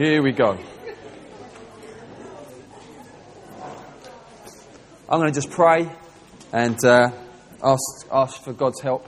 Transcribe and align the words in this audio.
Here 0.00 0.22
we 0.22 0.32
go. 0.32 0.58
I'm 5.06 5.20
going 5.20 5.30
to 5.30 5.38
just 5.38 5.50
pray 5.50 5.90
and 6.54 6.82
uh, 6.82 7.10
ask, 7.62 7.82
ask 8.10 8.42
for 8.42 8.54
God's 8.54 8.80
help. 8.80 9.06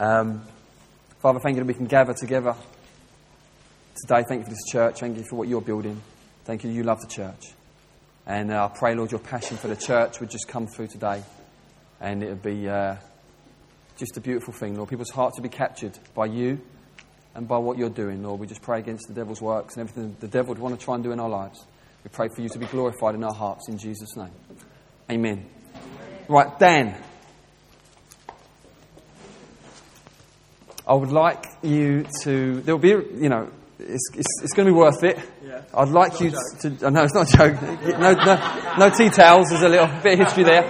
Um, 0.00 0.42
Father, 1.20 1.38
thank 1.38 1.54
you 1.54 1.62
that 1.62 1.68
we 1.68 1.74
can 1.74 1.86
gather 1.86 2.12
together 2.12 2.56
today. 4.02 4.24
Thank 4.28 4.40
you 4.40 4.44
for 4.46 4.50
this 4.50 4.64
church. 4.68 4.98
Thank 4.98 5.16
you 5.16 5.22
for 5.30 5.36
what 5.36 5.46
you're 5.46 5.60
building. 5.60 6.02
Thank 6.44 6.64
you, 6.64 6.70
you 6.70 6.82
love 6.82 6.98
the 7.00 7.06
church. 7.06 7.44
And 8.26 8.50
uh, 8.50 8.64
I 8.64 8.76
pray, 8.76 8.96
Lord, 8.96 9.12
your 9.12 9.20
passion 9.20 9.58
for 9.58 9.68
the 9.68 9.76
church 9.76 10.18
would 10.18 10.30
just 10.32 10.48
come 10.48 10.66
through 10.66 10.88
today. 10.88 11.22
And 12.00 12.24
it 12.24 12.30
would 12.30 12.42
be 12.42 12.68
uh, 12.68 12.96
just 13.96 14.16
a 14.16 14.20
beautiful 14.20 14.54
thing, 14.54 14.74
Lord. 14.74 14.88
People's 14.88 15.10
hearts 15.10 15.38
would 15.38 15.48
be 15.48 15.56
captured 15.56 15.96
by 16.16 16.26
you 16.26 16.60
and 17.34 17.46
by 17.46 17.58
what 17.58 17.78
you're 17.78 17.90
doing, 17.90 18.22
Lord. 18.22 18.40
We 18.40 18.46
just 18.46 18.62
pray 18.62 18.78
against 18.78 19.08
the 19.08 19.14
devil's 19.14 19.40
works 19.40 19.76
and 19.76 19.88
everything 19.88 20.16
the 20.20 20.28
devil 20.28 20.54
would 20.54 20.58
want 20.60 20.78
to 20.78 20.84
try 20.84 20.94
and 20.94 21.04
do 21.04 21.12
in 21.12 21.20
our 21.20 21.28
lives. 21.28 21.64
We 22.04 22.10
pray 22.10 22.28
for 22.34 22.40
you 22.40 22.48
to 22.48 22.58
be 22.58 22.66
glorified 22.66 23.14
in 23.14 23.22
our 23.24 23.34
hearts 23.34 23.68
in 23.68 23.78
Jesus' 23.78 24.16
name. 24.16 24.32
Amen. 25.10 25.46
Right, 26.28 26.58
Dan. 26.58 26.96
I 30.86 30.94
would 30.94 31.12
like 31.12 31.44
you 31.62 32.06
to. 32.22 32.60
There'll 32.62 32.80
be, 32.80 32.88
you 32.88 33.28
know, 33.28 33.50
it's, 33.78 34.10
it's, 34.14 34.42
it's 34.42 34.52
going 34.54 34.66
to 34.66 34.72
be 34.72 34.76
worth 34.76 35.04
it. 35.04 35.18
Yeah. 35.44 35.62
I'd 35.74 35.88
like 35.88 36.20
you 36.20 36.30
to. 36.30 36.76
Oh, 36.82 36.88
no, 36.88 37.04
it's 37.04 37.14
not 37.14 37.32
a 37.32 37.36
joke. 37.36 37.62
No, 37.98 38.12
no, 38.12 38.76
no 38.78 38.90
tea 38.90 39.10
towels. 39.10 39.50
There's 39.50 39.62
a 39.62 39.68
little 39.68 39.86
bit 40.02 40.14
of 40.14 40.26
history 40.26 40.44
there. 40.44 40.64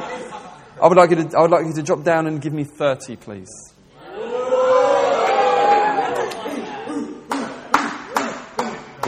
I 0.82 0.88
would 0.88 0.96
like 0.96 1.10
you 1.10 1.16
to. 1.16 1.38
I 1.38 1.42
would 1.42 1.50
like 1.50 1.66
you 1.66 1.72
to 1.74 1.82
drop 1.82 2.02
down 2.02 2.26
and 2.26 2.40
give 2.40 2.52
me 2.52 2.64
thirty, 2.64 3.16
please. 3.16 3.48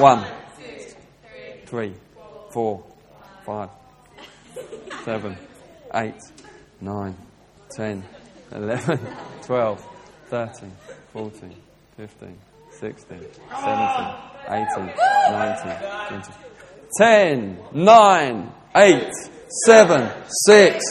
One, 0.02 0.27
three, 1.65 1.95
four, 2.51 2.83
five, 3.47 3.69
seven, 5.05 5.39
eight, 5.95 6.19
nine, 6.81 7.17
ten, 7.77 8.03
eleven, 8.50 8.98
twelve, 9.42 9.80
thirteen, 10.27 10.73
fourteen, 11.12 11.55
fifteen, 11.97 12.36
sixteen, 12.73 13.25
seventeen, 13.48 14.14
eighteen, 14.48 14.91
nineteen, 15.30 15.77
twenty. 16.08 16.33
Ten, 16.98 17.58
nine, 17.73 18.53
eight, 18.75 19.12
seven, 19.67 20.11
six, 20.45 20.83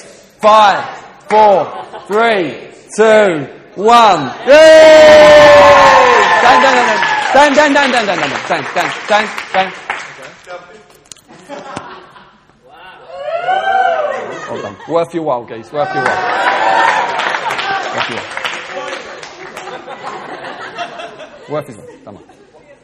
five, 0.42 0.88
four, 1.30 1.84
three, 2.08 2.70
two, 2.95 3.45
one. 3.76 4.34
Yay! 4.48 5.62
Stand, 7.32 7.56
stand, 7.56 7.72
stand, 7.74 7.94
stand, 7.94 8.08
stand, 8.20 8.34
stand, 8.46 8.66
stand, 8.68 8.92
stand, 9.06 9.28
stand. 9.50 9.72
Well 14.50 14.62
done. 14.62 14.76
Worth 14.90 15.14
your 15.14 15.23
while, 15.23 15.46
guys. 15.46 15.72
Worth 15.72 15.94
your 15.96 16.04
while. 16.04 16.22
Worth 17.96 18.10
your 18.10 18.20
while. 18.20 18.42
Worth 21.50 21.68
his 21.68 21.78
while. 21.78 21.88
Come 22.04 22.18
on. 22.18 22.23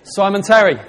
Simon 0.04 0.42
Terry. 0.44 0.76
Can 0.76 0.86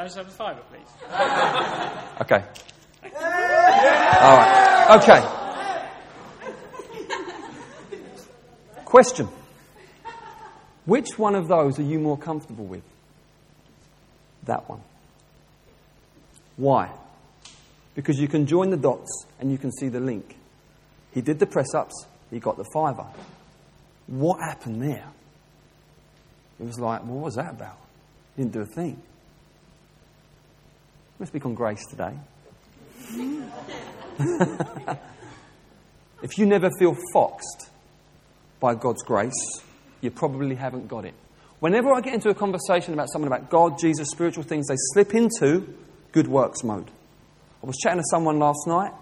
I 0.00 0.04
just 0.04 0.16
have 0.16 0.28
a 0.28 0.30
fiver, 0.30 0.62
please? 0.70 0.88
Okay. 2.22 2.42
All 4.22 4.36
right. 4.38 4.96
Okay. 4.96 5.41
Question. 8.92 9.28
Which 10.84 11.18
one 11.18 11.34
of 11.34 11.48
those 11.48 11.78
are 11.78 11.82
you 11.82 11.98
more 11.98 12.18
comfortable 12.18 12.66
with? 12.66 12.82
That 14.42 14.68
one. 14.68 14.82
Why? 16.58 16.90
Because 17.94 18.18
you 18.18 18.28
can 18.28 18.46
join 18.46 18.68
the 18.68 18.76
dots 18.76 19.24
and 19.40 19.50
you 19.50 19.56
can 19.56 19.72
see 19.72 19.88
the 19.88 19.98
link. 19.98 20.36
He 21.14 21.22
did 21.22 21.38
the 21.38 21.46
press 21.46 21.72
ups, 21.74 22.04
he 22.30 22.38
got 22.38 22.58
the 22.58 22.66
fiver. 22.74 23.06
What 24.08 24.40
happened 24.40 24.82
there? 24.82 25.08
It 26.60 26.66
was 26.66 26.78
like, 26.78 27.02
well, 27.04 27.14
what 27.14 27.24
was 27.24 27.36
that 27.36 27.48
about? 27.48 27.78
He 28.36 28.42
didn't 28.42 28.52
do 28.52 28.60
a 28.60 28.66
thing. 28.66 29.00
Let's 31.18 31.30
speak 31.30 31.46
on 31.46 31.54
grace 31.54 31.86
today. 31.88 32.12
if 36.22 36.36
you 36.36 36.44
never 36.44 36.68
feel 36.78 36.94
foxed 37.14 37.70
by 38.62 38.74
God's 38.76 39.02
grace, 39.02 39.60
you 40.00 40.10
probably 40.10 40.54
haven't 40.54 40.88
got 40.88 41.04
it. 41.04 41.14
Whenever 41.58 41.92
I 41.92 42.00
get 42.00 42.14
into 42.14 42.30
a 42.30 42.34
conversation 42.34 42.94
about 42.94 43.10
someone 43.10 43.30
about 43.30 43.50
God, 43.50 43.78
Jesus, 43.78 44.08
spiritual 44.08 44.44
things, 44.44 44.68
they 44.68 44.76
slip 44.92 45.14
into 45.14 45.74
good 46.12 46.28
works 46.28 46.64
mode. 46.64 46.90
I 47.62 47.66
was 47.66 47.76
chatting 47.76 47.98
to 47.98 48.04
someone 48.10 48.38
last 48.38 48.66
night, 48.66 48.92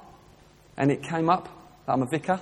and 0.77 0.91
it 0.91 1.03
came 1.03 1.31
up 1.31 1.49
that 1.87 1.93
I'm 1.93 2.03
a 2.03 2.07
vicar. 2.07 2.41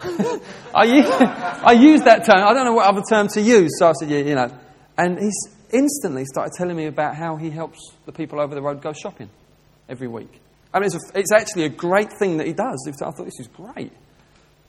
I, 0.74 0.84
use, 0.84 1.06
I 1.08 1.72
use 1.72 2.02
that 2.02 2.24
term. 2.24 2.38
I 2.38 2.54
don't 2.54 2.64
know 2.64 2.74
what 2.74 2.86
other 2.86 3.02
term 3.08 3.28
to 3.28 3.40
use, 3.40 3.78
so 3.78 3.88
I 3.88 3.92
said, 3.92 4.10
yeah, 4.10 4.18
you 4.18 4.34
know. 4.34 4.50
And 4.96 5.18
he 5.18 5.30
instantly 5.72 6.24
started 6.24 6.52
telling 6.56 6.76
me 6.76 6.86
about 6.86 7.16
how 7.16 7.36
he 7.36 7.50
helps 7.50 7.78
the 8.06 8.12
people 8.12 8.40
over 8.40 8.54
the 8.54 8.62
road 8.62 8.80
go 8.80 8.92
shopping 8.92 9.30
every 9.88 10.08
week. 10.08 10.40
I 10.72 10.78
mean, 10.78 10.86
it's, 10.86 10.94
a, 10.94 11.18
it's 11.18 11.32
actually 11.32 11.64
a 11.64 11.68
great 11.68 12.12
thing 12.18 12.36
that 12.38 12.46
he 12.46 12.52
does. 12.52 12.88
I 12.88 13.10
thought 13.10 13.24
this 13.24 13.40
is 13.40 13.48
great. 13.48 13.92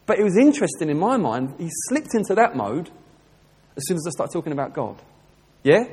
But 0.08 0.18
it 0.18 0.24
was 0.24 0.38
interesting 0.38 0.88
in 0.88 0.98
my 0.98 1.18
mind, 1.18 1.56
he 1.58 1.68
slipped 1.88 2.14
into 2.14 2.34
that 2.36 2.56
mode 2.56 2.90
as 3.76 3.86
soon 3.86 3.98
as 3.98 4.06
I 4.06 4.10
started 4.10 4.32
talking 4.32 4.52
about 4.54 4.72
God. 4.72 4.96
Yeah? 5.62 5.84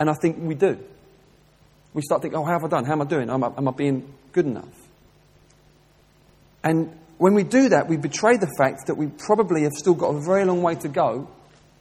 And 0.00 0.08
I 0.08 0.14
think 0.14 0.38
we 0.40 0.54
do. 0.54 0.78
We 1.92 2.00
start 2.00 2.22
thinking, 2.22 2.40
oh, 2.40 2.44
how 2.44 2.52
have 2.52 2.64
I 2.64 2.68
done? 2.68 2.86
How 2.86 2.92
am 2.92 3.02
I 3.02 3.04
doing? 3.04 3.28
Am 3.28 3.44
I, 3.44 3.52
am 3.54 3.68
I 3.68 3.70
being 3.72 4.14
good 4.32 4.46
enough? 4.46 4.72
And 6.64 6.98
when 7.18 7.34
we 7.34 7.42
do 7.42 7.68
that, 7.68 7.86
we 7.86 7.98
betray 7.98 8.38
the 8.38 8.50
fact 8.56 8.86
that 8.86 8.94
we 8.94 9.08
probably 9.08 9.64
have 9.64 9.72
still 9.72 9.94
got 9.94 10.14
a 10.14 10.20
very 10.24 10.46
long 10.46 10.62
way 10.62 10.76
to 10.76 10.88
go 10.88 11.28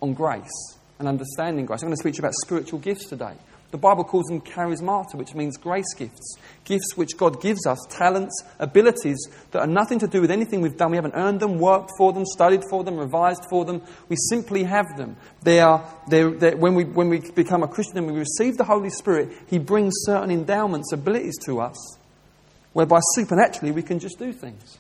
on 0.02 0.14
grace 0.14 0.52
and 1.00 1.08
understanding 1.08 1.66
grace. 1.66 1.82
I'm 1.82 1.88
going 1.88 1.96
to 1.96 2.02
speak 2.02 2.16
to 2.16 2.18
you 2.18 2.24
about 2.24 2.34
spiritual 2.44 2.80
gifts 2.80 3.08
today. 3.08 3.36
The 3.72 3.78
Bible 3.78 4.04
calls 4.04 4.26
them 4.26 4.42
charismata, 4.42 5.14
which 5.14 5.36
means 5.36 5.56
grace 5.56 5.94
gifts. 5.96 6.38
Gifts 6.66 6.94
which 6.96 7.16
God 7.18 7.40
gives 7.40 7.68
us, 7.68 7.78
talents, 7.90 8.44
abilities 8.58 9.20
that 9.52 9.60
are 9.60 9.68
nothing 9.68 10.00
to 10.00 10.08
do 10.08 10.22
with 10.22 10.32
anything 10.32 10.62
we've 10.62 10.76
done. 10.76 10.90
We 10.90 10.98
haven't 10.98 11.14
earned 11.14 11.40
them, 11.40 11.60
worked 11.60 11.92
for 11.96 12.12
them, 12.12 12.26
studied 12.26 12.64
for 12.68 12.84
them, 12.84 12.98
revised 12.98 13.44
for 13.48 13.66
them. 13.66 13.84
We 14.08 14.16
simply 14.30 14.64
have 14.64 14.98
them. 14.98 15.18
They 15.44 15.60
are, 15.60 15.88
they're, 16.08 16.32
they're, 16.32 16.58
when, 16.58 16.74
we, 16.74 16.86
when 16.86 17.10
we 17.10 17.20
become 17.20 17.62
a 17.62 17.68
Christian 17.68 18.00
and 18.00 18.08
we 18.08 18.18
receive 18.18 18.58
the 18.58 18.64
Holy 18.64 18.90
Spirit, 18.90 19.30
He 19.48 19.60
brings 19.60 19.94
certain 20.00 20.32
endowments, 20.32 20.92
abilities 20.92 21.38
to 21.46 21.60
us, 21.60 21.98
whereby 22.74 23.00
supernaturally 23.14 23.72
we 23.72 23.84
can 23.84 24.00
just 24.00 24.18
do 24.18 24.34
things. 24.34 24.80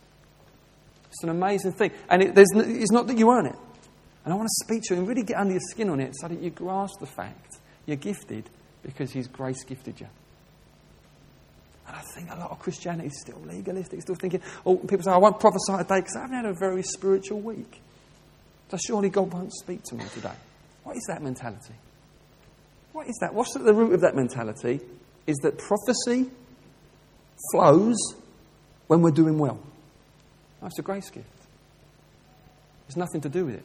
It's 1.12 1.24
an 1.24 1.30
amazing 1.30 1.74
thing. 1.74 1.92
And 2.10 2.24
it, 2.24 2.34
it's 2.36 2.92
not 2.92 3.06
that 3.06 3.18
you 3.20 3.30
earn 3.30 3.46
it. 3.46 3.56
And 4.26 4.34
I 4.34 4.36
want 4.36 4.48
to 4.48 4.66
speak 4.66 4.82
to 4.84 4.96
you 4.96 5.00
and 5.00 5.08
really 5.08 5.24
get 5.24 5.38
under 5.38 5.54
your 5.54 5.62
skin 5.70 5.90
on 5.90 6.00
it 6.00 6.14
so 6.16 6.28
that 6.28 6.40
you 6.40 6.50
grasp 6.50 7.00
the 7.00 7.06
fact 7.06 7.58
you're 7.86 7.98
gifted 7.98 8.50
because 8.84 9.12
He's 9.12 9.28
grace 9.28 9.64
gifted 9.64 10.00
you. 10.00 10.08
And 11.88 11.96
I 11.96 12.02
think 12.14 12.30
a 12.32 12.36
lot 12.36 12.52
of 12.52 12.60
Christianity 12.60 13.08
is 13.08 13.20
still 13.20 13.42
legalistic, 13.46 14.02
still 14.02 14.16
thinking, 14.16 14.42
oh, 14.66 14.78
people 14.78 15.02
say, 15.02 15.12
I 15.12 15.18
won't 15.18 15.40
prophesy 15.40 15.78
today 15.78 16.02
because 16.02 16.16
I 16.16 16.22
haven't 16.22 16.36
had 16.36 16.46
a 16.46 16.54
very 16.54 16.84
spiritual 16.84 17.42
week. 17.42 17.82
So 18.70 18.78
surely 18.78 19.10
God 19.10 19.34
won't 19.34 19.54
speak 19.54 19.84
to 19.86 19.96
me 19.96 20.04
today. 20.14 20.36
What 20.84 20.96
is 20.96 21.04
that 21.08 21.24
mentality? 21.24 21.74
What 22.94 23.08
is 23.08 23.18
that? 23.22 23.34
What's 23.34 23.56
at 23.56 23.64
the 23.64 23.74
root 23.74 23.94
of 23.94 24.02
that 24.02 24.16
mentality? 24.16 24.82
Is 25.26 25.38
that 25.38 25.58
prophecy 25.58 26.30
flows 27.52 27.98
when 28.88 29.02
we're 29.02 29.12
doing 29.12 29.38
well. 29.38 29.60
That's 30.62 30.78
a 30.80 30.82
grace 30.82 31.10
gift. 31.10 31.28
There's 32.88 32.98
nothing 32.98 33.22
to 33.22 33.30
do 33.30 33.46
with 33.46 33.56
it. 33.56 33.64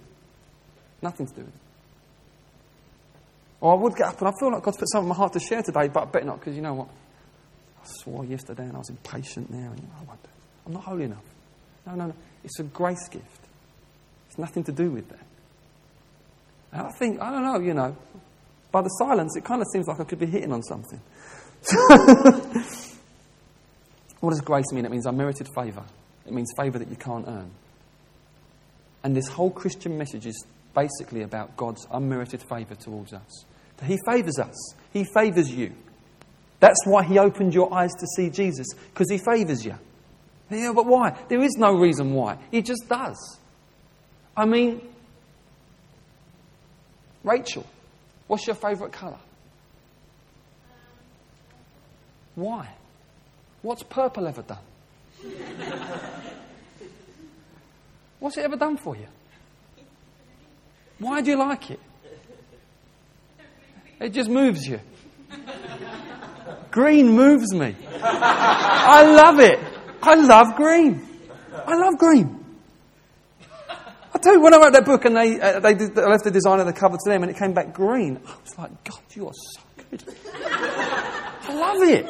Nothing 1.02 1.26
to 1.26 1.34
do 1.34 1.40
with 1.40 1.48
it. 1.54 1.60
Or 3.64 3.72
I 3.72 3.76
would 3.76 3.96
get 3.96 4.08
up 4.08 4.18
and 4.18 4.28
I 4.28 4.32
feel 4.38 4.52
like 4.52 4.62
God's 4.62 4.76
put 4.76 4.90
something 4.90 5.06
in 5.06 5.08
my 5.08 5.14
heart 5.14 5.32
to 5.32 5.40
share 5.40 5.62
today, 5.62 5.88
but 5.88 6.02
I 6.02 6.04
better 6.04 6.26
not 6.26 6.38
because 6.38 6.54
you 6.54 6.60
know 6.60 6.74
what? 6.74 6.88
I 7.82 7.86
swore 7.86 8.22
yesterday 8.22 8.64
and 8.64 8.74
I 8.74 8.78
was 8.78 8.90
impatient 8.90 9.48
now. 9.50 9.72
And, 9.72 9.88
I 9.98 10.04
won't. 10.04 10.20
I'm 10.66 10.74
not 10.74 10.82
holy 10.82 11.04
enough. 11.04 11.24
No, 11.86 11.94
no, 11.94 12.06
no. 12.08 12.14
It's 12.44 12.60
a 12.60 12.64
grace 12.64 13.08
gift. 13.08 13.40
It's 14.28 14.36
nothing 14.36 14.64
to 14.64 14.72
do 14.72 14.90
with 14.90 15.08
that. 15.08 15.26
And 16.72 16.82
I 16.82 16.90
think, 16.98 17.22
I 17.22 17.30
don't 17.30 17.42
know, 17.42 17.58
you 17.58 17.72
know, 17.72 17.96
by 18.70 18.82
the 18.82 18.90
silence, 18.90 19.34
it 19.34 19.44
kind 19.44 19.62
of 19.62 19.66
seems 19.72 19.86
like 19.86 19.98
I 19.98 20.04
could 20.04 20.18
be 20.18 20.26
hitting 20.26 20.52
on 20.52 20.62
something. 20.62 21.00
what 24.20 24.28
does 24.28 24.42
grace 24.42 24.72
mean? 24.72 24.84
It 24.84 24.90
means 24.90 25.06
unmerited 25.06 25.48
favour. 25.56 25.84
It 26.26 26.34
means 26.34 26.52
favour 26.58 26.78
that 26.80 26.90
you 26.90 26.96
can't 26.96 27.26
earn. 27.26 27.50
And 29.02 29.16
this 29.16 29.28
whole 29.28 29.50
Christian 29.50 29.96
message 29.96 30.26
is 30.26 30.44
basically 30.74 31.22
about 31.22 31.56
God's 31.56 31.86
unmerited 31.90 32.42
favour 32.46 32.74
towards 32.74 33.14
us. 33.14 33.46
He 33.84 33.98
favours 34.06 34.38
us, 34.38 34.74
He 34.92 35.04
favours 35.04 35.50
you. 35.50 35.72
That's 36.60 36.86
why 36.86 37.04
He 37.04 37.18
opened 37.18 37.54
your 37.54 37.72
eyes 37.74 37.92
to 37.98 38.06
see 38.16 38.30
Jesus, 38.30 38.66
because 38.92 39.10
He 39.10 39.18
favours 39.18 39.64
you. 39.64 39.78
Yeah, 40.50 40.72
but 40.74 40.86
why? 40.86 41.16
There 41.28 41.42
is 41.42 41.56
no 41.56 41.74
reason 41.74 42.12
why. 42.12 42.38
He 42.50 42.62
just 42.62 42.88
does. 42.88 43.38
I 44.36 44.44
mean, 44.46 44.80
Rachel, 47.22 47.66
what's 48.26 48.46
your 48.46 48.56
favourite 48.56 48.92
colour? 48.92 49.18
Why? 52.34 52.68
What's 53.62 53.82
purple 53.82 54.26
ever 54.26 54.42
done? 54.42 54.58
What's 58.18 58.36
it 58.38 58.44
ever 58.44 58.56
done 58.56 58.76
for 58.78 58.96
you? 58.96 59.06
Why 60.98 61.20
do 61.20 61.30
you 61.30 61.36
like 61.36 61.70
it? 61.70 61.80
It 64.00 64.10
just 64.10 64.28
moves 64.28 64.66
you. 64.66 64.80
Green 66.70 67.08
moves 67.10 67.54
me. 67.54 67.76
I 68.02 69.02
love 69.04 69.38
it. 69.38 69.58
I 70.02 70.14
love 70.16 70.56
green. 70.56 71.06
I 71.66 71.76
love 71.76 71.98
green. 71.98 72.44
I 74.12 74.18
tell 74.18 74.34
you, 74.34 74.40
when 74.40 74.54
I 74.54 74.58
wrote 74.58 74.72
that 74.72 74.84
book 74.84 75.04
and 75.04 75.16
they, 75.16 75.40
uh, 75.40 75.60
they, 75.60 75.74
did, 75.74 75.96
left 75.96 76.24
the 76.24 76.30
design 76.30 76.60
of 76.60 76.66
the 76.66 76.72
cover 76.72 76.96
to 76.96 77.10
them 77.10 77.22
and 77.22 77.30
it 77.30 77.38
came 77.38 77.52
back 77.52 77.72
green, 77.72 78.18
I 78.26 78.36
was 78.42 78.58
like, 78.58 78.84
God, 78.84 79.00
you 79.14 79.26
are 79.26 79.32
so 79.34 79.60
good. 79.90 80.04
I 80.44 81.54
love 81.54 81.88
it. 81.88 82.06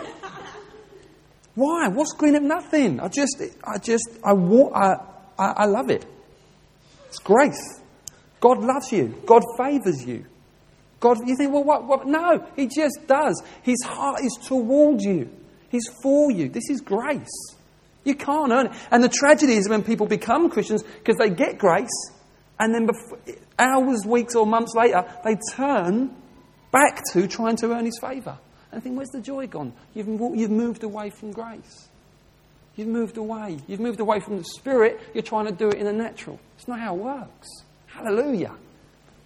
Why? 1.54 1.88
What's 1.88 2.12
green 2.12 2.34
of 2.34 2.42
nothing? 2.42 3.00
I 3.00 3.08
just, 3.08 3.40
I 3.64 3.78
just, 3.78 4.08
I, 4.24 4.32
I, 4.32 4.94
I, 5.38 5.52
I 5.56 5.64
love 5.66 5.90
it. 5.90 6.04
It's 7.08 7.18
grace. 7.18 7.80
God 8.40 8.58
loves 8.62 8.92
you. 8.92 9.14
God 9.24 9.42
favours 9.56 10.04
you. 10.04 10.26
God, 11.04 11.18
you 11.26 11.36
think, 11.36 11.52
well, 11.52 11.62
what, 11.62 11.84
what? 11.84 12.06
No, 12.06 12.46
He 12.56 12.66
just 12.66 13.06
does. 13.06 13.42
His 13.60 13.76
heart 13.84 14.20
is 14.24 14.38
towards 14.46 15.04
you. 15.04 15.28
He's 15.68 15.86
for 16.02 16.30
you. 16.30 16.48
This 16.48 16.70
is 16.70 16.80
grace. 16.80 17.28
You 18.04 18.14
can't 18.14 18.50
earn 18.50 18.68
it. 18.68 18.72
And 18.90 19.04
the 19.04 19.10
tragedy 19.10 19.52
is 19.52 19.68
when 19.68 19.82
people 19.82 20.06
become 20.06 20.48
Christians 20.48 20.82
because 20.82 21.16
they 21.18 21.28
get 21.28 21.58
grace, 21.58 22.10
and 22.58 22.74
then 22.74 22.86
before, 22.86 23.18
hours, 23.58 24.06
weeks, 24.06 24.34
or 24.34 24.46
months 24.46 24.72
later, 24.74 25.04
they 25.24 25.36
turn 25.52 26.16
back 26.72 27.02
to 27.12 27.28
trying 27.28 27.56
to 27.56 27.74
earn 27.74 27.84
His 27.84 27.98
favour. 28.00 28.38
And 28.72 28.78
I 28.78 28.80
think, 28.80 28.96
where's 28.96 29.10
the 29.10 29.20
joy 29.20 29.46
gone? 29.46 29.74
You've, 29.92 30.08
you've 30.08 30.50
moved 30.50 30.84
away 30.84 31.10
from 31.10 31.32
grace. 31.32 31.88
You've 32.76 32.88
moved 32.88 33.18
away. 33.18 33.58
You've 33.66 33.80
moved 33.80 34.00
away 34.00 34.20
from 34.20 34.38
the 34.38 34.44
Spirit. 34.44 35.02
You're 35.12 35.22
trying 35.22 35.48
to 35.48 35.52
do 35.52 35.68
it 35.68 35.74
in 35.74 35.84
the 35.84 35.92
natural. 35.92 36.40
It's 36.56 36.66
not 36.66 36.80
how 36.80 36.96
it 36.96 37.02
works. 37.02 37.48
Hallelujah. 37.88 38.54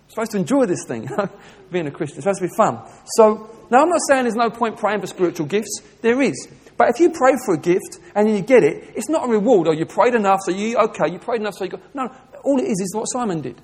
Supposed 0.08 0.30
to 0.32 0.38
enjoy 0.38 0.64
this 0.66 0.84
thing, 0.86 1.08
being 1.70 1.86
a 1.86 1.90
Christian. 1.90 2.18
It's 2.18 2.24
supposed 2.24 2.40
to 2.40 2.48
be 2.48 2.54
fun. 2.56 2.80
So, 3.16 3.50
now 3.70 3.82
I'm 3.82 3.88
not 3.90 4.00
saying 4.08 4.24
there's 4.24 4.34
no 4.34 4.50
point 4.50 4.78
praying 4.78 5.00
for 5.00 5.06
spiritual 5.06 5.46
gifts. 5.46 5.82
There 6.00 6.20
is. 6.22 6.48
But 6.78 6.90
if 6.90 7.00
you 7.00 7.10
pray 7.10 7.32
for 7.44 7.54
a 7.54 7.58
gift 7.58 7.98
and 8.14 8.30
you 8.30 8.40
get 8.40 8.62
it, 8.62 8.92
it's 8.94 9.08
not 9.08 9.28
a 9.28 9.28
reward. 9.28 9.68
Oh, 9.68 9.72
you 9.72 9.84
prayed 9.84 10.14
enough, 10.14 10.40
so 10.44 10.52
you, 10.52 10.78
okay, 10.78 11.10
you 11.10 11.18
prayed 11.18 11.40
enough, 11.40 11.54
so 11.54 11.64
you 11.64 11.70
got. 11.70 11.94
No, 11.94 12.08
all 12.44 12.58
it 12.58 12.64
is 12.64 12.80
is 12.80 12.94
what 12.94 13.04
Simon 13.06 13.40
did. 13.40 13.60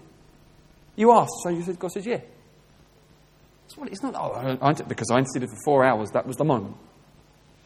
You 0.97 1.13
asked, 1.13 1.33
so 1.43 1.49
you 1.49 1.63
said, 1.63 1.79
God 1.79 1.93
says, 1.93 2.07
yeah. 2.07 2.21
It's, 3.67 3.77
what, 3.77 3.89
it's 3.89 4.03
not, 4.03 4.15
oh, 4.17 4.59
I, 4.61 4.73
because 4.73 5.11
I 5.11 5.19
interceded 5.19 5.49
for 5.49 5.57
four 5.65 5.85
hours, 5.85 6.11
that 6.11 6.27
was 6.27 6.37
the 6.37 6.45
moment. 6.45 6.77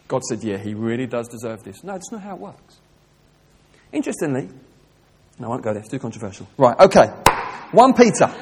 God 0.07 0.23
said, 0.25 0.43
yeah, 0.43 0.57
he 0.57 0.75
really 0.75 1.07
does 1.07 1.29
deserve 1.29 1.63
this. 1.65 1.83
No, 1.83 1.93
that's 1.93 2.11
not 2.13 2.23
how 2.23 2.35
it 2.35 2.41
works. 2.41 2.79
Interestingly, 3.93 4.49
no, 5.39 5.47
I 5.47 5.49
won't 5.49 5.63
go 5.63 5.73
there, 5.73 5.81
it's 5.81 5.91
too 5.91 5.99
controversial. 5.99 6.47
Right, 6.57 6.79
okay. 6.79 7.07
1 7.73 7.95
Peter. 7.95 8.35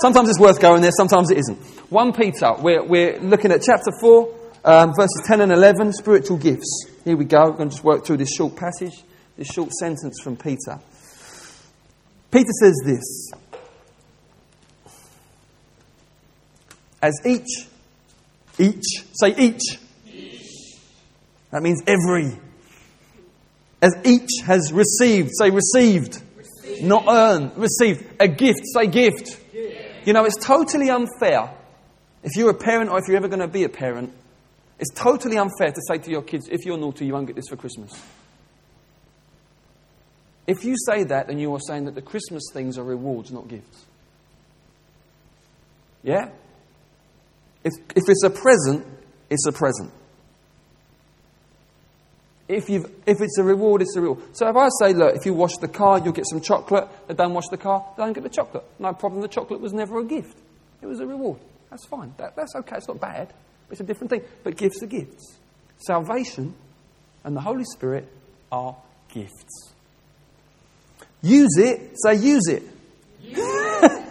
Sometimes 0.00 0.28
it's 0.28 0.38
worth 0.38 0.60
going 0.60 0.80
there, 0.80 0.92
sometimes 0.96 1.30
it 1.30 1.38
isn't. 1.38 1.58
1 1.90 2.12
Peter, 2.12 2.54
we're, 2.60 2.84
we're 2.84 3.18
looking 3.20 3.50
at 3.50 3.62
chapter 3.62 3.90
4, 4.00 4.34
um, 4.64 4.92
verses 4.96 5.22
10 5.26 5.40
and 5.40 5.50
11, 5.50 5.92
spiritual 5.92 6.36
gifts. 6.36 6.86
Here 7.04 7.16
we 7.16 7.24
go. 7.24 7.46
We're 7.46 7.56
going 7.56 7.70
to 7.70 7.74
just 7.74 7.84
work 7.84 8.04
through 8.06 8.18
this 8.18 8.32
short 8.32 8.54
passage, 8.54 8.94
this 9.36 9.48
short 9.48 9.72
sentence 9.72 10.20
from 10.22 10.36
Peter. 10.36 10.78
Peter 12.30 12.50
says 12.60 12.80
this 12.84 13.32
As 17.00 17.14
each, 17.24 17.66
each, 18.58 18.84
say 19.12 19.34
each. 19.36 19.78
each. 20.06 20.42
That 21.50 21.62
means 21.62 21.82
every. 21.86 22.38
As 23.80 23.94
each 24.04 24.42
has 24.44 24.72
received, 24.72 25.30
say 25.32 25.50
received. 25.50 26.20
received. 26.36 26.84
Not 26.84 27.04
earned, 27.08 27.56
received. 27.56 28.04
A 28.20 28.28
gift, 28.28 28.60
say 28.74 28.86
gift. 28.88 29.40
You 30.08 30.14
know, 30.14 30.24
it's 30.24 30.42
totally 30.42 30.88
unfair 30.88 31.50
if 32.22 32.34
you're 32.34 32.48
a 32.48 32.54
parent 32.54 32.90
or 32.90 32.98
if 32.98 33.04
you're 33.06 33.18
ever 33.18 33.28
going 33.28 33.40
to 33.40 33.46
be 33.46 33.64
a 33.64 33.68
parent 33.68 34.10
it's 34.78 34.90
totally 34.94 35.36
unfair 35.36 35.70
to 35.70 35.80
say 35.86 35.98
to 35.98 36.10
your 36.10 36.22
kids, 36.22 36.48
if 36.48 36.64
you're 36.64 36.78
naughty, 36.78 37.04
you 37.04 37.12
won't 37.12 37.26
get 37.26 37.36
this 37.36 37.48
for 37.48 37.56
Christmas. 37.56 37.92
If 40.46 40.64
you 40.64 40.76
say 40.86 41.04
that, 41.04 41.26
then 41.26 41.38
you 41.38 41.52
are 41.54 41.60
saying 41.60 41.84
that 41.84 41.94
the 41.94 42.02
Christmas 42.02 42.44
things 42.52 42.78
are 42.78 42.84
rewards, 42.84 43.30
not 43.30 43.48
gifts. 43.48 43.84
Yeah? 46.02 46.30
If, 47.64 47.74
if 47.94 48.04
it's 48.08 48.22
a 48.22 48.30
present, 48.30 48.86
it's 49.28 49.46
a 49.46 49.52
present. 49.52 49.92
If, 52.48 52.70
you've, 52.70 52.90
if 53.06 53.20
it's 53.20 53.36
a 53.38 53.44
reward, 53.44 53.82
it's 53.82 53.94
a 53.94 54.00
reward. 54.00 54.20
So 54.34 54.48
if 54.48 54.56
I 54.56 54.68
say, 54.80 54.94
look, 54.94 55.14
if 55.14 55.26
you 55.26 55.34
wash 55.34 55.58
the 55.58 55.68
car, 55.68 55.98
you'll 55.98 56.14
get 56.14 56.26
some 56.26 56.40
chocolate. 56.40 56.88
They 57.06 57.14
don't 57.14 57.34
wash 57.34 57.48
the 57.48 57.58
car, 57.58 57.84
they 57.96 58.02
don't 58.02 58.14
get 58.14 58.22
the 58.22 58.30
chocolate. 58.30 58.64
No 58.78 58.94
problem, 58.94 59.20
the 59.20 59.28
chocolate 59.28 59.60
was 59.60 59.74
never 59.74 59.98
a 60.00 60.04
gift. 60.04 60.36
It 60.80 60.86
was 60.86 61.00
a 61.00 61.06
reward. 61.06 61.40
That's 61.70 61.84
fine. 61.86 62.14
That, 62.16 62.36
that's 62.36 62.54
okay, 62.56 62.76
it's 62.76 62.88
not 62.88 63.00
bad. 63.00 63.32
It's 63.70 63.80
a 63.80 63.84
different 63.84 64.10
thing. 64.10 64.22
But 64.42 64.56
gifts 64.56 64.82
are 64.82 64.86
gifts. 64.86 65.36
Salvation 65.76 66.54
and 67.24 67.36
the 67.36 67.40
Holy 67.40 67.64
Spirit 67.64 68.08
are 68.50 68.76
gifts. 69.12 69.72
Use 71.20 71.58
it, 71.58 71.96
say 72.02 72.14
use 72.14 72.48
it. 72.48 72.62
Use 73.20 73.36
it. 73.38 74.06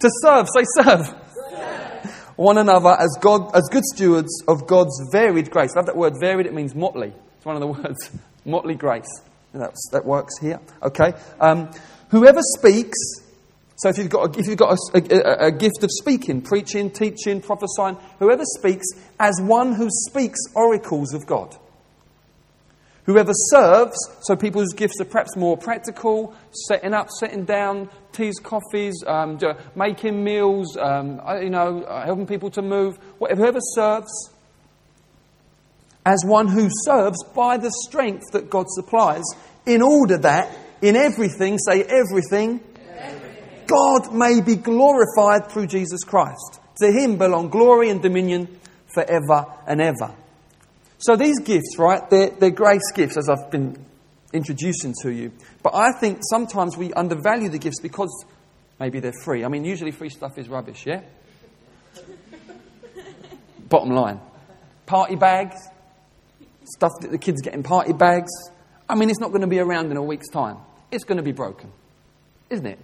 to 0.00 0.10
serve, 0.20 0.48
say 0.54 0.64
serve. 0.82 1.06
serve. 1.06 2.34
One 2.36 2.58
another 2.58 2.96
as, 2.98 3.16
God, 3.20 3.54
as 3.54 3.68
good 3.70 3.84
stewards 3.84 4.42
of 4.46 4.66
God's 4.66 5.00
varied 5.12 5.50
grace. 5.50 5.70
I 5.74 5.80
love 5.80 5.86
that 5.86 5.96
word 5.96 6.14
varied, 6.20 6.46
it 6.46 6.52
means 6.52 6.74
motley. 6.74 7.12
It's 7.42 7.46
one 7.46 7.56
of 7.56 7.60
the 7.60 7.66
words. 7.82 8.10
motley 8.44 8.76
grace. 8.76 9.20
That's, 9.52 9.88
that 9.90 10.04
works 10.04 10.38
here. 10.40 10.60
Okay. 10.80 11.12
Um, 11.40 11.70
whoever 12.08 12.38
speaks 12.56 12.96
so 13.74 13.88
if 13.88 13.98
you've 13.98 14.10
got, 14.10 14.36
a, 14.36 14.38
if 14.38 14.46
you've 14.46 14.58
got 14.58 14.78
a, 14.94 15.44
a, 15.44 15.46
a, 15.48 15.50
gift 15.50 15.82
of 15.82 15.90
speaking, 15.90 16.40
preaching, 16.40 16.88
teaching, 16.88 17.40
prophesying, 17.40 17.96
whoever 18.20 18.44
speaks 18.44 18.86
as 19.18 19.40
one 19.42 19.72
who 19.72 19.88
speaks 19.90 20.38
oracles 20.54 21.14
of 21.14 21.26
God. 21.26 21.56
Whoever 23.06 23.32
serves, 23.34 23.96
so 24.20 24.36
people 24.36 24.60
whose 24.60 24.72
gifts 24.72 25.00
are 25.00 25.04
perhaps 25.04 25.36
more 25.36 25.56
practical, 25.56 26.32
setting 26.68 26.94
up, 26.94 27.08
setting 27.10 27.44
down, 27.44 27.90
teas, 28.12 28.38
coffees, 28.38 29.02
um, 29.04 29.40
making 29.74 30.22
meals, 30.22 30.76
um, 30.76 31.20
you 31.42 31.50
know, 31.50 31.82
uh, 31.82 32.04
helping 32.04 32.28
people 32.28 32.50
to 32.50 32.62
move, 32.62 32.96
whoever 33.18 33.58
serves, 33.74 34.30
as 36.04 36.24
one 36.24 36.48
who 36.48 36.68
serves 36.84 37.22
by 37.34 37.56
the 37.56 37.70
strength 37.86 38.32
that 38.32 38.50
God 38.50 38.66
supplies, 38.68 39.24
in 39.66 39.82
order 39.82 40.18
that 40.18 40.56
in 40.80 40.96
everything, 40.96 41.58
say 41.58 41.82
everything, 41.82 42.60
God 43.66 44.12
may 44.12 44.40
be 44.40 44.56
glorified 44.56 45.50
through 45.50 45.68
Jesus 45.68 46.02
Christ. 46.04 46.60
To 46.80 46.90
him 46.90 47.16
belong 47.16 47.48
glory 47.48 47.88
and 47.88 48.02
dominion 48.02 48.48
forever 48.92 49.46
and 49.66 49.80
ever. 49.80 50.14
So 50.98 51.16
these 51.16 51.40
gifts, 51.40 51.76
right, 51.78 52.08
they're, 52.10 52.30
they're 52.30 52.50
grace 52.50 52.90
gifts, 52.94 53.16
as 53.16 53.28
I've 53.28 53.50
been 53.50 53.76
introducing 54.32 54.94
to 55.02 55.10
you. 55.10 55.32
But 55.62 55.74
I 55.74 55.92
think 55.92 56.18
sometimes 56.22 56.76
we 56.76 56.92
undervalue 56.92 57.48
the 57.48 57.58
gifts 57.58 57.80
because 57.80 58.24
maybe 58.78 59.00
they're 59.00 59.12
free. 59.24 59.44
I 59.44 59.48
mean, 59.48 59.64
usually 59.64 59.92
free 59.92 60.10
stuff 60.10 60.38
is 60.38 60.48
rubbish, 60.48 60.86
yeah? 60.86 61.02
Bottom 63.68 63.90
line. 63.90 64.20
Party 64.86 65.16
bags, 65.16 65.56
stuff 66.74 66.92
that 67.00 67.10
the 67.10 67.18
kids 67.18 67.42
get 67.42 67.54
in 67.54 67.62
party 67.62 67.92
bags. 67.92 68.30
I 68.88 68.94
mean, 68.94 69.10
it's 69.10 69.20
not 69.20 69.28
going 69.28 69.42
to 69.42 69.46
be 69.46 69.58
around 69.58 69.90
in 69.90 69.96
a 69.96 70.02
week's 70.02 70.28
time. 70.28 70.58
It's 70.90 71.04
going 71.04 71.16
to 71.16 71.22
be 71.22 71.32
broken, 71.32 71.72
isn't 72.50 72.66
it? 72.66 72.78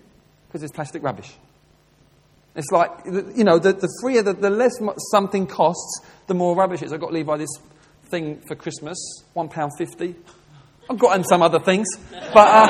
because 0.48 0.62
it's 0.62 0.72
plastic 0.72 1.02
rubbish. 1.02 1.32
It's 2.56 2.70
like, 2.72 2.90
you 3.04 3.44
know, 3.44 3.58
the, 3.58 3.74
the 3.74 3.88
freer, 4.00 4.22
the, 4.22 4.32
the 4.32 4.50
less 4.50 4.72
something 5.10 5.46
costs, 5.46 6.00
the 6.26 6.34
more 6.34 6.56
rubbish 6.56 6.82
it 6.82 6.86
is. 6.86 6.92
I 6.92 6.96
got 6.96 7.12
Levi 7.12 7.36
this 7.36 7.50
thing 8.10 8.40
for 8.48 8.56
Christmas, 8.56 8.98
£1.50. 9.36 10.14
I've 10.90 10.98
got 10.98 11.16
him 11.16 11.24
some 11.24 11.42
other 11.42 11.60
things, 11.60 11.86
but 12.10 12.48
uh, 12.48 12.68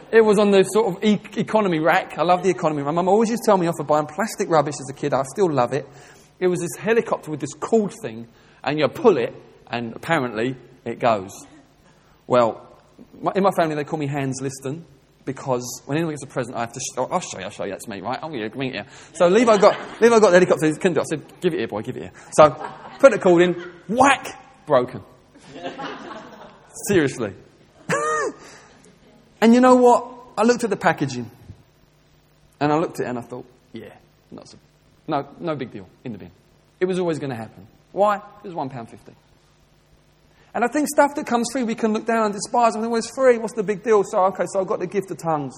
it 0.12 0.22
was 0.22 0.40
on 0.40 0.50
the 0.50 0.64
sort 0.64 0.96
of 0.96 1.04
e- 1.04 1.20
economy 1.36 1.78
rack. 1.78 2.18
I 2.18 2.22
love 2.22 2.42
the 2.42 2.50
economy. 2.50 2.82
My 2.82 2.90
mum 2.90 3.08
always 3.08 3.30
used 3.30 3.44
to 3.44 3.46
tell 3.46 3.56
me 3.56 3.68
off 3.68 3.76
for 3.78 3.84
buying 3.84 4.06
plastic 4.06 4.50
rubbish 4.50 4.74
as 4.80 4.90
a 4.90 4.92
kid. 4.92 5.14
I 5.14 5.22
still 5.32 5.48
love 5.50 5.72
it. 5.72 5.88
It 6.40 6.48
was 6.48 6.58
this 6.60 6.74
helicopter 6.76 7.30
with 7.30 7.38
this 7.40 7.54
cord 7.54 7.94
thing, 8.02 8.26
and 8.62 8.78
you 8.78 8.88
pull 8.88 9.16
it, 9.16 9.34
and 9.70 9.94
apparently 9.94 10.56
it 10.84 10.98
goes. 10.98 11.30
Well, 12.26 12.66
in 13.34 13.42
my 13.42 13.50
family, 13.50 13.74
they 13.74 13.84
call 13.84 13.98
me 13.98 14.06
Hans 14.06 14.40
Liston 14.40 14.84
because 15.24 15.82
when 15.86 15.98
anyone 15.98 16.12
gets 16.12 16.24
a 16.24 16.26
present, 16.26 16.56
I 16.56 16.60
have 16.60 16.72
to. 16.72 16.80
Sh- 16.80 16.94
oh, 16.96 17.08
I'll 17.10 17.20
show 17.20 17.38
you. 17.38 17.44
I'll 17.44 17.50
show 17.50 17.64
you. 17.64 17.72
That's 17.72 17.88
me, 17.88 18.00
right? 18.00 18.18
I'm 18.22 18.30
going 18.30 18.42
to 18.42 18.56
bring 18.56 18.70
it 18.70 18.74
here. 18.74 18.86
So 19.14 19.28
Levi 19.28 19.58
got 19.58 20.00
Levi 20.00 20.18
got 20.18 20.30
the 20.30 20.34
helicopter. 20.34 20.66
He 20.66 20.72
couldn't 20.74 20.94
do 20.94 21.00
it. 21.00 21.06
I 21.12 21.16
said, 21.16 21.40
"Give 21.40 21.54
it 21.54 21.58
here, 21.58 21.68
boy. 21.68 21.82
Give 21.82 21.96
it 21.96 22.02
here." 22.02 22.12
So 22.32 22.50
put 22.98 23.12
the 23.12 23.18
cord 23.18 23.42
in. 23.42 23.54
Whack! 23.88 24.66
Broken. 24.66 25.02
Seriously. 26.88 27.34
and 29.40 29.54
you 29.54 29.60
know 29.60 29.76
what? 29.76 30.14
I 30.38 30.42
looked 30.42 30.64
at 30.64 30.70
the 30.70 30.76
packaging. 30.76 31.30
And 32.60 32.70
I 32.70 32.76
looked 32.76 33.00
at 33.00 33.06
it 33.06 33.08
and 33.08 33.18
I 33.18 33.22
thought, 33.22 33.46
yeah, 33.72 33.94
not 34.30 34.48
so, 34.48 34.58
no, 35.08 35.26
no 35.40 35.56
big 35.56 35.72
deal 35.72 35.88
in 36.04 36.12
the 36.12 36.18
bin. 36.18 36.30
It 36.78 36.84
was 36.84 36.98
always 36.98 37.18
going 37.18 37.30
to 37.30 37.36
happen. 37.36 37.66
Why? 37.92 38.16
It 38.16 38.54
was 38.54 38.54
£1.50. 38.54 38.98
And 40.52 40.64
I 40.64 40.68
think 40.68 40.88
stuff 40.88 41.14
that 41.14 41.26
comes 41.26 41.48
free, 41.52 41.62
we 41.62 41.74
can 41.74 41.92
look 41.92 42.06
down 42.06 42.24
and 42.26 42.34
despise. 42.34 42.74
And 42.74 42.82
well, 42.90 42.96
it's 42.96 43.14
free. 43.14 43.38
What's 43.38 43.54
the 43.54 43.62
big 43.62 43.82
deal? 43.82 44.02
So, 44.04 44.24
okay, 44.26 44.44
so 44.48 44.60
I've 44.60 44.66
got 44.66 44.80
the 44.80 44.86
gift 44.86 45.10
of 45.10 45.18
tongues. 45.18 45.54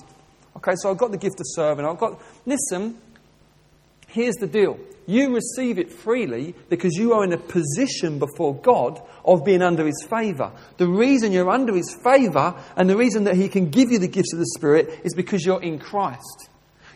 Okay, 0.56 0.74
so 0.76 0.90
I've 0.90 0.98
got 0.98 1.12
the 1.12 1.18
gift 1.18 1.40
of 1.40 1.46
serving. 1.48 1.86
I've 1.86 1.98
got. 1.98 2.20
Listen, 2.44 2.98
here's 4.06 4.34
the 4.36 4.46
deal. 4.46 4.78
You 5.06 5.34
receive 5.34 5.78
it 5.78 5.90
freely 5.90 6.54
because 6.68 6.94
you 6.94 7.14
are 7.14 7.24
in 7.24 7.32
a 7.32 7.38
position 7.38 8.18
before 8.18 8.54
God 8.54 9.02
of 9.24 9.44
being 9.44 9.62
under 9.62 9.86
His 9.86 10.06
favour. 10.08 10.52
The 10.76 10.86
reason 10.86 11.32
you're 11.32 11.50
under 11.50 11.74
His 11.74 11.96
favour 12.04 12.54
and 12.76 12.88
the 12.88 12.96
reason 12.96 13.24
that 13.24 13.34
He 13.34 13.48
can 13.48 13.70
give 13.70 13.90
you 13.90 13.98
the 13.98 14.08
gifts 14.08 14.32
of 14.32 14.38
the 14.38 14.46
Spirit 14.46 15.00
is 15.04 15.14
because 15.14 15.44
you're 15.44 15.62
in 15.62 15.78
Christ. 15.78 16.50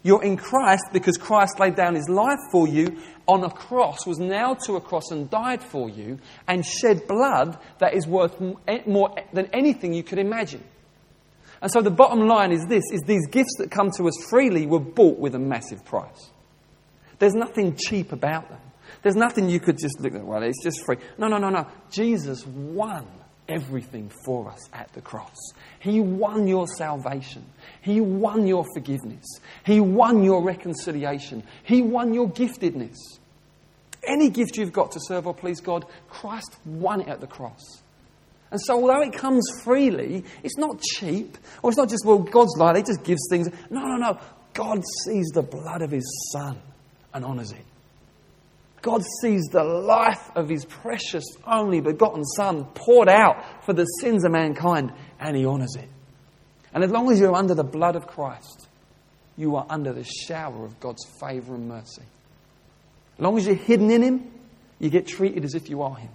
You're 0.06 0.22
in 0.22 0.36
Christ 0.36 0.84
because 0.92 1.16
Christ 1.16 1.58
laid 1.58 1.74
down 1.74 1.96
His 1.96 2.08
life 2.08 2.38
for 2.52 2.68
you 2.68 2.96
on 3.26 3.42
a 3.42 3.50
cross, 3.50 4.06
was 4.06 4.20
nailed 4.20 4.60
to 4.60 4.74
a 4.74 4.80
cross 4.80 5.10
and 5.10 5.28
died 5.28 5.60
for 5.60 5.90
you, 5.90 6.20
and 6.46 6.64
shed 6.64 7.08
blood 7.08 7.58
that 7.80 7.92
is 7.92 8.06
worth 8.06 8.40
eh, 8.68 8.82
more 8.86 9.16
than 9.32 9.46
anything 9.52 9.92
you 9.92 10.04
could 10.04 10.20
imagine. 10.20 10.62
And 11.60 11.72
so 11.72 11.82
the 11.82 11.90
bottom 11.90 12.28
line 12.28 12.52
is 12.52 12.64
this 12.68 12.84
is 12.92 13.02
these 13.04 13.26
gifts 13.26 13.56
that 13.58 13.72
come 13.72 13.90
to 13.96 14.06
us 14.06 14.14
freely 14.30 14.64
were 14.64 14.78
bought 14.78 15.18
with 15.18 15.34
a 15.34 15.40
massive 15.40 15.84
price. 15.84 16.30
There's 17.18 17.34
nothing 17.34 17.74
cheap 17.74 18.12
about 18.12 18.48
them. 18.48 18.60
There's 19.02 19.16
nothing 19.16 19.48
you 19.48 19.58
could 19.58 19.76
just 19.76 19.98
look 19.98 20.14
at, 20.14 20.24
well, 20.24 20.44
it's 20.44 20.62
just 20.62 20.86
free. 20.86 20.98
No, 21.18 21.26
no, 21.26 21.38
no, 21.38 21.48
no. 21.48 21.66
Jesus 21.90 22.46
won 22.46 23.08
everything 23.48 24.10
for 24.24 24.50
us 24.50 24.68
at 24.72 24.92
the 24.92 25.00
cross. 25.00 25.36
He 25.78 26.00
won 26.00 26.46
your 26.46 26.66
salvation. 26.66 27.44
He 27.80 28.00
won 28.00 28.46
your 28.46 28.64
forgiveness. 28.74 29.24
He 29.64 29.80
won 29.80 30.22
your 30.22 30.42
reconciliation. 30.42 31.42
He 31.62 31.82
won 31.82 32.14
your 32.14 32.28
giftedness. 32.28 32.96
Any 34.06 34.30
gift 34.30 34.56
you've 34.56 34.72
got 34.72 34.92
to 34.92 35.00
serve 35.00 35.26
or 35.26 35.34
please 35.34 35.60
God, 35.60 35.84
Christ 36.08 36.56
won 36.64 37.00
it 37.00 37.08
at 37.08 37.20
the 37.20 37.26
cross. 37.26 37.82
And 38.50 38.60
so, 38.60 38.74
although 38.74 39.02
it 39.02 39.12
comes 39.12 39.44
freely, 39.64 40.24
it's 40.44 40.56
not 40.56 40.80
cheap, 40.80 41.36
or 41.62 41.70
it's 41.70 41.76
not 41.76 41.88
just, 41.88 42.04
well, 42.06 42.18
God's 42.18 42.56
like, 42.56 42.76
He 42.76 42.82
just 42.82 43.02
gives 43.02 43.20
things. 43.28 43.48
No, 43.70 43.80
no, 43.80 43.96
no. 43.96 44.20
God 44.54 44.82
sees 45.04 45.26
the 45.34 45.42
blood 45.42 45.82
of 45.82 45.90
His 45.90 46.30
Son 46.32 46.56
and 47.12 47.24
honours 47.24 47.50
it. 47.50 47.64
God 48.86 49.02
sees 49.20 49.42
the 49.50 49.64
life 49.64 50.30
of 50.36 50.48
His 50.48 50.64
precious, 50.64 51.24
only 51.44 51.80
begotten 51.80 52.24
Son 52.24 52.66
poured 52.66 53.08
out 53.08 53.64
for 53.64 53.72
the 53.72 53.82
sins 54.00 54.24
of 54.24 54.30
mankind, 54.30 54.92
and 55.18 55.36
He 55.36 55.44
honours 55.44 55.74
it. 55.74 55.88
And 56.72 56.84
as 56.84 56.92
long 56.92 57.10
as 57.10 57.18
you're 57.18 57.34
under 57.34 57.56
the 57.56 57.64
blood 57.64 57.96
of 57.96 58.06
Christ, 58.06 58.68
you 59.36 59.56
are 59.56 59.66
under 59.68 59.92
the 59.92 60.04
shower 60.04 60.64
of 60.64 60.78
God's 60.78 61.04
favour 61.20 61.56
and 61.56 61.66
mercy. 61.66 62.04
As 63.14 63.20
long 63.20 63.36
as 63.36 63.46
you're 63.48 63.56
hidden 63.56 63.90
in 63.90 64.02
Him, 64.02 64.30
you 64.78 64.88
get 64.88 65.08
treated 65.08 65.44
as 65.44 65.56
if 65.56 65.68
you 65.68 65.82
are 65.82 65.96
Him. 65.96 66.12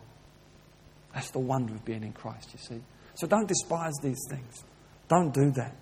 That's 1.13 1.31
the 1.31 1.39
wonder 1.39 1.73
of 1.73 1.83
being 1.83 2.03
in 2.03 2.13
Christ, 2.13 2.51
you 2.53 2.59
see. 2.59 2.81
So 3.15 3.27
don't 3.27 3.49
despise 3.49 3.95
these 4.01 4.21
things. 4.29 4.63
Don't 5.09 5.33
do 5.33 5.51
that. 5.51 5.75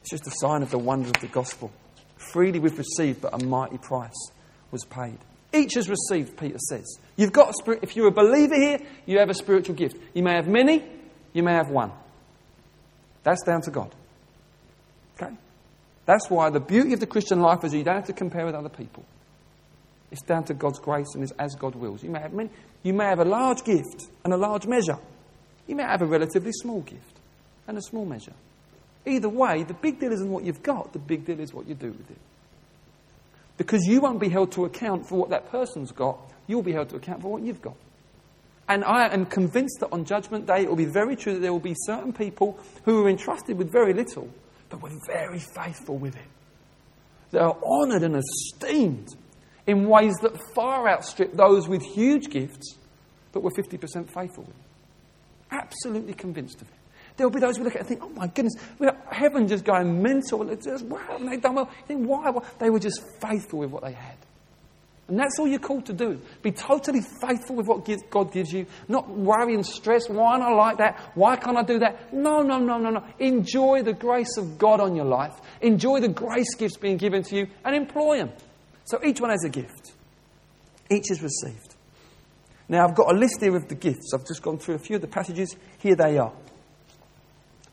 It's 0.00 0.10
just 0.10 0.26
a 0.26 0.32
sign 0.36 0.62
of 0.62 0.70
the 0.70 0.78
wonder 0.78 1.08
of 1.08 1.20
the 1.20 1.28
gospel. 1.28 1.70
Freely 2.16 2.60
we've 2.60 2.78
received, 2.78 3.20
but 3.20 3.42
a 3.42 3.44
mighty 3.44 3.76
price 3.76 4.30
was 4.70 4.86
paid. 4.86 5.18
Each 5.54 5.74
has 5.74 5.88
received, 5.88 6.36
Peter 6.36 6.58
says. 6.58 6.98
You've 7.16 7.32
got 7.32 7.54
spirit. 7.54 7.80
If 7.82 7.94
you're 7.94 8.08
a 8.08 8.12
believer 8.12 8.56
here, 8.56 8.78
you 9.06 9.18
have 9.20 9.30
a 9.30 9.34
spiritual 9.34 9.76
gift. 9.76 9.96
You 10.12 10.24
may 10.24 10.34
have 10.34 10.48
many, 10.48 10.84
you 11.32 11.44
may 11.44 11.52
have 11.52 11.70
one. 11.70 11.92
That's 13.22 13.42
down 13.44 13.62
to 13.62 13.70
God. 13.70 13.94
Okay? 15.16 15.32
That's 16.06 16.28
why 16.28 16.50
the 16.50 16.60
beauty 16.60 16.92
of 16.92 17.00
the 17.00 17.06
Christian 17.06 17.40
life 17.40 17.62
is 17.62 17.72
you 17.72 17.84
don't 17.84 17.94
have 17.94 18.06
to 18.06 18.12
compare 18.12 18.44
with 18.44 18.54
other 18.54 18.68
people. 18.68 19.04
It's 20.10 20.22
down 20.22 20.44
to 20.44 20.54
God's 20.54 20.80
grace 20.80 21.14
and 21.14 21.22
it's 21.22 21.32
as 21.38 21.54
God 21.54 21.74
wills. 21.76 22.02
You 22.02 22.10
may 22.10 22.20
have 22.20 22.32
many, 22.32 22.50
you 22.82 22.92
may 22.92 23.06
have 23.06 23.20
a 23.20 23.24
large 23.24 23.64
gift 23.64 24.08
and 24.24 24.32
a 24.32 24.36
large 24.36 24.66
measure. 24.66 24.98
You 25.66 25.76
may 25.76 25.84
have 25.84 26.02
a 26.02 26.06
relatively 26.06 26.52
small 26.52 26.80
gift 26.80 27.20
and 27.66 27.78
a 27.78 27.82
small 27.82 28.04
measure. 28.04 28.34
Either 29.06 29.28
way, 29.28 29.62
the 29.62 29.74
big 29.74 30.00
deal 30.00 30.12
isn't 30.12 30.30
what 30.30 30.44
you've 30.44 30.62
got, 30.62 30.92
the 30.92 30.98
big 30.98 31.24
deal 31.24 31.40
is 31.40 31.54
what 31.54 31.66
you 31.66 31.74
do 31.74 31.92
with 31.92 32.10
it. 32.10 32.18
Because 33.56 33.84
you 33.86 34.00
won't 34.00 34.20
be 34.20 34.28
held 34.28 34.52
to 34.52 34.64
account 34.64 35.08
for 35.08 35.16
what 35.16 35.30
that 35.30 35.50
person's 35.50 35.92
got, 35.92 36.18
you'll 36.46 36.62
be 36.62 36.72
held 36.72 36.88
to 36.90 36.96
account 36.96 37.22
for 37.22 37.32
what 37.32 37.42
you've 37.42 37.62
got. 37.62 37.76
And 38.68 38.82
I 38.84 39.12
am 39.12 39.26
convinced 39.26 39.80
that 39.80 39.92
on 39.92 40.04
Judgment 40.04 40.46
Day, 40.46 40.62
it 40.62 40.68
will 40.68 40.76
be 40.76 40.86
very 40.86 41.16
true 41.16 41.34
that 41.34 41.40
there 41.40 41.52
will 41.52 41.60
be 41.60 41.74
certain 41.84 42.12
people 42.12 42.58
who 42.84 43.04
are 43.04 43.08
entrusted 43.08 43.58
with 43.58 43.70
very 43.70 43.92
little, 43.92 44.28
but 44.70 44.80
were 44.80 44.90
very 45.06 45.38
faithful 45.54 45.98
with 45.98 46.16
it. 46.16 46.22
They 47.30 47.38
are 47.40 47.56
honoured 47.62 48.02
and 48.02 48.16
esteemed 48.16 49.08
in 49.66 49.88
ways 49.88 50.14
that 50.22 50.38
far 50.54 50.88
outstrip 50.88 51.34
those 51.34 51.68
with 51.68 51.82
huge 51.82 52.30
gifts 52.30 52.78
but 53.32 53.42
were 53.42 53.50
50% 53.50 54.08
faithful 54.08 54.44
with. 54.44 54.56
Absolutely 55.50 56.14
convinced 56.14 56.62
of 56.62 56.68
it. 56.68 56.74
There'll 57.16 57.32
be 57.32 57.40
those 57.40 57.56
who 57.56 57.64
look 57.64 57.74
at 57.74 57.80
and 57.80 57.88
think, 57.88 58.02
oh 58.02 58.08
my 58.08 58.26
goodness, 58.26 58.54
heaven 59.10 59.46
just 59.46 59.64
going 59.64 60.02
mental. 60.02 60.48
It's 60.50 60.66
just, 60.66 60.84
wow, 60.84 60.98
haven't 60.98 61.30
they 61.30 61.36
done 61.36 61.54
well? 61.54 61.70
You 61.80 61.86
think, 61.86 62.08
why? 62.08 62.30
Well, 62.30 62.44
they 62.58 62.70
were 62.70 62.80
just 62.80 63.02
faithful 63.20 63.60
with 63.60 63.70
what 63.70 63.84
they 63.84 63.92
had. 63.92 64.16
And 65.06 65.18
that's 65.18 65.38
all 65.38 65.46
you're 65.46 65.58
called 65.58 65.86
to 65.86 65.92
do. 65.92 66.18
Be 66.42 66.50
totally 66.50 67.02
faithful 67.20 67.56
with 67.56 67.66
what 67.66 67.86
God 68.10 68.32
gives 68.32 68.50
you. 68.52 68.66
Not 68.88 69.08
worry 69.08 69.54
and 69.54 69.64
stress. 69.64 70.08
Why 70.08 70.38
don't 70.38 70.46
I 70.46 70.54
like 70.54 70.78
that? 70.78 70.98
Why 71.14 71.36
can't 71.36 71.58
I 71.58 71.62
do 71.62 71.78
that? 71.80 72.12
No, 72.12 72.40
no, 72.40 72.58
no, 72.58 72.78
no, 72.78 72.88
no. 72.88 73.04
Enjoy 73.18 73.82
the 73.82 73.92
grace 73.92 74.38
of 74.38 74.56
God 74.56 74.80
on 74.80 74.96
your 74.96 75.04
life. 75.04 75.34
Enjoy 75.60 76.00
the 76.00 76.08
grace 76.08 76.54
gifts 76.54 76.78
being 76.78 76.96
given 76.96 77.22
to 77.24 77.36
you 77.36 77.46
and 77.64 77.76
employ 77.76 78.16
them. 78.16 78.32
So 78.86 78.98
each 79.04 79.20
one 79.20 79.30
has 79.30 79.44
a 79.44 79.50
gift. 79.50 79.92
Each 80.90 81.10
is 81.10 81.22
received. 81.22 81.74
Now 82.66 82.88
I've 82.88 82.94
got 82.94 83.14
a 83.14 83.18
list 83.18 83.40
here 83.40 83.54
of 83.56 83.68
the 83.68 83.74
gifts. 83.74 84.12
I've 84.14 84.26
just 84.26 84.42
gone 84.42 84.58
through 84.58 84.76
a 84.76 84.78
few 84.78 84.96
of 84.96 85.02
the 85.02 85.08
passages. 85.08 85.54
Here 85.78 85.96
they 85.96 86.16
are. 86.16 86.32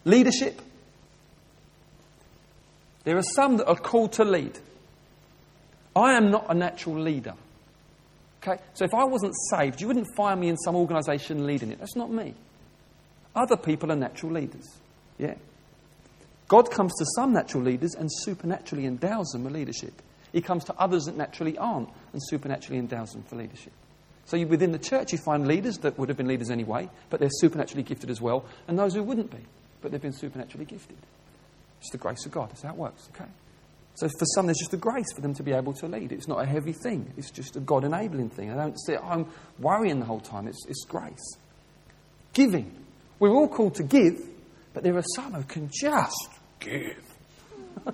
Leadership. 0.05 0.61
There 3.03 3.17
are 3.17 3.23
some 3.23 3.57
that 3.57 3.67
are 3.67 3.75
called 3.75 4.13
to 4.13 4.23
lead. 4.23 4.57
I 5.95 6.13
am 6.13 6.31
not 6.31 6.45
a 6.49 6.53
natural 6.53 6.99
leader. 6.99 7.33
Okay? 8.41 8.61
So 8.73 8.85
if 8.85 8.93
I 8.93 9.05
wasn't 9.05 9.33
saved, 9.49 9.81
you 9.81 9.87
wouldn't 9.87 10.07
find 10.15 10.39
me 10.39 10.49
in 10.49 10.57
some 10.57 10.75
organisation 10.75 11.45
leading 11.45 11.71
it. 11.71 11.79
That's 11.79 11.95
not 11.95 12.11
me. 12.11 12.33
Other 13.35 13.57
people 13.57 13.91
are 13.91 13.95
natural 13.95 14.31
leaders. 14.31 14.67
Yeah? 15.17 15.35
God 16.47 16.69
comes 16.69 16.91
to 16.97 17.05
some 17.15 17.33
natural 17.33 17.63
leaders 17.63 17.95
and 17.95 18.09
supernaturally 18.11 18.85
endows 18.85 19.27
them 19.27 19.43
with 19.43 19.53
leadership. 19.53 19.93
He 20.33 20.41
comes 20.41 20.63
to 20.65 20.75
others 20.77 21.05
that 21.05 21.17
naturally 21.17 21.57
aren't 21.57 21.89
and 22.13 22.21
supernaturally 22.25 22.79
endows 22.79 23.11
them 23.11 23.23
for 23.23 23.35
leadership. 23.35 23.73
So 24.25 24.37
you, 24.37 24.47
within 24.47 24.71
the 24.71 24.79
church, 24.79 25.11
you 25.11 25.17
find 25.17 25.47
leaders 25.47 25.77
that 25.79 25.97
would 25.99 26.09
have 26.09 26.17
been 26.17 26.27
leaders 26.27 26.49
anyway, 26.49 26.89
but 27.09 27.19
they're 27.19 27.29
supernaturally 27.31 27.83
gifted 27.83 28.09
as 28.09 28.21
well, 28.21 28.45
and 28.67 28.77
those 28.77 28.93
who 28.93 29.03
wouldn't 29.03 29.31
be, 29.31 29.43
but 29.81 29.91
they've 29.91 30.01
been 30.01 30.13
supernaturally 30.13 30.65
gifted. 30.65 30.97
It's 31.79 31.91
the 31.91 31.97
grace 31.97 32.25
of 32.25 32.31
God. 32.31 32.49
That's 32.49 32.61
how 32.61 32.69
it 32.69 32.75
works, 32.75 33.09
okay? 33.15 33.29
So 33.95 34.07
for 34.07 34.25
some, 34.25 34.45
there's 34.45 34.59
just 34.59 34.73
a 34.73 34.77
grace 34.77 35.11
for 35.13 35.21
them 35.21 35.33
to 35.35 35.43
be 35.43 35.51
able 35.51 35.73
to 35.73 35.87
lead. 35.87 36.11
It's 36.11 36.27
not 36.27 36.41
a 36.41 36.45
heavy 36.45 36.73
thing. 36.73 37.11
It's 37.17 37.31
just 37.31 37.55
a 37.55 37.59
God 37.59 37.83
enabling 37.83 38.29
thing. 38.29 38.51
I 38.51 38.55
don't 38.55 38.77
sit 38.77 38.95
at 38.95 39.01
home 39.01 39.29
worrying 39.59 39.99
the 39.99 40.05
whole 40.05 40.19
time. 40.19 40.47
It's, 40.47 40.65
it's 40.67 40.85
grace. 40.85 41.35
Giving. 42.33 42.71
We're 43.19 43.31
all 43.31 43.47
called 43.47 43.75
to 43.75 43.83
give, 43.83 44.19
but 44.73 44.83
there 44.83 44.95
are 44.95 45.03
some 45.15 45.33
who 45.33 45.43
can 45.43 45.69
just 45.73 46.29
give. 46.59 47.03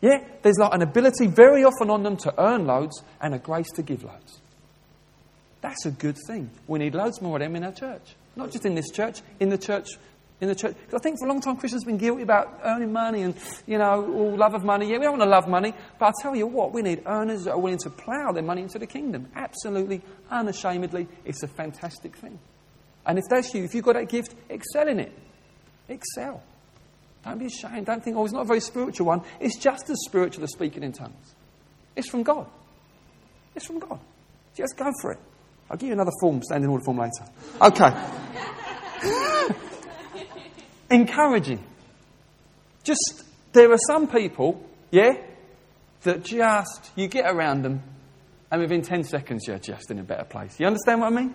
Yeah, 0.00 0.22
there's 0.42 0.58
like 0.58 0.74
an 0.74 0.82
ability 0.82 1.26
very 1.26 1.64
often 1.64 1.90
on 1.90 2.02
them 2.04 2.16
to 2.18 2.34
earn 2.40 2.66
loads 2.66 3.02
and 3.20 3.34
a 3.34 3.38
grace 3.38 3.68
to 3.74 3.82
give 3.82 4.04
loads. 4.04 4.38
That's 5.60 5.86
a 5.86 5.90
good 5.90 6.16
thing. 6.28 6.50
We 6.68 6.78
need 6.78 6.94
loads 6.94 7.20
more 7.20 7.36
of 7.36 7.40
them 7.40 7.56
in 7.56 7.64
our 7.64 7.72
church. 7.72 8.14
Not 8.36 8.52
just 8.52 8.64
in 8.64 8.76
this 8.76 8.90
church, 8.90 9.20
in 9.40 9.48
the 9.48 9.58
church. 9.58 9.88
In 10.40 10.46
the 10.46 10.54
church. 10.54 10.76
Because 10.76 11.00
I 11.00 11.02
think 11.02 11.18
for 11.18 11.26
a 11.26 11.28
long 11.28 11.40
time 11.40 11.56
Christians 11.56 11.82
have 11.82 11.88
been 11.88 11.98
guilty 11.98 12.22
about 12.22 12.60
earning 12.62 12.92
money 12.92 13.22
and, 13.22 13.34
you 13.66 13.76
know, 13.76 14.04
all 14.12 14.36
love 14.36 14.54
of 14.54 14.62
money. 14.62 14.88
Yeah, 14.88 14.98
we 14.98 15.04
don't 15.04 15.18
want 15.18 15.22
to 15.22 15.28
love 15.28 15.48
money. 15.48 15.74
But 15.98 16.06
I 16.06 16.12
tell 16.22 16.36
you 16.36 16.46
what, 16.46 16.72
we 16.72 16.80
need 16.80 17.02
earners 17.06 17.44
that 17.44 17.52
are 17.52 17.58
willing 17.58 17.78
to 17.78 17.90
plough 17.90 18.30
their 18.30 18.44
money 18.44 18.62
into 18.62 18.78
the 18.78 18.86
kingdom. 18.86 19.28
Absolutely, 19.34 20.00
unashamedly. 20.30 21.08
It's 21.24 21.42
a 21.42 21.48
fantastic 21.48 22.16
thing. 22.16 22.38
And 23.04 23.18
if 23.18 23.24
that's 23.28 23.52
you, 23.52 23.64
if 23.64 23.74
you've 23.74 23.84
got 23.84 23.94
that 23.94 24.08
gift, 24.08 24.36
excel 24.48 24.86
in 24.86 25.00
it. 25.00 25.12
Excel. 25.88 26.40
Don't 27.24 27.38
be 27.38 27.46
ashamed. 27.46 27.86
Don't 27.86 28.04
think, 28.04 28.16
oh, 28.16 28.24
it's 28.24 28.32
not 28.32 28.42
a 28.42 28.48
very 28.48 28.60
spiritual 28.60 29.08
one. 29.08 29.22
It's 29.40 29.58
just 29.58 29.90
as 29.90 29.96
spiritual 30.06 30.44
as 30.44 30.52
speaking 30.52 30.84
in 30.84 30.92
tongues. 30.92 31.34
It's 31.96 32.08
from 32.08 32.22
God. 32.22 32.46
It's 33.56 33.66
from 33.66 33.80
God. 33.80 33.98
Just 34.56 34.76
go 34.76 34.92
for 35.02 35.12
it. 35.12 35.18
I'll 35.68 35.76
give 35.76 35.88
you 35.88 35.94
another 35.94 36.12
form, 36.20 36.42
standing 36.42 36.64
in 36.64 36.70
order 36.70 36.84
form 36.84 36.98
later. 36.98 37.24
Okay. 37.60 37.92
Encouraging. 40.90 41.64
Just, 42.82 43.24
there 43.52 43.70
are 43.70 43.78
some 43.86 44.08
people, 44.08 44.62
yeah, 44.90 45.14
that 46.02 46.24
just, 46.24 46.90
you 46.96 47.08
get 47.08 47.30
around 47.30 47.62
them 47.62 47.82
and 48.50 48.62
within 48.62 48.82
10 48.82 49.04
seconds 49.04 49.44
you're 49.46 49.58
just 49.58 49.90
in 49.90 49.98
a 49.98 50.02
better 50.02 50.24
place. 50.24 50.58
You 50.58 50.66
understand 50.66 51.00
what 51.00 51.12
I 51.12 51.16
mean? 51.16 51.34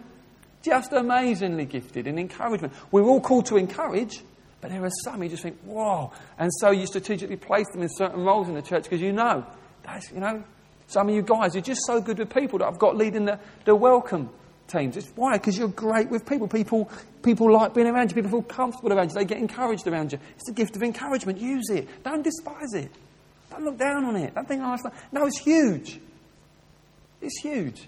Just 0.64 0.94
amazingly 0.94 1.66
gifted 1.66 2.08
in 2.08 2.18
encouragement. 2.18 2.74
We're 2.92 3.04
all 3.04 3.22
called 3.22 3.46
to 3.48 3.58
encourage, 3.58 4.22
but 4.62 4.72
there 4.72 4.84
are 4.84 4.90
some 5.04 5.22
you 5.22 5.30
just 5.30 5.44
think, 5.44 5.60
whoa. 5.66 6.12
And 6.40 6.50
so 6.60 6.72
you 6.72 6.88
strategically 6.88 7.36
place 7.36 7.68
them 7.74 7.82
in 7.82 7.90
certain 7.90 8.24
roles 8.24 8.48
in 8.48 8.56
the 8.56 8.62
church 8.62 8.84
because 8.84 9.02
you 9.02 9.12
know 9.12 9.46
That's, 9.84 10.12
you 10.12 10.20
know, 10.20 10.44
some 10.88 11.10
of 11.10 11.16
you 11.16 11.22
guys 11.22 11.56
are 11.56 11.62
just 11.62 11.82
so 11.86 12.02
good 12.02 12.20
with 12.20 12.34
people 12.34 12.60
that 12.60 12.68
I've 12.68 12.80
got 12.80 12.96
leading 12.96 13.26
the, 13.26 13.40
the 13.66 13.76
welcome 13.76 14.30
teams. 14.68 14.98
It's 14.98 15.12
why? 15.16 15.34
Because 15.34 15.58
you're 15.58 15.68
great 15.68 16.10
with 16.10 16.26
people. 16.26 16.48
People, 16.48 16.90
people 17.22 17.52
like 17.52 17.74
being 17.74 17.88
around 17.88 18.12
you. 18.12 18.16
People 18.16 18.32
feel 18.32 18.42
comfortable 18.44 18.94
around 18.94 19.10
you. 19.10 19.16
They 19.16 19.26
get 19.26 19.38
encouraged 19.38 19.88
around 19.88 20.12
you. 20.12 20.20
It's 20.36 20.50
a 20.50 20.54
gift 20.54 20.76
of 20.76 20.84
encouragement. 20.84 21.40
Use 21.40 21.70
it. 21.70 21.88
Don't 22.04 22.24
despise 22.24 22.74
it. 22.74 22.92
Don't 23.50 23.64
look 23.64 23.78
down 23.78 24.06
on 24.06 24.16
it. 24.16 24.34
Don't 24.34 24.48
think, 24.48 24.62
oh, 24.64 24.74
it's. 24.74 24.84
No, 25.12 25.26
it's 25.26 25.40
huge. 25.40 26.00
It's 27.22 27.40
huge. 27.42 27.88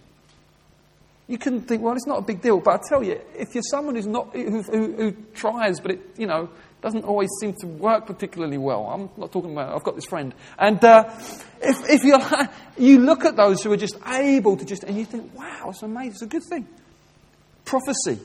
You 1.27 1.39
couldn't 1.39 1.61
think, 1.61 1.81
well, 1.81 1.95
it's 1.95 2.05
not 2.05 2.19
a 2.19 2.21
big 2.21 2.41
deal. 2.41 2.59
But 2.59 2.81
I 2.81 2.83
tell 2.87 3.03
you, 3.03 3.19
if 3.35 3.55
you're 3.55 3.63
someone 3.63 3.95
who's 3.95 4.05
not, 4.05 4.29
who, 4.33 4.61
who, 4.61 4.93
who 4.95 5.11
tries, 5.33 5.79
but 5.79 5.91
it, 5.91 5.99
you 6.17 6.27
know, 6.27 6.49
doesn't 6.85 7.03
always 7.03 7.31
seem 7.41 7.51
to 7.55 7.65
work 7.65 8.05
particularly 8.05 8.59
well. 8.59 8.85
I'm 8.85 9.09
not 9.17 9.31
talking 9.31 9.53
about, 9.53 9.75
I've 9.75 9.83
got 9.83 9.95
this 9.95 10.05
friend. 10.05 10.35
And 10.59 10.83
uh, 10.85 11.09
if, 11.59 11.89
if 11.89 12.03
you 12.03 12.19
you 12.77 12.99
look 12.99 13.25
at 13.25 13.35
those 13.35 13.63
who 13.63 13.73
are 13.73 13.77
just 13.77 13.97
able 14.05 14.55
to 14.55 14.63
just, 14.63 14.83
and 14.83 14.95
you 14.95 15.03
think, 15.03 15.33
wow, 15.35 15.69
it's 15.69 15.81
amazing, 15.81 16.11
it's 16.11 16.21
a 16.21 16.27
good 16.27 16.43
thing. 16.43 16.67
Prophecy. 17.65 18.19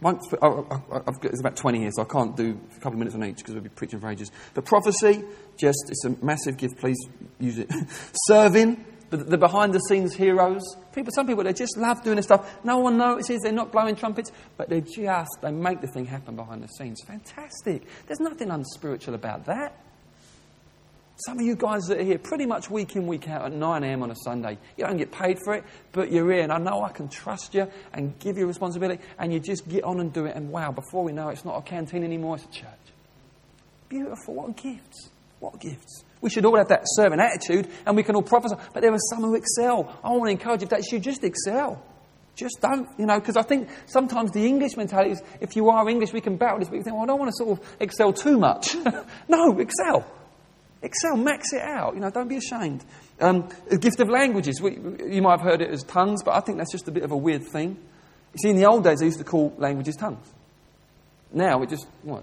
I 0.00 0.10
have 0.10 1.20
got, 1.20 1.24
it's 1.24 1.40
about 1.40 1.56
20 1.56 1.80
years, 1.80 1.96
so 1.96 2.02
I 2.02 2.04
can't 2.04 2.36
do 2.36 2.56
a 2.70 2.74
couple 2.76 2.92
of 2.92 2.98
minutes 2.98 3.16
on 3.16 3.24
each 3.24 3.38
because 3.38 3.54
we'll 3.54 3.64
be 3.64 3.68
preaching 3.68 3.98
for 3.98 4.08
ages. 4.08 4.30
But 4.54 4.64
prophecy, 4.64 5.24
just, 5.56 5.86
it's 5.88 6.04
a 6.04 6.24
massive 6.24 6.56
gift, 6.56 6.78
please 6.78 6.98
use 7.40 7.58
it. 7.58 7.68
Serving, 8.28 8.84
the, 9.10 9.16
the 9.16 9.38
behind 9.38 9.72
the 9.72 9.80
scenes 9.80 10.14
heroes. 10.14 10.62
People, 10.94 11.12
some 11.12 11.26
people, 11.26 11.44
they 11.44 11.52
just 11.52 11.76
love 11.76 12.02
doing 12.02 12.16
this 12.16 12.26
stuff. 12.26 12.58
No 12.64 12.78
one 12.78 12.96
notices, 12.98 13.40
they're 13.42 13.52
not 13.52 13.72
blowing 13.72 13.96
trumpets, 13.96 14.32
but 14.56 14.68
they 14.68 14.80
just, 14.80 15.30
they 15.42 15.50
make 15.50 15.80
the 15.80 15.86
thing 15.86 16.06
happen 16.06 16.36
behind 16.36 16.62
the 16.62 16.68
scenes. 16.68 17.00
Fantastic. 17.06 17.82
There's 18.06 18.20
nothing 18.20 18.50
unspiritual 18.50 19.14
about 19.14 19.46
that. 19.46 19.74
Some 21.26 21.40
of 21.40 21.44
you 21.44 21.56
guys 21.56 21.82
that 21.88 21.98
are 21.98 22.04
here 22.04 22.18
pretty 22.18 22.46
much 22.46 22.70
week 22.70 22.94
in, 22.94 23.08
week 23.08 23.28
out 23.28 23.46
at 23.46 23.52
9 23.52 23.82
a.m. 23.82 24.04
on 24.04 24.12
a 24.12 24.16
Sunday. 24.22 24.56
You 24.76 24.86
don't 24.86 24.98
get 24.98 25.10
paid 25.10 25.38
for 25.44 25.54
it, 25.54 25.64
but 25.90 26.12
you're 26.12 26.30
here, 26.30 26.42
and 26.42 26.52
I 26.52 26.58
know 26.58 26.84
I 26.84 26.90
can 26.90 27.08
trust 27.08 27.54
you 27.54 27.66
and 27.92 28.16
give 28.20 28.38
you 28.38 28.46
responsibility, 28.46 29.02
and 29.18 29.32
you 29.32 29.40
just 29.40 29.68
get 29.68 29.82
on 29.82 29.98
and 29.98 30.12
do 30.12 30.26
it, 30.26 30.36
and 30.36 30.50
wow, 30.52 30.70
before 30.70 31.02
we 31.02 31.10
know 31.10 31.28
it, 31.28 31.32
it's 31.32 31.44
not 31.44 31.58
a 31.58 31.62
canteen 31.62 32.04
anymore, 32.04 32.36
it's 32.36 32.44
a 32.44 32.60
church. 32.60 32.68
Beautiful. 33.88 34.34
What 34.34 34.56
gifts. 34.56 35.10
What 35.40 35.58
gifts. 35.60 36.04
We 36.20 36.30
should 36.30 36.44
all 36.44 36.56
have 36.56 36.68
that 36.68 36.82
servant 36.84 37.20
attitude 37.20 37.68
and 37.86 37.96
we 37.96 38.02
can 38.02 38.14
all 38.14 38.22
prophesy. 38.22 38.56
But 38.72 38.82
there 38.82 38.92
are 38.92 38.98
some 39.10 39.20
who 39.20 39.34
excel. 39.34 39.98
I 40.02 40.10
want 40.10 40.26
to 40.26 40.30
encourage 40.30 40.62
you 40.62 40.66
if 40.66 40.70
that 40.70 40.90
you 40.90 40.98
just 40.98 41.24
excel. 41.24 41.82
Just 42.34 42.60
don't, 42.60 42.88
you 42.98 43.06
know, 43.06 43.18
because 43.18 43.36
I 43.36 43.42
think 43.42 43.68
sometimes 43.86 44.30
the 44.30 44.46
English 44.46 44.76
mentality 44.76 45.10
is 45.10 45.22
if 45.40 45.56
you 45.56 45.70
are 45.70 45.88
English, 45.88 46.12
we 46.12 46.20
can 46.20 46.36
battle 46.36 46.60
this, 46.60 46.68
but 46.68 46.76
you 46.76 46.84
think, 46.84 46.94
well, 46.94 47.02
I 47.02 47.06
don't 47.06 47.18
want 47.18 47.30
to 47.30 47.36
sort 47.36 47.58
of 47.58 47.76
excel 47.80 48.12
too 48.12 48.38
much. 48.38 48.76
no, 49.28 49.58
excel. 49.58 50.06
Excel, 50.80 51.16
max 51.16 51.52
it 51.52 51.62
out. 51.62 51.94
You 51.94 52.00
know, 52.00 52.10
don't 52.10 52.28
be 52.28 52.36
ashamed. 52.36 52.84
Um, 53.20 53.48
the 53.68 53.78
gift 53.78 53.98
of 53.98 54.08
languages. 54.08 54.60
We, 54.60 54.78
you 55.12 55.20
might 55.20 55.40
have 55.40 55.40
heard 55.40 55.60
it 55.60 55.70
as 55.70 55.82
tongues, 55.82 56.22
but 56.22 56.36
I 56.36 56.40
think 56.40 56.58
that's 56.58 56.70
just 56.70 56.86
a 56.86 56.92
bit 56.92 57.02
of 57.02 57.10
a 57.10 57.16
weird 57.16 57.42
thing. 57.48 57.70
You 57.70 58.38
see, 58.40 58.50
in 58.50 58.56
the 58.56 58.66
old 58.66 58.84
days, 58.84 59.00
they 59.00 59.06
used 59.06 59.18
to 59.18 59.24
call 59.24 59.52
languages 59.58 59.96
tongues. 59.96 60.24
Now, 61.32 61.58
we 61.58 61.66
just, 61.66 61.86
what? 62.02 62.22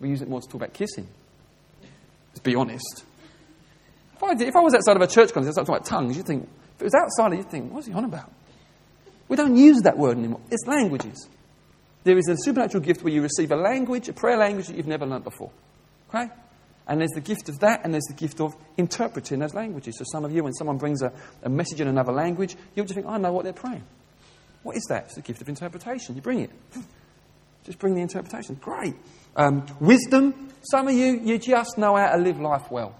We 0.00 0.10
use 0.10 0.20
it 0.20 0.28
more 0.28 0.40
to 0.42 0.46
talk 0.46 0.56
about 0.56 0.74
kissing. 0.74 1.08
Let's 2.28 2.40
be 2.40 2.54
honest. 2.54 3.04
If 4.20 4.24
I, 4.24 4.34
did, 4.34 4.48
if 4.48 4.56
I 4.56 4.60
was 4.60 4.74
outside 4.74 4.96
of 4.96 5.02
a 5.02 5.06
church 5.06 5.32
conference, 5.32 5.56
I 5.56 5.62
was 5.62 5.68
talking 5.68 5.76
about 5.76 5.86
tongues, 5.86 6.14
you'd 6.14 6.26
think, 6.26 6.46
if 6.74 6.82
it 6.82 6.84
was 6.84 6.94
outside, 6.94 7.34
you'd 7.38 7.50
think, 7.50 7.72
what's 7.72 7.86
he 7.86 7.94
on 7.94 8.04
about? 8.04 8.30
We 9.28 9.36
don't 9.36 9.56
use 9.56 9.80
that 9.84 9.96
word 9.96 10.18
anymore. 10.18 10.40
It's 10.50 10.66
languages. 10.66 11.26
There 12.04 12.18
is 12.18 12.28
a 12.28 12.36
supernatural 12.36 12.82
gift 12.82 13.02
where 13.02 13.14
you 13.14 13.22
receive 13.22 13.50
a 13.50 13.56
language, 13.56 14.10
a 14.10 14.12
prayer 14.12 14.36
language 14.36 14.66
that 14.66 14.76
you've 14.76 14.86
never 14.86 15.06
learnt 15.06 15.24
before. 15.24 15.50
Okay? 16.10 16.28
And 16.86 17.00
there's 17.00 17.12
the 17.14 17.22
gift 17.22 17.48
of 17.48 17.60
that, 17.60 17.80
and 17.82 17.94
there's 17.94 18.04
the 18.10 18.14
gift 18.14 18.42
of 18.42 18.54
interpreting 18.76 19.38
those 19.38 19.54
languages. 19.54 19.96
So 19.96 20.04
some 20.12 20.26
of 20.26 20.32
you, 20.32 20.44
when 20.44 20.52
someone 20.52 20.76
brings 20.76 21.00
a, 21.00 21.14
a 21.42 21.48
message 21.48 21.80
in 21.80 21.88
another 21.88 22.12
language, 22.12 22.56
you'll 22.74 22.84
just 22.84 22.96
think, 22.96 23.06
I 23.06 23.16
know 23.16 23.32
what 23.32 23.44
they're 23.44 23.54
praying. 23.54 23.84
What 24.64 24.76
is 24.76 24.84
that? 24.90 25.04
It's 25.04 25.14
the 25.14 25.22
gift 25.22 25.40
of 25.40 25.48
interpretation. 25.48 26.14
You 26.14 26.20
bring 26.20 26.40
it. 26.40 26.50
Just 27.64 27.78
bring 27.78 27.94
the 27.94 28.00
interpretation. 28.00 28.54
Great. 28.54 28.94
Um, 29.36 29.66
wisdom. 29.80 30.48
Some 30.62 30.88
of 30.88 30.94
you, 30.94 31.20
you 31.22 31.38
just 31.38 31.76
know 31.76 31.94
how 31.94 32.16
to 32.16 32.18
live 32.18 32.40
life 32.40 32.70
well. 32.70 32.94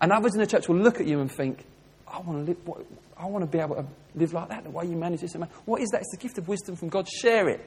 And 0.00 0.12
others 0.12 0.34
in 0.34 0.40
the 0.40 0.46
church 0.46 0.68
will 0.68 0.78
look 0.78 1.00
at 1.00 1.06
you 1.06 1.20
and 1.20 1.30
think, 1.30 1.64
I 2.08 2.20
want 2.20 2.44
to 2.44 2.52
live, 2.52 2.66
what, 2.66 2.84
I 3.16 3.26
want 3.26 3.44
to 3.44 3.50
be 3.50 3.58
able 3.58 3.76
to 3.76 3.86
live 4.14 4.32
like 4.32 4.48
that, 4.48 4.64
the 4.64 4.70
way 4.70 4.86
you 4.86 4.96
manage 4.96 5.20
this. 5.20 5.34
What 5.64 5.80
is 5.80 5.90
that? 5.90 6.00
It's 6.00 6.10
the 6.10 6.16
gift 6.16 6.38
of 6.38 6.48
wisdom 6.48 6.76
from 6.76 6.88
God. 6.88 7.06
Share 7.08 7.48
it. 7.48 7.60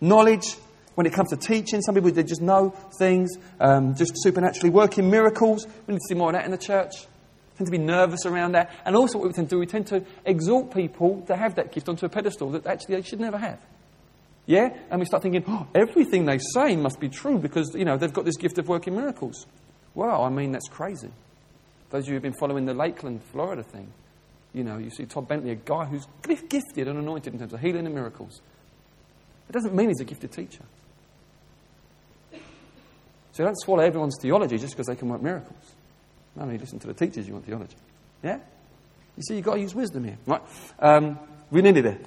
Knowledge, 0.00 0.54
when 0.94 1.06
it 1.06 1.12
comes 1.12 1.30
to 1.30 1.36
teaching, 1.36 1.80
some 1.82 1.94
people, 1.94 2.10
they 2.10 2.22
just 2.22 2.42
know 2.42 2.70
things, 2.98 3.32
um, 3.60 3.94
just 3.94 4.12
supernaturally 4.16 4.70
working 4.70 5.10
miracles. 5.10 5.66
We 5.86 5.94
need 5.94 5.98
to 5.98 6.08
see 6.08 6.14
more 6.14 6.30
of 6.30 6.34
that 6.34 6.44
in 6.44 6.52
the 6.52 6.58
church. 6.58 6.92
We 6.96 7.58
tend 7.58 7.66
to 7.66 7.72
be 7.72 7.78
nervous 7.78 8.24
around 8.26 8.52
that. 8.52 8.70
And 8.84 8.96
also, 8.96 9.18
what 9.18 9.28
we 9.28 9.34
tend 9.34 9.48
to 9.50 9.56
do, 9.56 9.60
we 9.60 9.66
tend 9.66 9.88
to 9.88 10.04
exalt 10.24 10.72
people 10.72 11.22
to 11.26 11.36
have 11.36 11.56
that 11.56 11.72
gift 11.72 11.88
onto 11.88 12.06
a 12.06 12.08
pedestal 12.08 12.50
that 12.52 12.66
actually 12.66 12.96
they 12.96 13.02
should 13.02 13.20
never 13.20 13.38
have. 13.38 13.60
Yeah? 14.46 14.76
And 14.90 15.00
we 15.00 15.06
start 15.06 15.22
thinking, 15.22 15.44
oh, 15.48 15.66
everything 15.74 16.26
they 16.26 16.38
say 16.38 16.76
must 16.76 17.00
be 17.00 17.08
true 17.08 17.38
because, 17.38 17.74
you 17.74 17.84
know, 17.84 17.96
they've 17.96 18.12
got 18.12 18.24
this 18.24 18.36
gift 18.36 18.58
of 18.58 18.68
working 18.68 18.94
miracles. 18.94 19.46
Well, 19.94 20.22
I 20.22 20.28
mean, 20.28 20.52
that's 20.52 20.68
crazy. 20.68 21.10
Those 21.90 22.04
of 22.04 22.08
you 22.08 22.14
who've 22.14 22.22
been 22.22 22.34
following 22.34 22.64
the 22.64 22.74
Lakeland, 22.74 23.22
Florida 23.30 23.62
thing, 23.62 23.92
you 24.52 24.64
know, 24.64 24.78
you 24.78 24.90
see 24.90 25.04
Todd 25.04 25.28
Bentley, 25.28 25.50
a 25.50 25.56
guy 25.56 25.84
who's 25.84 26.06
gifted 26.48 26.88
and 26.88 26.98
anointed 26.98 27.32
in 27.32 27.38
terms 27.38 27.52
of 27.52 27.60
healing 27.60 27.86
and 27.86 27.94
miracles. 27.94 28.40
It 29.48 29.52
doesn't 29.52 29.74
mean 29.74 29.88
he's 29.88 30.00
a 30.00 30.04
gifted 30.04 30.32
teacher. 30.32 30.62
So 33.32 33.44
don't 33.44 33.60
swallow 33.60 33.82
everyone's 33.82 34.16
theology 34.20 34.58
just 34.58 34.74
because 34.74 34.86
they 34.86 34.94
can 34.94 35.08
work 35.08 35.20
miracles. 35.20 35.74
No, 36.36 36.48
you 36.48 36.58
listen 36.58 36.78
to 36.80 36.86
the 36.86 36.94
teachers, 36.94 37.26
you 37.26 37.32
want 37.34 37.46
theology. 37.46 37.76
Yeah? 38.22 38.38
You 39.16 39.22
see, 39.22 39.36
you've 39.36 39.44
got 39.44 39.54
to 39.54 39.60
use 39.60 39.74
wisdom 39.74 40.04
here. 40.04 40.18
Right? 40.26 40.42
Um, 40.78 41.18
we're 41.50 41.62
nearly 41.62 41.80
there. 41.80 41.98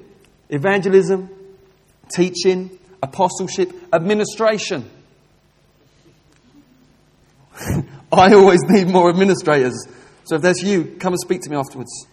Evangelism, 0.50 1.30
teaching, 2.14 2.78
apostleship, 3.04 3.74
administration. 3.94 4.90
I 8.12 8.34
always 8.34 8.62
need 8.64 8.88
more 8.88 9.10
administrators. 9.10 9.76
So 10.24 10.36
if 10.36 10.42
that's 10.42 10.62
you, 10.62 10.96
come 11.00 11.14
and 11.14 11.20
speak 11.20 11.42
to 11.42 11.50
me 11.50 11.58
afterwards. 11.58 12.08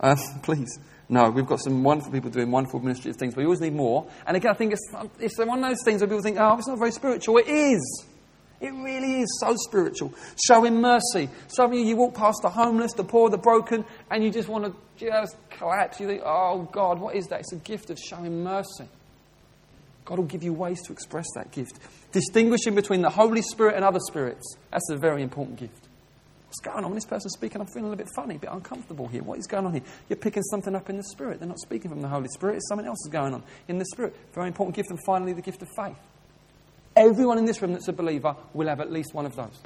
Uh, 0.00 0.16
please. 0.42 0.78
No, 1.08 1.30
we've 1.30 1.46
got 1.46 1.60
some 1.60 1.82
wonderful 1.82 2.12
people 2.12 2.30
doing 2.30 2.50
wonderful 2.50 2.78
administrative 2.78 3.16
things, 3.18 3.34
but 3.34 3.40
we 3.40 3.44
always 3.44 3.60
need 3.60 3.74
more. 3.74 4.06
And 4.26 4.36
again, 4.36 4.50
I 4.50 4.54
think 4.54 4.72
it's, 4.72 4.94
it's 5.20 5.38
one 5.38 5.62
of 5.62 5.70
those 5.70 5.82
things 5.84 6.00
where 6.00 6.08
people 6.08 6.22
think, 6.22 6.38
oh, 6.40 6.56
it's 6.56 6.66
not 6.66 6.78
very 6.78 6.92
spiritual. 6.92 7.36
It 7.38 7.48
is. 7.48 8.06
It 8.60 8.70
really 8.70 9.20
is 9.20 9.38
so 9.40 9.54
spiritual. 9.56 10.14
Showing 10.46 10.80
mercy. 10.80 11.28
Some 11.48 11.72
of 11.72 11.78
you, 11.78 11.84
you 11.84 11.96
walk 11.96 12.14
past 12.14 12.38
the 12.42 12.48
homeless, 12.48 12.94
the 12.94 13.04
poor, 13.04 13.28
the 13.28 13.36
broken, 13.36 13.84
and 14.10 14.24
you 14.24 14.30
just 14.30 14.48
want 14.48 14.64
to 14.64 14.74
just 14.96 15.36
collapse. 15.50 16.00
You 16.00 16.06
think, 16.06 16.22
oh, 16.24 16.68
God, 16.72 16.98
what 16.98 17.14
is 17.14 17.26
that? 17.26 17.40
It's 17.40 17.52
a 17.52 17.56
gift 17.56 17.90
of 17.90 17.98
showing 17.98 18.42
mercy. 18.42 18.88
God 20.04 20.18
will 20.18 20.26
give 20.26 20.42
you 20.42 20.52
ways 20.52 20.82
to 20.82 20.92
express 20.92 21.26
that 21.34 21.50
gift. 21.50 21.78
Distinguishing 22.12 22.74
between 22.74 23.02
the 23.02 23.10
Holy 23.10 23.42
Spirit 23.42 23.74
and 23.74 23.84
other 23.84 24.00
spirits. 24.00 24.56
That's 24.70 24.90
a 24.90 24.96
very 24.96 25.22
important 25.22 25.58
gift. 25.58 25.88
What's 26.46 26.60
going 26.60 26.84
on? 26.84 26.94
This 26.94 27.06
person's 27.06 27.32
speaking, 27.32 27.60
I'm 27.60 27.66
feeling 27.66 27.92
a 27.92 27.96
bit 27.96 28.08
funny, 28.14 28.36
a 28.36 28.38
bit 28.38 28.50
uncomfortable 28.52 29.08
here. 29.08 29.22
What 29.22 29.38
is 29.38 29.46
going 29.46 29.66
on 29.66 29.72
here? 29.72 29.82
You're 30.08 30.18
picking 30.18 30.42
something 30.44 30.74
up 30.76 30.88
in 30.88 30.96
the 30.96 31.02
Spirit. 31.02 31.40
They're 31.40 31.48
not 31.48 31.58
speaking 31.58 31.90
from 31.90 32.00
the 32.00 32.08
Holy 32.08 32.28
Spirit. 32.28 32.56
It's 32.56 32.68
something 32.68 32.86
else 32.86 33.04
is 33.04 33.10
going 33.10 33.34
on 33.34 33.42
in 33.66 33.78
the 33.78 33.84
Spirit. 33.86 34.14
Very 34.34 34.46
important 34.46 34.76
gift. 34.76 34.90
And 34.90 35.00
finally, 35.04 35.32
the 35.32 35.42
gift 35.42 35.62
of 35.62 35.68
faith. 35.74 35.96
Everyone 36.94 37.38
in 37.38 37.44
this 37.44 37.60
room 37.60 37.72
that's 37.72 37.88
a 37.88 37.92
believer 37.92 38.36
will 38.52 38.68
have 38.68 38.80
at 38.80 38.92
least 38.92 39.14
one 39.14 39.26
of 39.26 39.34
those. 39.34 39.58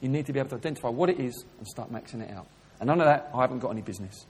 You 0.00 0.08
need 0.08 0.24
to 0.26 0.32
be 0.32 0.38
able 0.38 0.50
to 0.50 0.56
identify 0.56 0.88
what 0.88 1.10
it 1.10 1.20
is 1.20 1.44
and 1.58 1.66
start 1.66 1.92
maxing 1.92 2.22
it 2.22 2.30
out. 2.30 2.46
And 2.80 2.86
none 2.86 3.00
of 3.00 3.06
that, 3.06 3.30
I 3.34 3.42
haven't 3.42 3.58
got 3.58 3.70
any 3.70 3.82
business. 3.82 4.24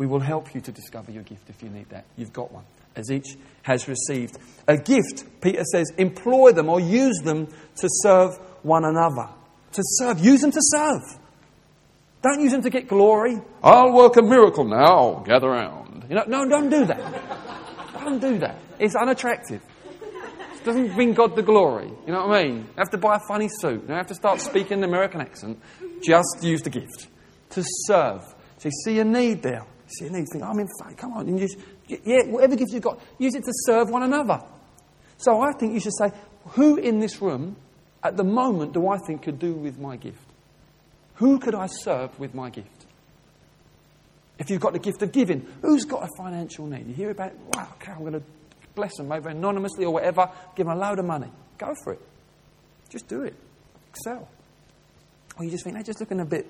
We 0.00 0.06
will 0.06 0.20
help 0.20 0.54
you 0.54 0.62
to 0.62 0.72
discover 0.72 1.12
your 1.12 1.24
gift 1.24 1.50
if 1.50 1.62
you 1.62 1.68
need 1.68 1.90
that. 1.90 2.06
You've 2.16 2.32
got 2.32 2.50
one 2.50 2.64
as 2.96 3.10
each 3.10 3.36
has 3.60 3.86
received. 3.86 4.38
A 4.66 4.78
gift, 4.78 5.26
Peter 5.42 5.62
says, 5.62 5.92
employ 5.98 6.52
them 6.52 6.70
or 6.70 6.80
use 6.80 7.18
them 7.22 7.48
to 7.76 7.88
serve 8.02 8.34
one 8.62 8.86
another. 8.86 9.28
To 9.72 9.82
serve, 9.98 10.18
use 10.20 10.40
them 10.40 10.52
to 10.52 10.60
serve. 10.62 11.02
Don't 12.22 12.40
use 12.40 12.50
them 12.50 12.62
to 12.62 12.70
get 12.70 12.88
glory. 12.88 13.42
I'll 13.62 13.92
work 13.92 14.16
a 14.16 14.22
miracle 14.22 14.64
now, 14.64 15.22
gather 15.26 15.50
round. 15.50 16.06
You 16.08 16.14
know, 16.14 16.24
no, 16.26 16.48
don't 16.48 16.70
do 16.70 16.86
that. 16.86 18.00
don't 18.00 18.20
do 18.20 18.38
that. 18.38 18.56
It's 18.78 18.96
unattractive. 18.96 19.60
It 20.54 20.64
doesn't 20.64 20.94
bring 20.94 21.12
God 21.12 21.36
the 21.36 21.42
glory. 21.42 21.92
You 22.06 22.12
know 22.14 22.26
what 22.26 22.38
I 22.38 22.44
mean? 22.44 22.56
You 22.56 22.74
have 22.78 22.90
to 22.92 22.98
buy 22.98 23.16
a 23.16 23.20
funny 23.28 23.50
suit. 23.50 23.84
You 23.86 23.92
have 23.92 24.06
to 24.06 24.14
start 24.14 24.40
speaking 24.40 24.78
an 24.78 24.84
American 24.84 25.20
accent. 25.20 25.60
Just 26.02 26.38
use 26.42 26.62
the 26.62 26.70
gift. 26.70 27.08
To 27.50 27.62
serve. 27.84 28.22
So 28.56 28.70
you 28.70 28.72
see 28.86 28.98
a 28.98 29.04
need 29.04 29.42
there. 29.42 29.66
See 29.98 30.06
a 30.06 30.10
need. 30.10 30.20
You 30.20 30.26
think, 30.32 30.44
I'm 30.44 30.58
in 30.58 30.68
faith. 30.82 30.96
Come 30.96 31.12
on. 31.14 31.28
And 31.28 31.40
you 31.40 31.48
yeah, 32.04 32.22
whatever 32.26 32.56
gift 32.56 32.72
you've 32.72 32.82
got, 32.82 33.00
use 33.18 33.34
it 33.34 33.44
to 33.44 33.52
serve 33.66 33.90
one 33.90 34.02
another. 34.02 34.40
So 35.16 35.40
I 35.40 35.52
think 35.52 35.74
you 35.74 35.80
should 35.80 35.96
say, 35.98 36.12
who 36.50 36.76
in 36.76 37.00
this 37.00 37.20
room 37.20 37.56
at 38.02 38.16
the 38.16 38.24
moment 38.24 38.72
do 38.72 38.88
I 38.88 38.98
think 38.98 39.22
could 39.22 39.38
do 39.38 39.52
with 39.52 39.78
my 39.78 39.96
gift? 39.96 40.22
Who 41.14 41.38
could 41.38 41.54
I 41.54 41.66
serve 41.66 42.18
with 42.18 42.34
my 42.34 42.50
gift? 42.50 42.68
If 44.38 44.48
you've 44.48 44.60
got 44.60 44.72
the 44.72 44.78
gift 44.78 45.02
of 45.02 45.12
giving, 45.12 45.46
who's 45.60 45.84
got 45.84 46.02
a 46.04 46.08
financial 46.16 46.66
need? 46.66 46.86
You 46.86 46.94
hear 46.94 47.10
about, 47.10 47.34
wow, 47.54 47.68
okay, 47.74 47.92
I'm 47.92 48.00
going 48.00 48.14
to 48.14 48.22
bless 48.74 48.96
them, 48.96 49.08
maybe 49.08 49.28
anonymously 49.28 49.84
or 49.84 49.92
whatever, 49.92 50.30
give 50.56 50.66
them 50.66 50.76
a 50.76 50.80
load 50.80 50.98
of 50.98 51.04
money. 51.04 51.30
Go 51.58 51.74
for 51.84 51.92
it. 51.92 52.00
Just 52.88 53.06
do 53.06 53.22
it. 53.22 53.34
Excel. 53.90 54.28
or 55.36 55.44
you 55.44 55.50
just 55.50 55.64
think 55.64 55.74
they're 55.74 55.82
just 55.82 56.00
looking 56.00 56.20
a 56.20 56.24
bit, 56.24 56.46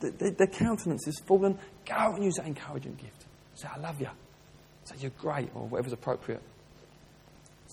their, 0.00 0.30
their 0.30 0.46
countenance 0.46 1.06
is 1.06 1.20
fallen, 1.26 1.58
go 1.86 1.94
out 1.94 2.14
and 2.14 2.24
use 2.24 2.34
that 2.36 2.46
encouraging 2.46 2.94
gift. 2.94 3.26
Say, 3.54 3.68
I 3.74 3.78
love 3.78 4.00
you. 4.00 4.08
Say, 4.84 4.96
you're 5.00 5.12
great, 5.18 5.50
or 5.54 5.66
whatever's 5.66 5.92
appropriate. 5.92 6.42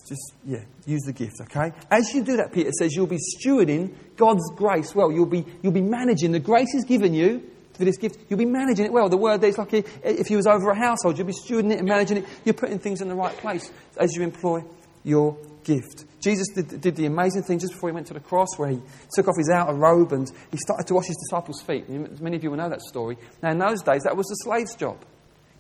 Just, 0.08 0.34
yeah, 0.46 0.64
use 0.86 1.02
the 1.04 1.14
gift, 1.14 1.36
okay? 1.42 1.74
As 1.92 2.14
you 2.14 2.24
do 2.24 2.38
that, 2.38 2.54
Peter 2.54 2.72
says, 2.80 2.96
you'll 2.96 3.08
be 3.08 3.18
stewarding 3.18 3.94
God's 4.16 4.50
grace 4.56 4.96
well. 4.96 5.12
You'll 5.12 5.26
be, 5.26 5.46
you'll 5.62 5.74
be 5.74 5.82
managing 5.82 6.32
the 6.32 6.40
grace 6.40 6.72
He's 6.72 6.86
given 6.86 7.14
you 7.14 7.44
for 7.74 7.86
this 7.86 7.98
gift. 7.98 8.20
You'll 8.30 8.40
be 8.40 8.46
managing 8.46 8.86
it 8.86 8.94
well. 8.94 9.10
The 9.10 9.18
word 9.18 9.42
there 9.42 9.50
is 9.50 9.58
like 9.58 9.74
if 9.74 10.30
you 10.30 10.38
was 10.38 10.48
over 10.48 10.72
a 10.72 10.76
household, 10.78 11.18
you'll 11.18 11.28
be 11.28 11.34
stewarding 11.34 11.72
it 11.72 11.80
and 11.80 11.88
managing 11.88 12.18
it. 12.18 12.26
You're 12.44 12.54
putting 12.54 12.80
things 12.80 13.02
in 13.02 13.08
the 13.08 13.16
right 13.16 13.36
place 13.38 13.72
as 13.98 14.16
you 14.16 14.24
employ 14.24 14.64
your 15.04 15.38
gift. 15.64 16.06
Jesus 16.28 16.50
did, 16.50 16.82
did, 16.82 16.96
the 16.98 17.06
amazing 17.06 17.44
thing 17.44 17.58
just 17.58 17.72
before 17.72 17.88
he 17.88 17.94
went 17.94 18.08
to 18.08 18.14
the 18.14 18.20
cross 18.20 18.50
where 18.58 18.68
he 18.68 18.82
took 19.16 19.30
off 19.30 19.36
his 19.38 19.50
outer 19.50 19.74
robe 19.74 20.12
and 20.12 20.30
he 20.52 20.58
started 20.58 20.86
to 20.88 20.94
wash 20.94 21.06
his 21.08 21.16
disciples' 21.16 21.62
feet. 21.62 21.88
Many 21.88 22.36
of 22.36 22.44
you 22.44 22.50
will 22.50 22.58
know 22.58 22.68
that 22.68 22.82
story. 22.82 23.18
Now, 23.42 23.52
in 23.52 23.60
those 23.60 23.82
days, 23.82 24.04
that 24.04 24.18
was 24.18 24.28
the 24.28 24.36
slave's 24.44 24.76
job. 24.76 24.98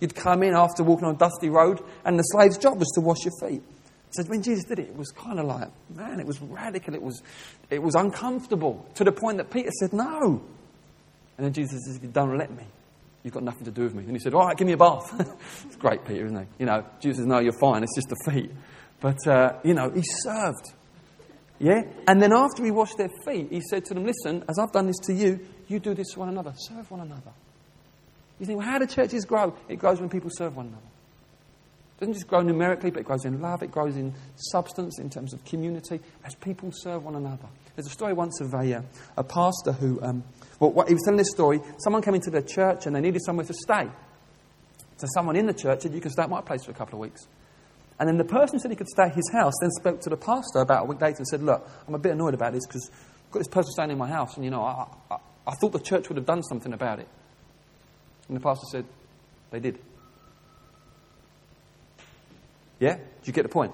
You'd 0.01 0.13
come 0.13 0.43
in 0.43 0.53
after 0.53 0.83
walking 0.83 1.05
on 1.05 1.15
a 1.15 1.17
dusty 1.17 1.49
road, 1.49 1.79
and 2.03 2.19
the 2.19 2.23
slave's 2.23 2.57
job 2.57 2.79
was 2.79 2.91
to 2.95 3.01
wash 3.01 3.19
your 3.23 3.31
feet. 3.39 3.63
So 4.11 4.23
when 4.23 4.41
Jesus 4.41 4.65
did 4.65 4.79
it, 4.79 4.89
it 4.89 4.97
was 4.97 5.09
kind 5.11 5.39
of 5.39 5.45
like, 5.45 5.69
man, 5.89 6.19
it 6.19 6.25
was 6.25 6.41
radical. 6.41 6.93
It 6.95 7.01
was, 7.01 7.23
it 7.69 7.81
was 7.81 7.95
uncomfortable 7.95 8.85
to 8.95 9.05
the 9.05 9.13
point 9.13 9.37
that 9.37 9.49
Peter 9.49 9.71
said, 9.79 9.93
no. 9.93 10.43
And 11.37 11.45
then 11.45 11.53
Jesus 11.53 11.79
says, 11.85 11.95
if 11.95 12.03
you 12.03 12.09
don't 12.09 12.37
let 12.37 12.51
me, 12.51 12.65
you've 13.23 13.33
got 13.33 13.43
nothing 13.43 13.63
to 13.63 13.71
do 13.71 13.83
with 13.83 13.95
me. 13.95 14.03
And 14.03 14.11
he 14.11 14.19
said, 14.19 14.33
all 14.33 14.45
right, 14.45 14.57
give 14.57 14.67
me 14.67 14.73
a 14.73 14.77
bath. 14.77 15.13
it's 15.65 15.77
great, 15.77 16.03
Peter, 16.03 16.25
isn't 16.25 16.37
it? 16.37 16.47
You 16.59 16.65
know, 16.65 16.85
Jesus 16.99 17.19
says, 17.19 17.25
no, 17.25 17.39
you're 17.39 17.57
fine. 17.57 17.83
It's 17.83 17.95
just 17.95 18.09
the 18.09 18.31
feet. 18.31 18.51
But, 18.99 19.27
uh, 19.27 19.59
you 19.63 19.73
know, 19.73 19.89
he 19.89 20.01
served. 20.03 20.73
Yeah? 21.59 21.81
And 22.07 22.21
then 22.21 22.33
after 22.33 22.63
he 22.63 22.71
washed 22.71 22.97
their 22.97 23.11
feet, 23.25 23.47
he 23.51 23.61
said 23.61 23.85
to 23.85 23.93
them, 23.93 24.05
listen, 24.05 24.43
as 24.47 24.59
I've 24.59 24.71
done 24.71 24.87
this 24.87 24.99
to 25.05 25.13
you, 25.13 25.39
you 25.67 25.79
do 25.79 25.93
this 25.93 26.13
to 26.13 26.19
one 26.19 26.29
another. 26.29 26.53
Serve 26.55 26.89
one 26.89 27.01
another. 27.01 27.31
You 28.39 28.45
think, 28.45 28.59
well, 28.59 28.67
how 28.67 28.79
do 28.79 28.85
churches 28.85 29.25
grow? 29.25 29.55
It 29.67 29.77
grows 29.77 29.99
when 29.99 30.09
people 30.09 30.29
serve 30.31 30.55
one 30.55 30.67
another. 30.67 30.81
It 31.97 32.01
doesn't 32.01 32.13
just 32.13 32.27
grow 32.27 32.41
numerically, 32.41 32.91
but 32.91 32.99
it 32.99 33.05
grows 33.05 33.25
in 33.25 33.41
love, 33.41 33.63
it 33.63 33.71
grows 33.71 33.97
in 33.97 34.13
substance, 34.35 34.99
in 34.99 35.09
terms 35.09 35.33
of 35.33 35.43
community, 35.45 35.99
as 36.23 36.35
people 36.35 36.71
serve 36.71 37.03
one 37.03 37.15
another. 37.15 37.47
There's 37.75 37.87
a 37.87 37.91
story 37.91 38.13
once 38.13 38.39
of 38.39 38.53
a, 38.53 38.75
uh, 38.75 38.81
a 39.17 39.23
pastor 39.23 39.71
who, 39.71 39.99
um, 40.03 40.23
well, 40.59 40.71
what, 40.71 40.87
he 40.87 40.93
was 40.93 41.01
telling 41.03 41.17
this 41.17 41.31
story. 41.31 41.59
Someone 41.79 42.03
came 42.03 42.13
into 42.13 42.29
the 42.29 42.43
church 42.43 42.85
and 42.85 42.95
they 42.95 43.01
needed 43.01 43.23
somewhere 43.25 43.47
to 43.47 43.53
stay. 43.53 43.89
So 44.97 45.07
someone 45.15 45.35
in 45.35 45.47
the 45.47 45.53
church 45.53 45.81
said, 45.81 45.93
You 45.93 46.01
can 46.01 46.11
stay 46.11 46.21
at 46.21 46.29
my 46.29 46.41
place 46.41 46.65
for 46.65 46.71
a 46.71 46.75
couple 46.75 46.99
of 46.99 47.01
weeks. 47.01 47.27
And 47.99 48.07
then 48.07 48.17
the 48.17 48.23
person 48.23 48.55
who 48.55 48.59
said 48.59 48.71
he 48.71 48.77
could 48.77 48.87
stay 48.87 49.03
at 49.03 49.15
his 49.15 49.29
house 49.31 49.53
then 49.59 49.71
spoke 49.71 50.01
to 50.01 50.09
the 50.09 50.17
pastor 50.17 50.59
about 50.59 50.83
a 50.83 50.85
week 50.85 51.01
later 51.01 51.17
and 51.17 51.27
said, 51.27 51.41
Look, 51.41 51.67
I'm 51.87 51.95
a 51.95 51.99
bit 51.99 52.11
annoyed 52.11 52.33
about 52.33 52.53
this 52.53 52.65
because 52.65 52.89
I've 52.91 53.31
got 53.31 53.39
this 53.39 53.47
person 53.47 53.71
staying 53.71 53.91
in 53.91 53.97
my 53.97 54.07
house, 54.07 54.35
and 54.35 54.45
you 54.45 54.51
know, 54.51 54.63
I, 54.63 54.87
I, 55.09 55.17
I 55.47 55.55
thought 55.55 55.71
the 55.71 55.79
church 55.79 56.09
would 56.09 56.17
have 56.17 56.25
done 56.25 56.43
something 56.43 56.73
about 56.73 56.99
it. 56.99 57.07
And 58.27 58.37
the 58.37 58.41
pastor 58.41 58.65
said, 58.71 58.85
They 59.51 59.59
did. 59.59 59.79
Yeah? 62.79 62.95
Do 62.95 63.03
you 63.23 63.33
get 63.33 63.43
the 63.43 63.49
point? 63.49 63.73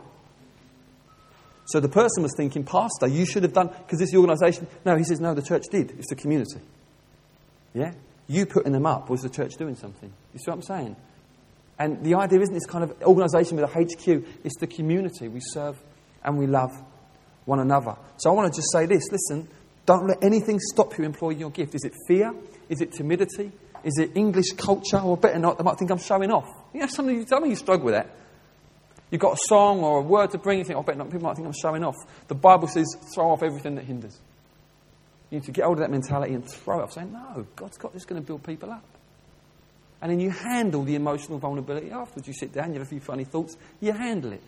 So 1.65 1.79
the 1.79 1.89
person 1.89 2.23
was 2.23 2.33
thinking, 2.35 2.63
Pastor, 2.63 3.07
you 3.07 3.25
should 3.25 3.43
have 3.43 3.53
done, 3.53 3.67
because 3.67 3.99
this 3.99 4.07
is 4.07 4.11
the 4.11 4.17
organisation. 4.17 4.67
No, 4.85 4.95
he 4.95 5.03
says, 5.03 5.19
No, 5.19 5.33
the 5.33 5.41
church 5.41 5.63
did. 5.71 5.91
It's 5.91 6.09
the 6.09 6.15
community. 6.15 6.59
Yeah? 7.73 7.93
You 8.27 8.45
putting 8.45 8.71
them 8.71 8.85
up 8.85 9.09
was 9.09 9.21
the 9.21 9.29
church 9.29 9.53
doing 9.57 9.75
something. 9.75 10.11
You 10.33 10.39
see 10.39 10.49
what 10.49 10.55
I'm 10.55 10.61
saying? 10.61 10.95
And 11.83 12.01
the 12.01 12.15
idea 12.15 12.39
isn't 12.39 12.53
this 12.53 12.65
kind 12.65 12.85
of 12.85 12.93
organisation 13.01 13.57
with 13.57 13.65
a 13.65 13.67
HQ, 13.67 14.25
it's 14.45 14.55
the 14.57 14.67
community. 14.67 15.27
We 15.27 15.41
serve 15.41 15.77
and 16.23 16.37
we 16.37 16.47
love 16.47 16.71
one 17.43 17.59
another. 17.59 17.97
So 18.15 18.29
I 18.29 18.33
want 18.33 18.53
to 18.53 18.57
just 18.57 18.71
say 18.71 18.85
this 18.85 19.03
listen, 19.11 19.49
don't 19.85 20.07
let 20.07 20.23
anything 20.23 20.61
stop 20.61 20.97
you 20.97 21.03
employing 21.03 21.39
your 21.39 21.49
gift. 21.49 21.75
Is 21.75 21.83
it 21.83 21.91
fear? 22.07 22.33
Is 22.69 22.79
it 22.79 22.93
timidity? 22.93 23.51
Is 23.83 23.97
it 23.99 24.11
English 24.15 24.53
culture? 24.55 24.97
Or 24.97 25.17
better 25.17 25.37
not, 25.37 25.57
they 25.57 25.65
might 25.65 25.77
think 25.77 25.91
I'm 25.91 25.97
showing 25.97 26.31
off. 26.31 26.47
You 26.73 26.79
know, 26.79 26.87
some 26.87 27.09
of 27.09 27.15
you, 27.15 27.25
some 27.27 27.43
of 27.43 27.49
you 27.49 27.57
struggle 27.57 27.83
with 27.87 27.95
that. 27.95 28.15
You've 29.11 29.19
got 29.19 29.33
a 29.33 29.41
song 29.49 29.81
or 29.81 29.97
a 29.97 30.01
word 30.01 30.31
to 30.31 30.37
bring, 30.37 30.59
you 30.59 30.63
think, 30.63 30.79
oh, 30.79 30.83
better 30.83 30.99
not, 30.99 31.11
people 31.11 31.27
might 31.27 31.35
think 31.35 31.47
I'm 31.47 31.53
showing 31.61 31.83
off. 31.83 31.97
The 32.29 32.35
Bible 32.35 32.69
says 32.69 32.95
throw 33.13 33.31
off 33.31 33.43
everything 33.43 33.75
that 33.75 33.83
hinders. 33.83 34.17
You 35.31 35.39
need 35.39 35.45
to 35.47 35.51
get 35.51 35.65
hold 35.65 35.79
of 35.79 35.81
that 35.81 35.91
mentality 35.91 36.33
and 36.33 36.49
throw 36.49 36.79
it 36.79 36.83
off, 36.83 36.93
saying, 36.93 37.11
no, 37.11 37.45
God's 37.57 37.77
got 37.77 37.91
this 37.91 38.05
going 38.05 38.21
to 38.21 38.25
build 38.25 38.41
people 38.45 38.71
up. 38.71 38.85
And 40.03 40.11
then 40.11 40.19
you 40.19 40.31
handle 40.31 40.83
the 40.83 40.95
emotional 40.95 41.39
vulnerability 41.39 41.89
afterwards. 41.89 42.27
You 42.27 42.33
sit 42.33 42.51
down, 42.51 42.73
you 42.73 42.79
have 42.79 42.87
a 42.87 42.89
few 42.89 42.99
funny 42.99 43.23
thoughts, 43.23 43.55
you 43.79 43.93
handle 43.93 44.33
it. 44.33 44.41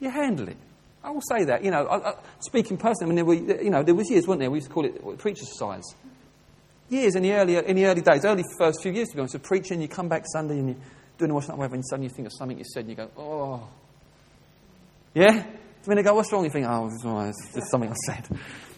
You 0.00 0.10
handle 0.10 0.48
it. 0.48 0.58
I 1.02 1.12
will 1.12 1.22
say 1.22 1.44
that. 1.44 1.64
You 1.64 1.70
know, 1.70 1.86
I, 1.86 2.10
I, 2.10 2.14
speaking 2.40 2.76
personally, 2.76 3.06
I 3.06 3.06
mean, 3.06 3.16
there 3.16 3.24
were, 3.56 3.62
you 3.62 3.70
know, 3.70 3.82
there 3.82 3.94
was 3.94 4.10
years, 4.10 4.26
weren't 4.26 4.40
there? 4.40 4.50
We 4.50 4.58
used 4.58 4.68
to 4.68 4.74
call 4.74 4.84
it 4.84 5.18
preacher's 5.18 5.58
size. 5.58 5.82
Years 6.90 7.16
in 7.16 7.22
the 7.22 7.32
early, 7.32 7.56
in 7.56 7.74
the 7.74 7.86
early 7.86 8.02
days, 8.02 8.26
early 8.26 8.44
first 8.58 8.82
few 8.82 8.92
years, 8.92 9.08
to 9.08 9.14
be 9.14 9.20
honest, 9.20 9.36
of 9.36 9.42
preaching, 9.42 9.80
you 9.80 9.88
come 9.88 10.10
back 10.10 10.24
Sunday 10.30 10.58
and 10.58 10.68
you're 10.68 10.78
doing 11.16 11.30
the 11.30 11.34
washing 11.34 11.52
up, 11.52 11.56
whatever, 11.56 11.76
and 11.76 11.84
suddenly 11.88 12.08
you 12.08 12.14
think 12.14 12.26
of 12.26 12.34
something 12.34 12.58
you 12.58 12.64
said 12.74 12.80
and 12.80 12.90
you 12.90 12.96
go, 12.96 13.10
oh. 13.16 13.66
Yeah? 15.14 15.42
When 15.86 15.96
they 15.96 16.02
go, 16.02 16.14
what's 16.14 16.30
wrong? 16.30 16.44
You 16.44 16.50
think, 16.50 16.66
oh, 16.68 16.90
it's 17.28 17.54
just 17.54 17.70
something 17.70 17.90
I 17.90 17.94
said. 17.94 18.28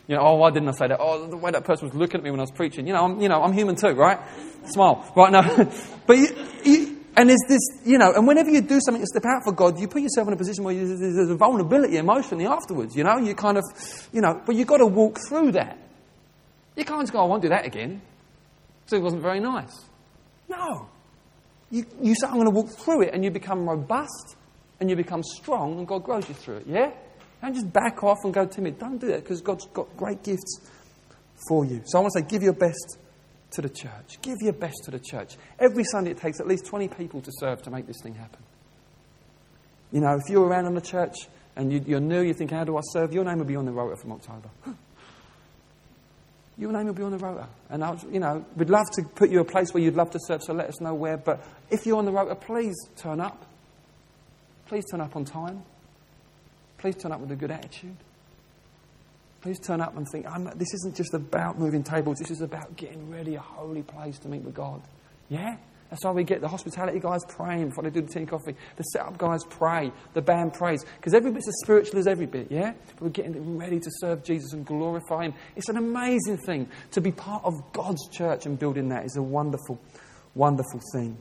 You 0.09 0.16
know, 0.16 0.23
oh, 0.23 0.35
why 0.37 0.51
didn't 0.51 0.71
I 0.71 0.73
say 0.73 0.88
that? 0.88 0.99
Oh, 1.01 1.27
the 1.27 1.37
way 1.37 1.51
that 1.51 1.64
person 1.64 1.87
was 1.87 1.94
looking 1.94 2.18
at 2.18 2.25
me 2.25 2.31
when 2.31 2.40
I 2.40 2.44
was 2.44 2.51
preaching. 2.51 2.87
You 2.87 2.94
know, 2.94 3.05
I'm, 3.05 3.21
you 3.21 3.29
know, 3.29 3.42
I'm 3.42 3.53
human 3.53 3.77
too, 3.77 3.90
right? 3.90 4.18
Smile. 4.64 5.12
Right, 5.14 5.31
no. 5.31 5.42
but 6.07 6.16
you, 6.16 6.29
you, 6.64 7.05
and 7.14 7.29
there's 7.29 7.42
this, 7.47 7.61
you 7.85 7.99
know, 7.99 8.14
and 8.14 8.27
whenever 8.27 8.49
you 8.49 8.62
do 8.62 8.81
something 8.81 9.03
to 9.03 9.07
step 9.07 9.25
out 9.27 9.44
for 9.44 9.53
God, 9.53 9.79
you 9.79 9.87
put 9.87 10.01
yourself 10.01 10.27
in 10.29 10.33
a 10.33 10.37
position 10.37 10.64
where 10.64 10.75
there's 10.75 11.31
a 11.31 11.37
vulnerability 11.37 11.99
emotionally 11.99 12.47
afterwards, 12.47 12.97
you 12.97 13.05
know? 13.05 13.18
You 13.18 13.35
kind 13.35 13.59
of, 13.59 13.64
you 14.12 14.23
know, 14.23 14.40
but 14.47 14.57
you've 14.57 14.66
got 14.66 14.79
to 14.79 14.87
walk 14.87 15.18
through 15.29 15.53
that. 15.53 15.77
You 16.75 16.87
can't 16.87 17.03
just 17.03 17.12
go, 17.12 17.18
oh, 17.18 17.25
I 17.25 17.27
won't 17.27 17.42
do 17.42 17.51
that 17.51 17.66
again. 17.66 18.01
So 18.87 18.97
it 18.97 19.03
wasn't 19.03 19.21
very 19.21 19.40
nice. 19.40 19.85
No. 20.49 20.88
You, 21.71 21.85
you 22.01 22.14
say, 22.14 22.29
I'm 22.29 22.35
going 22.35 22.47
to 22.47 22.51
walk 22.51 22.71
through 22.71 23.03
it, 23.03 23.11
and 23.12 23.23
you 23.23 23.31
become 23.31 23.68
robust, 23.68 24.37
and 24.81 24.88
you 24.88 24.97
become 24.97 25.23
strong, 25.23 25.79
and 25.79 25.87
God 25.87 26.03
grows 26.05 26.27
you 26.29 26.35
through 26.35 26.59
it, 26.59 26.66
yeah? 26.66 26.92
Don't 27.40 27.55
just 27.55 27.72
back 27.72 28.03
off 28.03 28.18
and 28.24 28.35
go 28.35 28.46
timid. 28.46 28.79
Don't 28.79 28.98
do 28.98 29.09
that 29.09 29.22
because 29.22 29.40
God's 29.40 29.66
got 29.66 29.96
great 29.96 30.22
gifts 30.22 30.61
for 31.48 31.64
you. 31.64 31.83
So 31.87 31.98
I 31.98 32.03
want 32.03 32.12
to 32.14 32.20
say, 32.20 32.27
give 32.29 32.42
your 32.42 32.53
best 32.53 32.98
to 33.53 33.62
the 33.62 33.68
church. 33.68 34.20
Give 34.22 34.37
your 34.40 34.53
best 34.53 34.77
to 34.85 34.90
the 34.90 34.98
church. 34.98 35.37
Every 35.59 35.85
Sunday 35.85 36.11
it 36.11 36.18
takes 36.18 36.40
at 36.40 36.46
least 36.46 36.66
20 36.66 36.88
people 36.88 37.20
to 37.22 37.31
serve 37.38 37.62
to 37.62 37.70
make 37.70 37.87
this 37.87 38.01
thing 38.03 38.14
happen. 38.14 38.40
You 39.92 40.01
know, 40.01 40.16
if 40.16 40.31
you're 40.31 40.46
around 40.46 40.66
in 40.66 40.74
the 40.74 40.81
church 40.81 41.14
and 41.57 41.72
you, 41.72 41.96
are 41.96 42.01
new, 42.01 42.22
you 42.22 42.35
think, 42.35 42.51
how 42.51 42.64
do 42.64 42.77
I 42.77 42.81
serve? 42.92 43.12
Your 43.12 43.24
name 43.24 43.38
will 43.38 43.46
be 43.46 43.57
on 43.57 43.64
the 43.64 43.72
rota 43.72 43.96
from 43.96 44.12
October. 44.12 44.51
Your 46.59 46.72
name 46.72 46.87
will 46.87 46.94
be 46.94 47.05
on 47.05 47.12
the 47.12 47.18
rota. 47.18 47.46
And, 47.70 47.85
I, 47.85 47.96
you 48.11 48.18
know, 48.18 48.44
we'd 48.57 48.68
love 48.68 48.87
to 48.94 49.03
put 49.14 49.31
you 49.31 49.40
a 49.40 49.44
place 49.44 49.72
where 49.72 49.83
you'd 49.83 49.94
love 49.94 50.11
to 50.11 50.18
serve, 50.27 50.42
so 50.42 50.53
let 50.53 50.68
us 50.68 50.81
know 50.81 50.92
where. 50.92 51.16
But 51.16 51.42
if 51.70 51.87
you're 51.87 51.98
on 51.98 52.05
the 52.05 52.11
rota, 52.11 52.35
please 52.35 52.74
turn 52.96 53.20
up. 53.20 53.46
Please 54.66 54.85
turn 54.90 55.01
up 55.01 55.14
on 55.14 55.24
time. 55.24 55.62
Please 56.78 56.96
turn 56.96 57.12
up 57.12 57.20
with 57.20 57.30
a 57.30 57.36
good 57.36 57.50
attitude. 57.50 57.96
Please 59.40 59.60
turn 59.60 59.80
up 59.80 59.96
and 59.96 60.06
think, 60.10 60.26
this 60.56 60.74
isn't 60.74 60.96
just 60.96 61.14
about 61.14 61.58
moving 61.58 61.84
tables, 61.84 62.18
this 62.18 62.30
is 62.30 62.40
about 62.40 62.76
getting 62.76 63.10
ready 63.10 63.36
a 63.36 63.40
holy 63.40 63.82
place 63.82 64.18
to 64.20 64.28
meet 64.28 64.42
with 64.42 64.54
God. 64.54 64.82
Yeah? 65.28 65.56
That's 65.90 66.04
why 66.04 66.10
we 66.10 66.24
get 66.24 66.40
the 66.40 66.48
hospitality 66.48 67.00
guys 67.00 67.24
praying 67.28 67.68
before 67.68 67.84
they 67.84 67.90
do 67.90 68.02
the 68.02 68.08
tea 68.08 68.20
and 68.20 68.28
coffee. 68.28 68.54
The 68.76 68.82
setup 68.82 69.16
guys 69.16 69.42
pray. 69.48 69.90
The 70.12 70.20
band 70.20 70.52
prays. 70.52 70.84
Because 70.96 71.14
every 71.14 71.30
bit's 71.30 71.48
as 71.48 71.54
spiritual 71.62 71.98
as 71.98 72.06
every 72.06 72.26
bit, 72.26 72.48
yeah? 72.50 72.74
But 72.94 73.02
we're 73.02 73.08
getting 73.08 73.56
ready 73.56 73.80
to 73.80 73.90
serve 74.00 74.22
Jesus 74.22 74.52
and 74.52 74.66
glorify 74.66 75.24
Him. 75.24 75.34
It's 75.56 75.70
an 75.70 75.78
amazing 75.78 76.38
thing. 76.44 76.68
To 76.90 77.00
be 77.00 77.10
part 77.10 77.42
of 77.44 77.54
God's 77.72 78.06
church 78.10 78.44
and 78.44 78.58
building 78.58 78.90
that 78.90 79.06
is 79.06 79.16
a 79.16 79.22
wonderful, 79.22 79.80
wonderful 80.34 80.80
thing. 80.92 81.16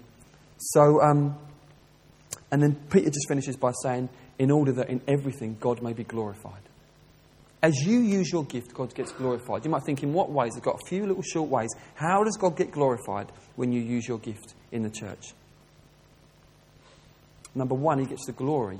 So, 0.57 1.01
um, 1.01 1.37
and 2.51 2.61
then 2.61 2.75
Peter 2.89 3.09
just 3.09 3.27
finishes 3.27 3.55
by 3.55 3.71
saying, 3.83 4.09
in 4.39 4.51
order 4.51 4.71
that 4.73 4.89
in 4.89 5.01
everything 5.07 5.57
God 5.59 5.81
may 5.81 5.93
be 5.93 6.03
glorified. 6.03 6.61
As 7.61 7.75
you 7.75 7.99
use 7.99 8.31
your 8.31 8.45
gift, 8.45 8.73
God 8.73 8.93
gets 8.93 9.11
glorified. 9.11 9.65
You 9.65 9.71
might 9.71 9.83
think, 9.83 10.03
in 10.03 10.13
what 10.13 10.29
ways? 10.29 10.53
I've 10.55 10.63
got 10.63 10.75
a 10.75 10.87
few 10.87 11.05
little 11.07 11.23
short 11.23 11.49
ways. 11.49 11.69
How 11.95 12.23
does 12.23 12.37
God 12.37 12.55
get 12.55 12.71
glorified 12.71 13.31
when 13.55 13.71
you 13.71 13.81
use 13.81 14.07
your 14.07 14.19
gift 14.19 14.53
in 14.71 14.83
the 14.83 14.89
church? 14.89 15.33
Number 17.55 17.73
one, 17.73 17.97
He 17.99 18.05
gets 18.05 18.25
the 18.27 18.31
glory 18.31 18.79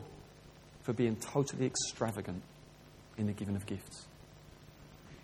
for 0.83 0.93
being 0.93 1.15
totally 1.15 1.65
extravagant 1.65 2.43
in 3.17 3.25
the 3.25 3.33
giving 3.33 3.55
of 3.55 3.65
gifts. 3.65 4.05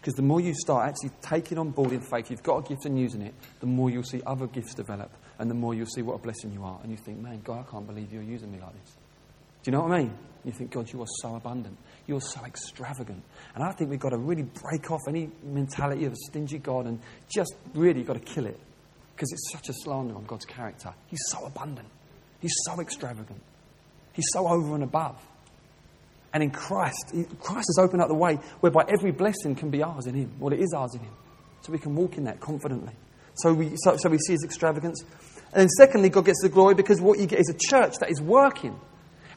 Because 0.01 0.15
the 0.15 0.23
more 0.23 0.41
you 0.41 0.53
start 0.53 0.89
actually 0.89 1.11
taking 1.21 1.57
on 1.57 1.69
board 1.69 1.93
in 1.93 2.01
faith, 2.01 2.29
you've 2.29 2.43
got 2.43 2.65
a 2.65 2.67
gift 2.67 2.85
and 2.85 2.99
using 2.99 3.21
it, 3.21 3.33
the 3.61 3.67
more 3.67 3.89
you'll 3.89 4.03
see 4.03 4.21
other 4.25 4.47
gifts 4.47 4.73
develop, 4.73 5.11
and 5.39 5.49
the 5.49 5.55
more 5.55 5.73
you'll 5.73 5.85
see 5.87 6.01
what 6.01 6.15
a 6.15 6.19
blessing 6.19 6.51
you 6.53 6.63
are. 6.63 6.79
And 6.83 6.91
you 6.91 6.97
think, 6.97 7.19
man, 7.19 7.41
God, 7.43 7.65
I 7.67 7.71
can't 7.71 7.87
believe 7.87 8.13
you're 8.13 8.23
using 8.23 8.51
me 8.51 8.59
like 8.59 8.73
this. 8.73 8.95
Do 9.63 9.71
you 9.71 9.77
know 9.77 9.83
what 9.83 9.91
I 9.91 9.99
mean? 10.03 10.13
You 10.43 10.51
think, 10.51 10.71
God, 10.71 10.91
you 10.91 11.01
are 11.01 11.07
so 11.21 11.35
abundant. 11.35 11.77
You're 12.05 12.21
so 12.21 12.43
extravagant. 12.45 13.23
And 13.55 13.63
I 13.63 13.71
think 13.71 13.89
we've 13.89 13.99
got 13.99 14.09
to 14.09 14.17
really 14.17 14.43
break 14.43 14.91
off 14.91 15.01
any 15.07 15.29
mentality 15.43 16.05
of 16.05 16.13
a 16.13 16.17
stingy 16.27 16.59
God 16.59 16.85
and 16.85 16.99
just 17.33 17.55
really 17.73 18.03
got 18.03 18.13
to 18.13 18.19
kill 18.19 18.45
it. 18.45 18.59
Because 19.15 19.31
it's 19.31 19.51
such 19.53 19.69
a 19.69 19.73
slander 19.73 20.15
on 20.15 20.25
God's 20.25 20.45
character. 20.45 20.93
He's 21.07 21.21
so 21.29 21.45
abundant. 21.45 21.87
He's 22.41 22.55
so 22.65 22.81
extravagant. 22.81 23.41
He's 24.11 24.25
so 24.33 24.47
over 24.47 24.75
and 24.75 24.83
above. 24.83 25.17
And 26.33 26.43
in 26.43 26.49
Christ, 26.49 27.13
Christ 27.39 27.69
has 27.69 27.77
opened 27.79 28.01
up 28.01 28.07
the 28.07 28.15
way 28.15 28.39
whereby 28.59 28.85
every 28.91 29.11
blessing 29.11 29.55
can 29.55 29.69
be 29.69 29.83
ours 29.83 30.07
in 30.07 30.15
Him. 30.15 30.31
Well, 30.39 30.51
it 30.51 30.59
is 30.59 30.73
ours 30.75 30.93
in 30.95 31.01
Him. 31.01 31.13
so 31.61 31.71
we 31.71 31.79
can 31.79 31.95
walk 31.95 32.17
in 32.17 32.25
that 32.25 32.39
confidently. 32.39 32.93
So 33.35 33.53
we, 33.53 33.73
so, 33.75 33.97
so 33.97 34.09
we 34.09 34.17
see 34.19 34.33
his 34.33 34.43
extravagance. 34.43 35.01
And 35.53 35.61
then, 35.61 35.69
secondly, 35.69 36.09
God 36.09 36.25
gets 36.25 36.41
the 36.41 36.49
glory 36.49 36.75
because 36.75 36.99
what 36.99 37.19
you 37.19 37.27
get 37.27 37.39
is 37.39 37.49
a 37.49 37.57
church 37.57 37.95
that 37.99 38.09
is 38.09 38.21
working, 38.21 38.79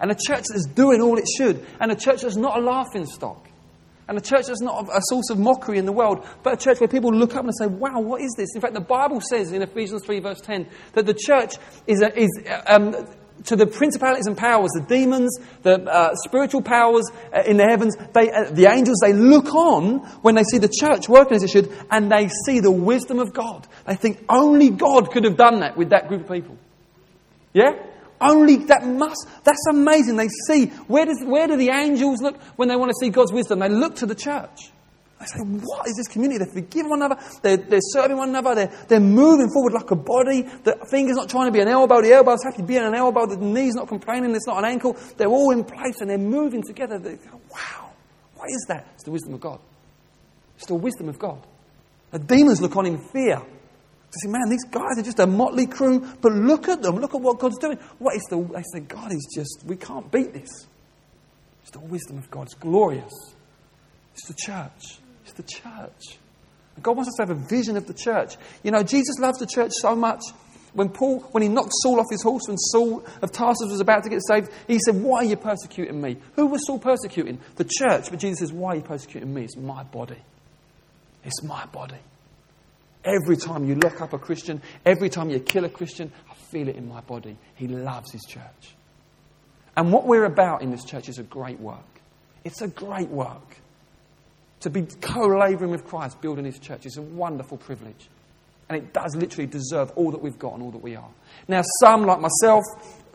and 0.01 0.11
a 0.11 0.15
church 0.15 0.45
that 0.49 0.57
is 0.57 0.67
doing 0.75 1.03
all 1.03 1.19
it 1.19 1.27
should, 1.37 1.65
and 1.81 1.93
a 1.93 1.97
church 1.97 2.23
that's 2.23 2.37
not 2.37 2.59
a 2.59 2.61
laughing 2.61 3.07
stock. 3.07 3.49
And 4.09 4.17
a 4.17 4.21
church 4.21 4.47
that's 4.47 4.61
not 4.61 4.89
a 4.89 5.01
source 5.09 5.31
of 5.31 5.39
mockery 5.39 5.79
in 5.79 5.85
the 5.85 5.93
world, 5.93 6.25
but 6.45 6.55
a 6.55 6.57
church 6.57 6.79
where 6.79 6.89
people 6.89 7.13
look 7.13 7.35
up 7.35 7.45
and 7.45 7.53
say, 7.59 7.67
wow, 7.67 7.99
what 7.99 8.21
is 8.21 8.33
this? 8.37 8.55
In 8.55 8.61
fact, 8.61 8.75
the 8.75 8.81
Bible 8.81 9.21
says 9.21 9.51
in 9.51 9.63
Ephesians 9.63 10.05
3, 10.05 10.21
verse 10.21 10.41
10, 10.41 10.69
that 10.93 11.07
the 11.07 11.15
church 11.15 11.57
is, 11.89 12.03
a, 12.03 12.17
is 12.17 12.31
um, 12.69 12.95
to 13.44 13.57
the 13.57 13.66
principalities 13.66 14.27
and 14.27 14.37
powers, 14.37 14.70
the 14.72 14.85
demons, 14.88 15.38
the 15.62 15.83
uh, 15.83 16.14
spiritual 16.27 16.62
powers 16.62 17.05
uh, 17.33 17.42
in 17.46 17.57
the 17.57 17.64
heavens, 17.64 17.96
they, 18.12 18.31
uh, 18.31 18.51
the 18.51 18.66
angels, 18.66 18.99
they 19.03 19.12
look 19.12 19.55
on 19.55 19.99
when 20.22 20.35
they 20.35 20.42
see 20.44 20.59
the 20.59 20.72
church 20.72 21.09
working 21.09 21.37
as 21.37 21.42
it 21.42 21.51
should, 21.51 21.72
and 21.90 22.11
they 22.11 22.29
see 22.46 22.61
the 22.61 22.70
wisdom 22.70 23.18
of 23.18 23.33
God. 23.33 23.66
They 23.87 23.94
think 23.94 24.25
only 24.29 24.70
God 24.70 25.11
could 25.11 25.25
have 25.25 25.37
done 25.37 25.61
that 25.61 25.77
with 25.77 25.90
that 25.90 26.09
group 26.09 26.22
of 26.22 26.29
people. 26.29 26.57
Yeah? 27.53 27.72
Only 28.20 28.57
that 28.66 28.87
must, 28.87 29.29
that's 29.44 29.66
amazing. 29.68 30.16
They 30.16 30.29
see, 30.46 30.66
where, 30.88 31.05
does, 31.05 31.22
where 31.25 31.46
do 31.46 31.57
the 31.57 31.70
angels 31.70 32.20
look 32.22 32.40
when 32.57 32.68
they 32.68 32.77
want 32.77 32.90
to 32.90 32.94
see 32.99 33.11
God's 33.11 33.33
wisdom? 33.33 33.59
They 33.59 33.68
look 33.68 33.96
to 33.96 34.07
the 34.07 34.14
church. 34.14 34.70
Say, 35.27 35.41
what 35.41 35.89
is 35.89 35.97
this 35.97 36.09
community? 36.09 36.45
They 36.45 36.51
forgive 36.51 36.87
one 36.87 37.03
another, 37.03 37.21
they're, 37.43 37.57
they're 37.57 37.81
serving 37.81 38.17
one 38.17 38.29
another, 38.29 38.55
they're, 38.55 38.73
they're 38.89 39.01
moving 39.01 39.51
forward 39.53 39.73
like 39.73 39.91
a 39.91 39.97
body. 39.97 40.43
The 40.43 40.87
finger's 40.91 41.17
not 41.17 41.29
trying 41.29 41.47
to 41.47 41.53
be 41.53 41.61
an 41.61 41.69
elbow, 41.69 42.01
the 42.01 42.12
elbow's 42.12 42.45
happy 42.45 42.62
being 42.62 42.83
an 42.83 42.95
elbow, 42.95 43.27
the 43.27 43.37
knee's 43.37 43.75
not 43.75 43.89
complaining, 43.89 44.35
it's 44.35 44.47
not 44.47 44.59
an 44.59 44.65
ankle. 44.65 44.97
They're 45.17 45.29
all 45.29 45.51
in 45.51 45.65
place 45.65 46.01
and 46.01 46.11
they're 46.11 46.19
moving 46.19 46.62
together. 46.62 46.99
They 46.99 47.17
go, 47.17 47.41
wow, 47.51 47.91
what 48.35 48.51
is 48.51 48.65
that? 48.69 48.87
It's 48.95 49.05
the 49.05 49.11
wisdom 49.11 49.35
of 49.35 49.41
God. 49.41 49.61
It's 50.57 50.67
the 50.67 50.75
wisdom 50.75 51.09
of 51.09 51.19
God. 51.19 51.45
The 52.12 52.19
demons 52.19 52.61
look 52.62 52.77
on 52.77 52.87
in 52.87 52.99
fear. 52.99 53.43
They 54.17 54.19
say, 54.23 54.29
man, 54.31 54.49
these 54.49 54.65
guys 54.65 54.99
are 54.99 55.03
just 55.03 55.19
a 55.19 55.27
motley 55.27 55.67
crew, 55.67 56.01
but 56.21 56.33
look 56.33 56.69
at 56.69 56.81
them. 56.81 56.97
Look 56.97 57.15
at 57.15 57.21
what 57.21 57.39
God's 57.39 57.59
doing. 57.59 57.79
What 57.99 58.15
is 58.15 58.23
the, 58.31 58.39
they 58.39 58.62
say, 58.73 58.81
God 58.87 59.12
is 59.12 59.27
just, 59.35 59.65
we 59.67 59.77
can't 59.77 60.11
beat 60.11 60.33
this. 60.33 60.67
It's 61.62 61.73
the 61.73 61.81
wisdom 61.81 62.19
of 62.19 62.31
God. 62.31 62.45
It's 62.45 62.55
glorious. 62.55 63.12
It's 64.15 64.29
the 64.29 64.35
church. 64.35 65.01
The 65.37 65.42
church. 65.42 66.18
God 66.83 66.96
wants 66.96 67.09
us 67.09 67.14
to 67.16 67.22
have 67.22 67.31
a 67.31 67.49
vision 67.49 67.77
of 67.77 67.87
the 67.87 67.94
church. 67.94 68.37
You 68.62 68.70
know, 68.70 68.83
Jesus 68.83 69.18
loved 69.18 69.40
the 69.40 69.46
church 69.46 69.72
so 69.81 69.94
much. 69.94 70.22
When 70.75 70.90
Paul, 70.90 71.20
when 71.31 71.42
he 71.42 71.49
knocked 71.49 71.72
Saul 71.81 72.01
off 72.01 72.07
his 72.11 72.22
horse, 72.22 72.42
when 72.46 72.59
Saul 72.59 73.03
of 73.22 73.33
Tarsus 73.33 73.70
was 73.70 73.81
about 73.81 74.03
to 74.05 74.11
get 74.11 74.20
saved, 74.29 74.51
he 74.66 74.79
said, 74.85 74.96
Why 74.96 75.18
are 75.20 75.25
you 75.25 75.37
persecuting 75.37 76.01
me? 76.01 76.18
Who 76.35 76.46
was 76.46 76.66
Saul 76.66 76.79
persecuting? 76.79 77.38
The 77.57 77.64
church. 77.64 78.11
But 78.11 78.18
Jesus 78.18 78.40
says, 78.40 78.53
Why 78.53 78.72
are 78.72 78.77
you 78.77 78.83
persecuting 78.83 79.33
me? 79.33 79.44
It's 79.44 79.57
my 79.57 79.85
body. 79.85 80.20
It's 81.25 81.42
my 81.42 81.64
body. 81.66 81.96
Every 83.05 83.37
time 83.37 83.64
you 83.66 83.77
lock 83.77 84.03
up 84.03 84.12
a 84.12 84.18
Christian, 84.18 84.61
every 84.85 85.09
time 85.09 85.31
you 85.31 85.40
kill 85.40 85.64
a 85.64 85.70
Christian, 85.70 86.12
I 86.31 86.35
feel 86.35 86.68
it 86.68 86.77
in 86.77 86.88
my 86.88 87.01
body. 87.01 87.38
He 87.55 87.68
loves 87.68 88.12
his 88.12 88.25
church. 88.29 88.75
And 89.77 89.92
what 89.92 90.07
we're 90.07 90.25
about 90.25 90.61
in 90.62 90.70
this 90.70 90.85
church 90.85 91.09
is 91.09 91.18
a 91.18 91.22
great 91.22 91.61
work. 91.61 92.01
It's 92.44 92.62
a 92.62 92.68
great 92.68 93.09
work. 93.09 93.57
To 94.61 94.71
be 94.71 94.83
co 95.01 95.27
laboring 95.27 95.71
with 95.71 95.85
Christ, 95.85 96.21
building 96.21 96.45
his 96.45 96.59
church, 96.59 96.87
is 96.87 96.97
a 96.97 97.03
wonderful 97.03 97.59
privilege. 97.59 98.09
And 98.69 98.79
it 98.79 98.92
does 98.92 99.14
literally 99.14 99.47
deserve 99.47 99.92
all 99.95 100.11
that 100.11 100.21
we've 100.21 100.38
got 100.38 100.55
and 100.55 100.62
all 100.62 100.73
that 100.73 100.83
we 100.83 100.97
are. 100.97 101.09
Now, 101.47 101.62
some, 101.81 102.05
like 102.05 102.21
myself, 102.21 102.64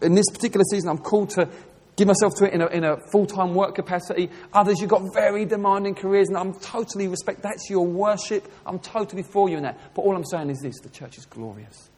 in 0.01 0.15
this 0.15 0.30
particular 0.32 0.63
season, 0.71 0.89
I'm 0.89 0.97
called 0.97 1.32
to 1.32 1.49
give 1.97 2.08
myself 2.08 2.36
to 2.36 2.45
it 2.45 2.54
in 2.54 2.62
a, 2.62 2.67
in 2.67 2.84
a 2.84 2.97
full 3.12 3.25
time 3.25 3.54
work 3.54 3.75
capacity. 3.75 4.30
Others, 4.54 4.80
you've 4.80 4.89
got 4.89 5.04
very 5.13 5.45
demanding 5.45 5.95
careers, 5.95 6.30
and 6.30 6.38
I'm 6.38 6.54
totally 6.60 7.08
respect 7.08 7.41
that's 7.41 7.69
your 7.69 7.86
worship. 7.86 8.49
I'm 8.65 8.80
totally 8.80 9.23
for 9.23 9.49
you 9.49 9.58
in 9.58 9.63
that. 9.63 9.80
But 9.93 10.04
all 10.04 10.15
I'm 10.15 10.25
saying 10.25 10.49
is 10.49 10.60
this 10.60 10.80
the 10.80 10.89
church 10.89 11.17
is 11.17 11.25
glorious. 11.25 11.89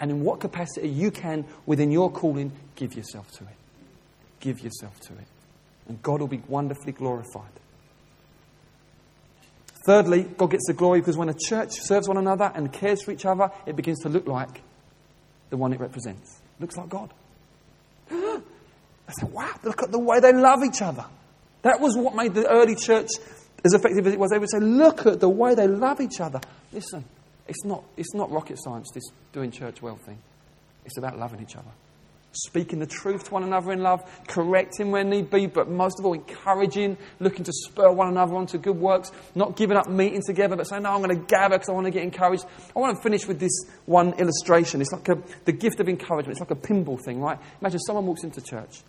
And 0.00 0.10
in 0.10 0.22
what 0.22 0.40
capacity 0.40 0.88
you 0.88 1.10
can, 1.10 1.44
within 1.66 1.90
your 1.90 2.10
calling, 2.10 2.52
give 2.76 2.94
yourself 2.94 3.30
to 3.32 3.44
it. 3.44 3.56
Give 4.38 4.60
yourself 4.60 5.00
to 5.00 5.14
it. 5.14 5.26
And 5.88 6.00
God 6.02 6.20
will 6.20 6.28
be 6.28 6.42
wonderfully 6.46 6.92
glorified. 6.92 7.50
Thirdly, 9.88 10.24
God 10.36 10.50
gets 10.50 10.66
the 10.66 10.74
glory 10.74 11.00
because 11.00 11.16
when 11.16 11.30
a 11.30 11.34
church 11.34 11.70
serves 11.80 12.08
one 12.08 12.18
another 12.18 12.52
and 12.54 12.70
cares 12.70 13.02
for 13.02 13.10
each 13.10 13.24
other, 13.24 13.50
it 13.64 13.74
begins 13.74 14.00
to 14.00 14.10
look 14.10 14.26
like 14.26 14.60
the 15.48 15.56
one 15.56 15.72
it 15.72 15.80
represents. 15.80 16.42
Looks 16.60 16.76
like 16.76 16.90
God. 16.90 17.10
I 18.10 18.42
said, 19.18 19.32
wow, 19.32 19.50
look 19.64 19.82
at 19.82 19.90
the 19.90 19.98
way 19.98 20.20
they 20.20 20.34
love 20.34 20.62
each 20.62 20.82
other. 20.82 21.06
That 21.62 21.80
was 21.80 21.96
what 21.96 22.14
made 22.14 22.34
the 22.34 22.46
early 22.46 22.74
church 22.74 23.08
as 23.64 23.72
effective 23.72 24.06
as 24.06 24.12
it 24.12 24.18
was. 24.18 24.30
They 24.30 24.38
would 24.38 24.50
say, 24.50 24.60
look 24.60 25.06
at 25.06 25.20
the 25.20 25.28
way 25.30 25.54
they 25.54 25.66
love 25.66 26.02
each 26.02 26.20
other. 26.20 26.42
Listen, 26.70 27.02
it's 27.46 27.64
not, 27.64 27.82
it's 27.96 28.12
not 28.12 28.30
rocket 28.30 28.58
science, 28.62 28.90
this 28.92 29.04
doing 29.32 29.50
church 29.50 29.80
well 29.80 29.96
thing. 29.96 30.18
It's 30.84 30.98
about 30.98 31.18
loving 31.18 31.40
each 31.40 31.56
other. 31.56 31.70
Speaking 32.46 32.78
the 32.78 32.86
truth 32.86 33.24
to 33.24 33.34
one 33.34 33.42
another 33.42 33.72
in 33.72 33.82
love, 33.82 34.00
correcting 34.28 34.92
where 34.92 35.02
need 35.02 35.28
be, 35.28 35.46
but 35.46 35.68
most 35.68 35.98
of 35.98 36.06
all, 36.06 36.12
encouraging, 36.12 36.96
looking 37.18 37.44
to 37.44 37.52
spur 37.52 37.90
one 37.90 38.06
another 38.08 38.36
on 38.36 38.46
to 38.46 38.58
good 38.58 38.76
works, 38.76 39.10
not 39.34 39.56
giving 39.56 39.76
up 39.76 39.88
meeting 39.88 40.22
together, 40.24 40.54
but 40.54 40.68
saying, 40.68 40.84
No, 40.84 40.90
I'm 40.90 41.02
going 41.02 41.18
to 41.18 41.26
gather 41.26 41.56
because 41.56 41.68
I 41.68 41.72
want 41.72 41.86
to 41.86 41.90
get 41.90 42.04
encouraged. 42.04 42.44
I 42.76 42.78
want 42.78 42.96
to 42.96 43.02
finish 43.02 43.26
with 43.26 43.40
this 43.40 43.64
one 43.86 44.12
illustration. 44.20 44.80
It's 44.80 44.92
like 44.92 45.08
a, 45.08 45.20
the 45.46 45.52
gift 45.52 45.80
of 45.80 45.88
encouragement. 45.88 46.38
It's 46.38 46.40
like 46.40 46.52
a 46.52 46.54
pinball 46.54 47.02
thing, 47.02 47.20
right? 47.20 47.38
Imagine 47.60 47.80
someone 47.80 48.06
walks 48.06 48.22
into 48.22 48.40
church 48.40 48.82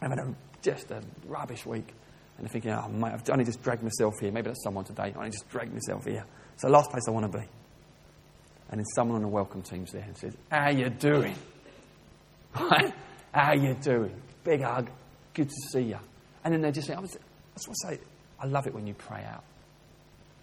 having 0.00 0.18
a, 0.18 0.34
just 0.62 0.90
a 0.90 1.00
rubbish 1.26 1.64
week. 1.64 1.94
And 2.36 2.44
they're 2.44 2.52
thinking, 2.52 2.72
oh, 2.72 2.88
mate, 2.88 3.12
I've 3.12 3.30
only 3.30 3.44
just 3.44 3.62
dragged 3.62 3.84
myself 3.84 4.14
here. 4.20 4.32
Maybe 4.32 4.48
that's 4.48 4.64
someone 4.64 4.84
today. 4.84 5.12
I 5.14 5.18
only 5.18 5.30
just 5.30 5.48
dragged 5.48 5.72
myself 5.72 6.04
here. 6.04 6.24
It's 6.54 6.62
the 6.62 6.70
last 6.70 6.90
place 6.90 7.04
I 7.06 7.12
want 7.12 7.30
to 7.30 7.38
be. 7.38 7.44
And 8.70 8.80
then 8.80 8.84
someone 8.96 9.16
on 9.16 9.22
the 9.22 9.28
welcome 9.28 9.62
team's 9.62 9.92
there 9.92 10.02
and 10.02 10.16
says, 10.16 10.34
how 10.50 10.70
you 10.70 10.88
doing? 10.90 11.36
Right? 12.54 12.92
How 13.32 13.52
you 13.54 13.74
doing? 13.74 14.14
Big 14.44 14.62
hug. 14.62 14.90
Good 15.32 15.48
to 15.48 15.56
see 15.72 15.82
you. 15.82 15.98
And 16.44 16.54
then 16.54 16.60
they 16.60 16.70
just 16.70 16.86
say, 16.86 16.94
I 16.94 17.00
just 17.00 17.18
want 17.56 17.76
to 17.82 17.88
say, 17.88 17.98
I 18.38 18.46
love 18.46 18.66
it 18.66 18.74
when 18.74 18.86
you 18.86 18.94
pray 18.94 19.24
out. 19.24 19.44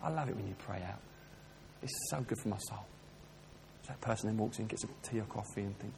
I 0.04 0.10
love 0.10 0.30
it 0.30 0.36
when 0.36 0.48
you 0.48 0.56
pray 0.66 0.82
out. 0.88 1.00
It's 1.84 1.94
so 2.10 2.22
good 2.22 2.40
for 2.40 2.50
my 2.50 2.58
soul. 2.58 2.86
So 3.84 3.90
that 3.90 4.02
person 4.02 4.28
then 4.30 4.38
walks 4.38 4.60
in, 4.60 4.68
gets 4.68 4.84
a 4.84 4.88
tea 5.04 5.20
or 5.20 5.26
coffee 5.26 5.62
and 5.62 5.78
thinks, 5.80 5.96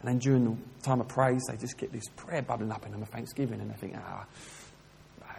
and 0.00 0.08
then 0.08 0.18
during 0.18 0.44
the 0.44 0.82
time 0.82 1.00
of 1.00 1.08
praise, 1.08 1.42
they 1.48 1.56
just 1.56 1.78
get 1.78 1.92
this 1.92 2.04
prayer 2.16 2.42
bubbling 2.42 2.70
up 2.70 2.84
in 2.84 2.92
them 2.92 3.02
of 3.02 3.08
thanksgiving, 3.08 3.60
and 3.60 3.70
they 3.70 3.74
think, 3.74 3.94
ah, 3.96 4.26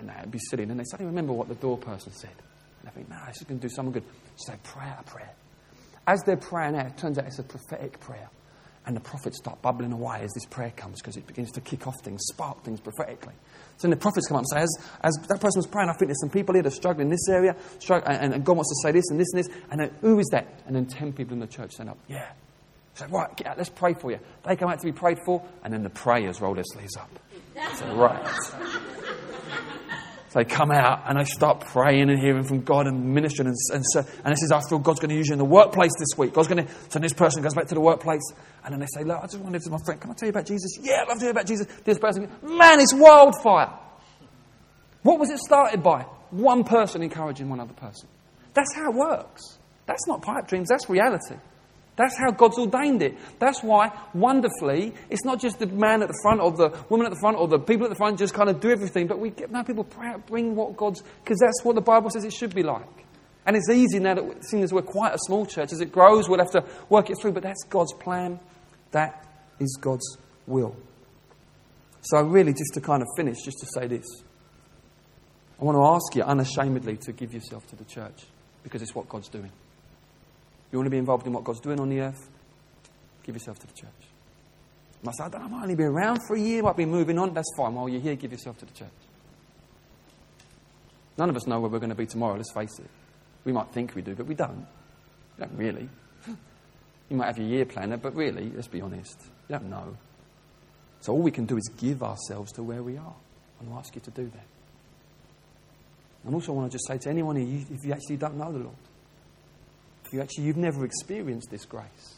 no, 0.02 0.14
it'd 0.20 0.32
be 0.32 0.40
silly. 0.50 0.64
And 0.64 0.72
then 0.72 0.78
they 0.78 0.84
suddenly 0.86 1.10
remember 1.10 1.34
what 1.34 1.48
the 1.48 1.56
door 1.56 1.78
person 1.78 2.12
said. 2.14 2.32
And 2.82 2.92
they 2.92 2.96
think, 2.96 3.10
no, 3.10 3.18
this 3.28 3.38
is 3.38 3.44
going 3.44 3.60
to 3.60 3.68
do 3.68 3.74
someone 3.74 3.94
good. 3.94 4.04
So 4.36 4.52
they 4.52 4.60
pray 4.64 4.86
out 4.86 5.02
a 5.02 5.04
prayer. 5.04 5.32
As 6.06 6.22
they're 6.26 6.38
praying 6.38 6.76
out, 6.76 6.88
it 6.88 6.98
turns 6.98 7.18
out 7.18 7.26
it's 7.26 7.40
a 7.40 7.44
prophetic 7.44 8.00
prayer. 8.00 8.30
And 8.88 8.96
the 8.96 9.02
prophets 9.02 9.38
start 9.38 9.62
bubbling 9.62 9.92
away 9.92 10.22
as 10.24 10.34
this 10.34 10.46
prayer 10.46 10.72
comes 10.76 11.02
because 11.02 11.18
it 11.18 11.28
begins 11.28 11.52
to 11.52 11.62
kick 11.62 11.86
off 11.86 11.96
things, 12.04 12.22
spark 12.32 12.64
things 12.64 12.80
prophetically. 12.80 13.34
So 13.78 13.84
then 13.84 13.92
the 13.92 13.98
prophets 13.98 14.28
come 14.28 14.38
up 14.38 14.46
and 14.50 14.50
say, 14.50 14.62
as, 14.62 14.78
as 15.02 15.28
that 15.28 15.40
person 15.40 15.60
was 15.60 15.68
praying, 15.68 15.90
I 15.90 15.94
think 15.94 16.08
there's 16.08 16.22
some 16.22 16.32
people 16.32 16.56
here 16.56 16.64
that 16.64 16.72
are 16.72 16.76
struggling 16.76 17.08
in 17.08 17.12
this 17.12 17.28
area, 17.30 17.56
and, 17.90 18.34
and 18.34 18.46
God 18.46 18.56
wants 18.56 18.72
to 18.72 18.88
say 18.88 18.92
this 18.92 19.12
and 19.12 19.20
this 19.20 19.28
and 19.34 19.44
this. 19.44 19.50
And 19.70 19.80
then, 19.82 19.92
who 20.02 20.18
is 20.18 20.28
that? 20.32 20.48
And 20.66 20.76
then 20.76 20.88
10 20.88 21.14
people 21.14 21.34
in 21.34 21.40
the 21.42 21.48
church 21.48 21.74
stand 21.74 21.90
up, 21.90 21.98
yeah, 22.08 22.32
so, 22.98 23.06
right, 23.10 23.36
get 23.36 23.46
out, 23.46 23.58
let's 23.58 23.70
pray 23.70 23.94
for 23.94 24.10
you. 24.10 24.20
They 24.44 24.56
come 24.56 24.72
out 24.72 24.80
to 24.80 24.86
be 24.86 24.92
prayed 24.92 25.20
for, 25.24 25.44
and 25.64 25.72
then 25.72 25.84
the 25.84 25.90
prayers 25.90 26.42
roll 26.42 26.56
their 26.56 26.64
sleeves 26.64 26.98
up. 26.98 27.10
So, 27.76 27.96
right. 27.96 28.94
So 30.30 30.40
they 30.40 30.46
come 30.46 30.72
out 30.72 31.04
and 31.08 31.18
they 31.18 31.24
start 31.24 31.62
praying 31.62 32.10
and 32.10 32.20
hearing 32.20 32.44
from 32.44 32.62
God 32.62 32.86
and 32.86 33.14
ministering. 33.14 33.48
And, 33.48 33.56
and, 33.74 33.84
so, 33.86 34.00
and 34.00 34.34
this 34.34 34.44
is, 34.44 34.52
I 34.52 34.60
feel 34.68 34.80
God's 34.80 35.00
going 35.00 35.10
to 35.10 35.16
use 35.16 35.28
you 35.28 35.34
in 35.34 35.40
the 35.40 35.46
workplace 35.46 35.94
this 35.98 36.18
week. 36.18 36.34
God's 36.34 36.50
going 36.50 36.66
to, 36.66 36.74
so 36.90 37.00
this 37.00 37.14
person 37.14 37.42
goes 37.42 37.54
back 37.54 37.68
to 37.68 37.76
the 37.76 37.82
workplace 37.82 38.24
and 38.66 38.74
then 38.74 38.82
they 38.82 38.88
say, 38.94 39.06
Look, 39.06 39.18
I 39.18 39.28
just 39.28 39.40
wanted 39.40 39.62
to 39.62 39.70
my 39.70 39.78
friend, 39.86 40.02
can 40.02 40.12
I 40.12 40.14
tell 40.14 40.28
you 40.28 40.32
about 40.32 40.46
Jesus? 40.46 40.78
Yeah, 40.82 41.02
I'd 41.02 41.08
love 41.08 41.20
to 41.20 41.24
hear 41.24 41.32
about 41.32 41.46
Jesus. 41.46 41.68
This 41.86 41.98
person, 41.98 42.30
man, 42.42 42.82
it's 42.82 42.94
wildfire. 42.94 43.74
What 45.04 45.20
was 45.20 45.30
it 45.30 45.40
started 45.40 45.82
by? 45.82 46.02
One 46.32 46.66
person 46.66 47.02
encouraging 47.02 47.48
one 47.48 47.62
other 47.62 47.74
person. 47.74 48.10
That's 48.54 48.76
how 48.76 48.92
it 48.92 48.96
works. 48.96 49.58
That's 49.86 50.06
not 50.08 50.22
pipe 50.22 50.50
dreams, 50.50 50.68
that's 50.68 50.90
reality. 50.90 51.36
That's 51.98 52.16
how 52.18 52.32
God's 52.32 52.58
ordained 52.60 53.02
it. 53.02 53.18
That's 53.40 53.64
why, 53.64 53.92
wonderfully, 54.14 54.94
it's 55.10 55.26
not 55.26 55.42
just 55.42 55.60
the 55.60 55.66
man 55.66 56.04
at 56.04 56.08
the 56.08 56.20
front 56.22 56.40
or 56.40 56.52
the 56.52 56.70
woman 56.90 57.08
at 57.08 57.12
the 57.12 57.20
front 57.20 57.38
or 57.38 57.48
the 57.48 57.60
people 57.60 57.86
at 57.86 57.90
the 57.90 57.96
front 57.96 58.20
just 58.20 58.36
kind 58.36 58.50
of 58.50 58.62
do 58.62 58.70
everything, 58.70 59.08
but 59.08 59.20
we 59.20 59.32
get 59.32 59.52
now 59.52 59.64
people 59.64 59.88
bring 60.28 60.56
what 60.56 60.78
God's, 60.78 61.02
because 61.24 61.40
that's 61.40 61.66
what 61.66 61.76
the 61.76 61.82
Bible 61.82 62.12
says 62.12 62.24
it 62.24 62.34
should 62.34 62.54
be 62.54 62.64
like. 62.64 62.86
And 63.48 63.56
it's 63.56 63.70
easy 63.70 64.00
now 64.00 64.14
that, 64.14 64.46
seeing 64.46 64.62
as 64.62 64.72
we're 64.72 64.84
quite 64.84 65.16
a 65.16 65.20
small 65.20 65.46
church, 65.46 65.74
as 65.74 65.82
it 65.82 65.92
grows, 65.92 66.30
we'll 66.30 66.40
have 66.40 66.52
to 66.52 66.64
work 66.90 67.10
it 67.10 67.18
through, 67.20 67.32
but 67.32 67.44
that's 67.44 67.64
God's 67.64 67.94
plan. 67.94 68.40
That 68.92 69.26
is 69.60 69.78
God's 69.82 70.18
will. 70.46 70.76
So, 72.02 72.22
really, 72.22 72.52
just 72.52 72.74
to 72.76 72.82
kind 72.82 73.02
of 73.02 73.08
finish, 73.18 73.38
just 73.44 73.58
to 73.60 73.68
say 73.74 73.88
this 73.88 74.06
I 75.60 75.64
want 75.64 75.78
to 75.78 75.84
ask 75.84 76.16
you 76.16 76.24
unashamedly 76.24 76.98
to 76.98 77.12
give 77.12 77.34
yourself 77.34 77.66
to 77.68 77.76
the 77.76 77.86
church 77.86 78.26
because 78.62 78.82
it's 78.84 78.94
what 78.94 79.10
God's 79.10 79.30
doing. 79.30 79.52
You 80.72 80.78
want 80.78 80.88
to 80.88 80.92
be 80.92 80.98
involved 80.98 81.26
in 81.26 81.34
what 81.34 81.44
God's 81.44 81.60
doing 81.60 81.80
on 81.80 81.90
the 81.90 82.02
earth? 82.02 82.30
Give 83.24 83.36
yourself 83.36 83.60
to 83.60 83.68
the 83.68 83.74
church. 83.74 83.90
You 85.02 85.06
might 85.06 85.16
say, 85.16 85.24
I, 85.24 85.38
I 85.38 85.48
might 85.48 85.64
only 85.64 85.76
be 85.76 85.84
around 85.84 86.22
for 86.28 86.36
a 86.36 86.40
year, 86.40 86.64
might 86.64 86.78
be 86.78 86.86
moving 86.86 87.18
on. 87.20 87.34
That's 87.34 87.54
fine. 87.56 87.74
While 87.74 87.90
you're 87.90 88.02
here, 88.02 88.16
give 88.16 88.32
yourself 88.32 88.58
to 88.60 88.66
the 88.66 88.74
church. 88.74 88.90
None 91.18 91.30
of 91.30 91.36
us 91.36 91.48
know 91.48 91.60
where 91.60 91.70
we're 91.70 91.80
going 91.80 91.90
to 91.90 91.96
be 91.96 92.06
tomorrow, 92.06 92.36
let's 92.36 92.52
face 92.54 92.80
it. 92.80 92.90
We 93.44 93.52
might 93.52 93.70
think 93.70 93.96
we 93.96 94.02
do, 94.02 94.14
but 94.14 94.28
we 94.28 94.36
don't. 94.36 94.68
We 95.38 95.46
don't 95.46 95.58
really. 95.58 95.90
You 97.10 97.16
might 97.16 97.28
have 97.28 97.38
your 97.38 97.48
year 97.48 97.66
planner, 97.66 97.98
but 97.98 98.16
really, 98.16 98.52
let's 98.54 98.68
be 98.68 98.82
honest, 98.82 99.18
you 99.48 99.58
don't 99.58 99.70
know. 99.70 99.96
So 101.00 101.14
all 101.14 101.22
we 101.22 101.32
can 101.32 101.46
do 101.46 101.58
is 101.58 101.70
give 101.78 102.04
ourselves 102.04 102.52
to 102.54 102.64
where 102.64 102.84
we 102.84 102.98
are. 102.98 103.16
I 103.62 103.64
want 103.64 103.76
to 103.76 103.88
ask 103.88 103.96
you 103.96 104.02
to 104.02 104.12
do 104.12 104.26
that. 104.26 104.46
And 106.26 106.36
also, 106.36 106.52
I 106.52 106.56
want 106.56 106.72
to 106.72 106.76
just 106.76 106.88
say 106.88 106.98
to 106.98 107.10
anyone 107.10 107.38
here, 107.38 107.66
if 107.72 107.86
you 107.86 107.94
actually 107.94 108.18
don't 108.18 108.36
know 108.36 108.52
the 108.52 108.60
Lord, 108.60 108.76
you 110.14 110.22
actually 110.22 110.46
you've 110.46 110.58
never 110.58 110.86
experienced 110.86 111.50
this 111.50 111.66
grace, 111.66 112.16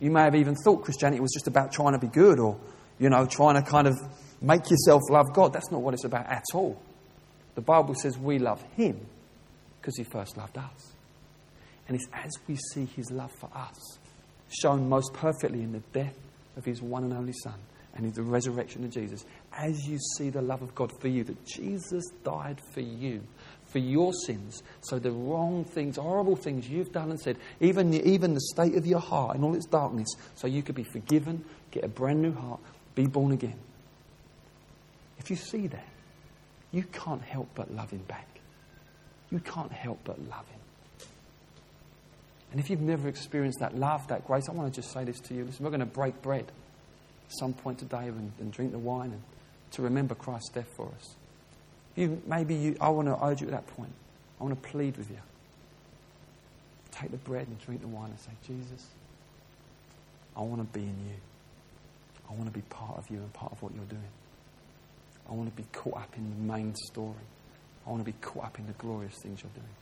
you 0.00 0.10
may 0.10 0.22
have 0.22 0.34
even 0.34 0.54
thought 0.54 0.84
Christianity 0.84 1.20
was 1.20 1.32
just 1.32 1.48
about 1.48 1.72
trying 1.72 1.92
to 1.92 1.98
be 1.98 2.06
good 2.06 2.38
or, 2.38 2.58
you 2.98 3.10
know, 3.10 3.26
trying 3.26 3.62
to 3.62 3.68
kind 3.68 3.86
of 3.86 3.96
make 4.40 4.70
yourself 4.70 5.02
love 5.10 5.26
God. 5.34 5.52
That's 5.52 5.70
not 5.70 5.80
what 5.80 5.94
it's 5.94 6.04
about 6.04 6.26
at 6.26 6.44
all. 6.54 6.80
The 7.54 7.60
Bible 7.60 7.94
says 7.94 8.16
we 8.16 8.38
love 8.38 8.62
Him 8.76 9.00
because 9.80 9.96
He 9.96 10.04
first 10.04 10.36
loved 10.36 10.56
us. 10.56 10.92
And 11.88 11.96
it's 11.96 12.06
as 12.12 12.30
we 12.46 12.56
see 12.72 12.84
His 12.84 13.10
love 13.10 13.32
for 13.40 13.50
us, 13.54 13.98
shown 14.62 14.88
most 14.88 15.12
perfectly 15.14 15.62
in 15.62 15.72
the 15.72 15.82
death 15.92 16.16
of 16.56 16.64
His 16.64 16.80
one 16.80 17.04
and 17.04 17.12
only 17.12 17.34
Son 17.42 17.54
and 17.94 18.06
in 18.06 18.12
the 18.12 18.22
resurrection 18.22 18.84
of 18.84 18.90
Jesus, 18.90 19.24
as 19.52 19.88
you 19.88 19.98
see 20.16 20.30
the 20.30 20.40
love 20.40 20.62
of 20.62 20.72
God 20.74 20.92
for 21.00 21.08
you, 21.08 21.24
that 21.24 21.44
Jesus 21.44 22.04
died 22.22 22.60
for 22.72 22.80
you, 22.80 23.22
for 23.68 23.78
your 23.78 24.12
sins. 24.26 24.62
So 24.80 24.98
the 24.98 25.12
wrong 25.12 25.64
things, 25.64 25.96
horrible 25.96 26.36
things 26.36 26.68
you've 26.68 26.92
done 26.92 27.10
and 27.10 27.20
said, 27.20 27.36
even 27.60 27.90
the, 27.90 28.06
even 28.06 28.34
the 28.34 28.40
state 28.40 28.74
of 28.76 28.86
your 28.86 29.00
heart 29.00 29.36
in 29.36 29.44
all 29.44 29.54
its 29.54 29.66
darkness, 29.66 30.08
so 30.34 30.46
you 30.46 30.62
could 30.62 30.74
be 30.74 30.84
forgiven, 30.84 31.44
get 31.70 31.84
a 31.84 31.88
brand 31.88 32.22
new 32.22 32.32
heart, 32.32 32.60
be 32.94 33.06
born 33.06 33.32
again. 33.32 33.58
If 35.18 35.30
you 35.30 35.36
see 35.36 35.66
that, 35.66 35.88
you 36.72 36.82
can't 36.84 37.22
help 37.22 37.48
but 37.54 37.74
love 37.74 37.90
him 37.90 38.04
back. 38.08 38.26
You 39.30 39.40
can't 39.40 39.72
help 39.72 40.00
but 40.04 40.18
love 40.18 40.48
him. 40.48 40.60
And 42.50 42.60
if 42.60 42.70
you've 42.70 42.80
never 42.80 43.08
experienced 43.08 43.60
that 43.60 43.76
love, 43.76 44.08
that 44.08 44.26
grace, 44.26 44.48
I 44.48 44.52
want 44.52 44.72
to 44.72 44.80
just 44.80 44.92
say 44.92 45.04
this 45.04 45.20
to 45.20 45.34
you. 45.34 45.44
Listen, 45.44 45.64
we're 45.64 45.70
going 45.70 45.80
to 45.80 45.86
break 45.86 46.22
bread 46.22 46.44
at 46.44 47.38
some 47.38 47.52
point 47.52 47.78
today 47.78 48.06
and, 48.08 48.32
and 48.40 48.50
drink 48.50 48.72
the 48.72 48.78
wine 48.78 49.10
and 49.10 49.22
to 49.72 49.82
remember 49.82 50.14
Christ's 50.14 50.48
death 50.50 50.68
for 50.74 50.90
us. 50.98 51.14
You, 51.98 52.22
maybe 52.28 52.54
you, 52.54 52.76
I 52.80 52.90
want 52.90 53.08
to 53.08 53.24
urge 53.24 53.40
you 53.40 53.48
at 53.48 53.54
that 53.54 53.66
point. 53.66 53.90
I 54.40 54.44
want 54.44 54.62
to 54.62 54.68
plead 54.68 54.96
with 54.96 55.10
you. 55.10 55.18
Take 56.92 57.10
the 57.10 57.16
bread 57.16 57.48
and 57.48 57.58
drink 57.58 57.80
the 57.80 57.88
wine 57.88 58.10
and 58.10 58.20
say, 58.20 58.30
Jesus, 58.46 58.86
I 60.36 60.42
want 60.42 60.60
to 60.60 60.78
be 60.78 60.84
in 60.84 60.96
you. 61.08 61.16
I 62.30 62.34
want 62.34 62.46
to 62.46 62.52
be 62.52 62.60
part 62.70 62.98
of 62.98 63.10
you 63.10 63.16
and 63.16 63.32
part 63.32 63.50
of 63.50 63.60
what 63.64 63.74
you're 63.74 63.84
doing. 63.86 64.00
I 65.28 65.32
want 65.32 65.50
to 65.50 65.56
be 65.60 65.66
caught 65.72 65.96
up 65.96 66.14
in 66.16 66.30
the 66.30 66.52
main 66.52 66.72
story. 66.76 67.26
I 67.84 67.90
want 67.90 68.00
to 68.00 68.12
be 68.12 68.16
caught 68.20 68.44
up 68.44 68.58
in 68.60 68.68
the 68.68 68.74
glorious 68.74 69.14
things 69.20 69.42
you're 69.42 69.50
doing. 69.52 69.74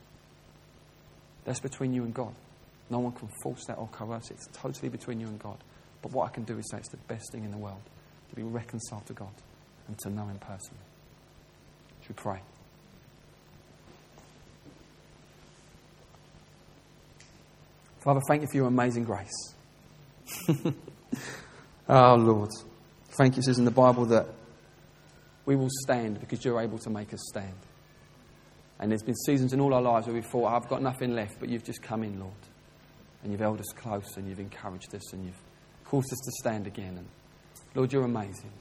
That's 1.45 1.61
between 1.61 1.93
you 1.93 2.05
and 2.05 2.15
God. 2.15 2.35
No 2.89 2.99
one 3.01 3.13
can 3.13 3.29
force 3.43 3.67
that 3.67 3.77
or 3.77 3.89
coerce 3.89 4.31
it. 4.31 4.39
It's 4.39 4.49
totally 4.55 4.89
between 4.89 5.21
you 5.21 5.27
and 5.27 5.39
God. 5.39 5.59
But 6.01 6.13
what 6.13 6.31
I 6.31 6.33
can 6.33 6.45
do 6.45 6.57
is 6.57 6.65
say 6.71 6.79
it's 6.79 6.89
the 6.89 6.97
best 6.97 7.31
thing 7.31 7.45
in 7.45 7.51
the 7.51 7.59
world 7.59 7.83
to 8.31 8.37
be 8.37 8.43
reconciled 8.43 9.05
to 9.07 9.13
God 9.13 9.35
and 9.87 9.99
to 9.99 10.09
know 10.09 10.25
Him 10.25 10.39
personally. 10.39 10.81
We 12.09 12.15
pray? 12.15 12.41
Father, 18.01 18.21
thank 18.29 18.43
you 18.43 18.49
for 18.49 18.57
your 18.57 18.69
amazing 18.69 19.05
grace. 19.05 19.55
oh, 21.89 22.15
Lord. 22.15 22.51
Thank 23.11 23.37
you, 23.37 23.41
it 23.41 23.45
says 23.45 23.59
in 23.59 23.65
the 23.65 23.71
Bible 23.73 24.07
that 24.07 24.29
we 25.45 25.57
will 25.57 25.71
stand 25.83 26.21
because 26.21 26.45
you're 26.45 26.61
able 26.61 26.79
to 26.79 26.91
make 26.91 27.13
us 27.13 27.21
stand. 27.29 27.55
And 28.79 28.91
there's 28.91 29.03
been 29.03 29.17
seasons 29.17 29.53
in 29.53 29.61
all 29.61 29.73
our 29.75 29.83
lives 29.83 30.07
where 30.07 30.15
we 30.15 30.23
thought, 30.23 30.53
I've 30.53 30.69
got 30.69 30.83
nothing 30.83 31.15
left, 31.15 31.41
but 31.41 31.49
you've 31.49 31.65
just 31.65 31.83
come 31.83 32.03
in, 32.03 32.21
Lord. 32.21 32.33
And 33.23 33.33
you've 33.33 33.41
held 33.41 33.59
us 33.59 33.73
close 33.75 34.17
and 34.17 34.29
you've 34.29 34.39
encouraged 34.39 34.95
us 34.95 35.13
and 35.13 35.25
you've 35.25 35.41
caused 35.85 36.13
us 36.13 36.19
to 36.27 36.33
stand 36.41 36.67
again. 36.67 36.99
And 36.99 37.07
Lord, 37.75 37.93
you're 37.93 38.05
amazing. 38.05 38.53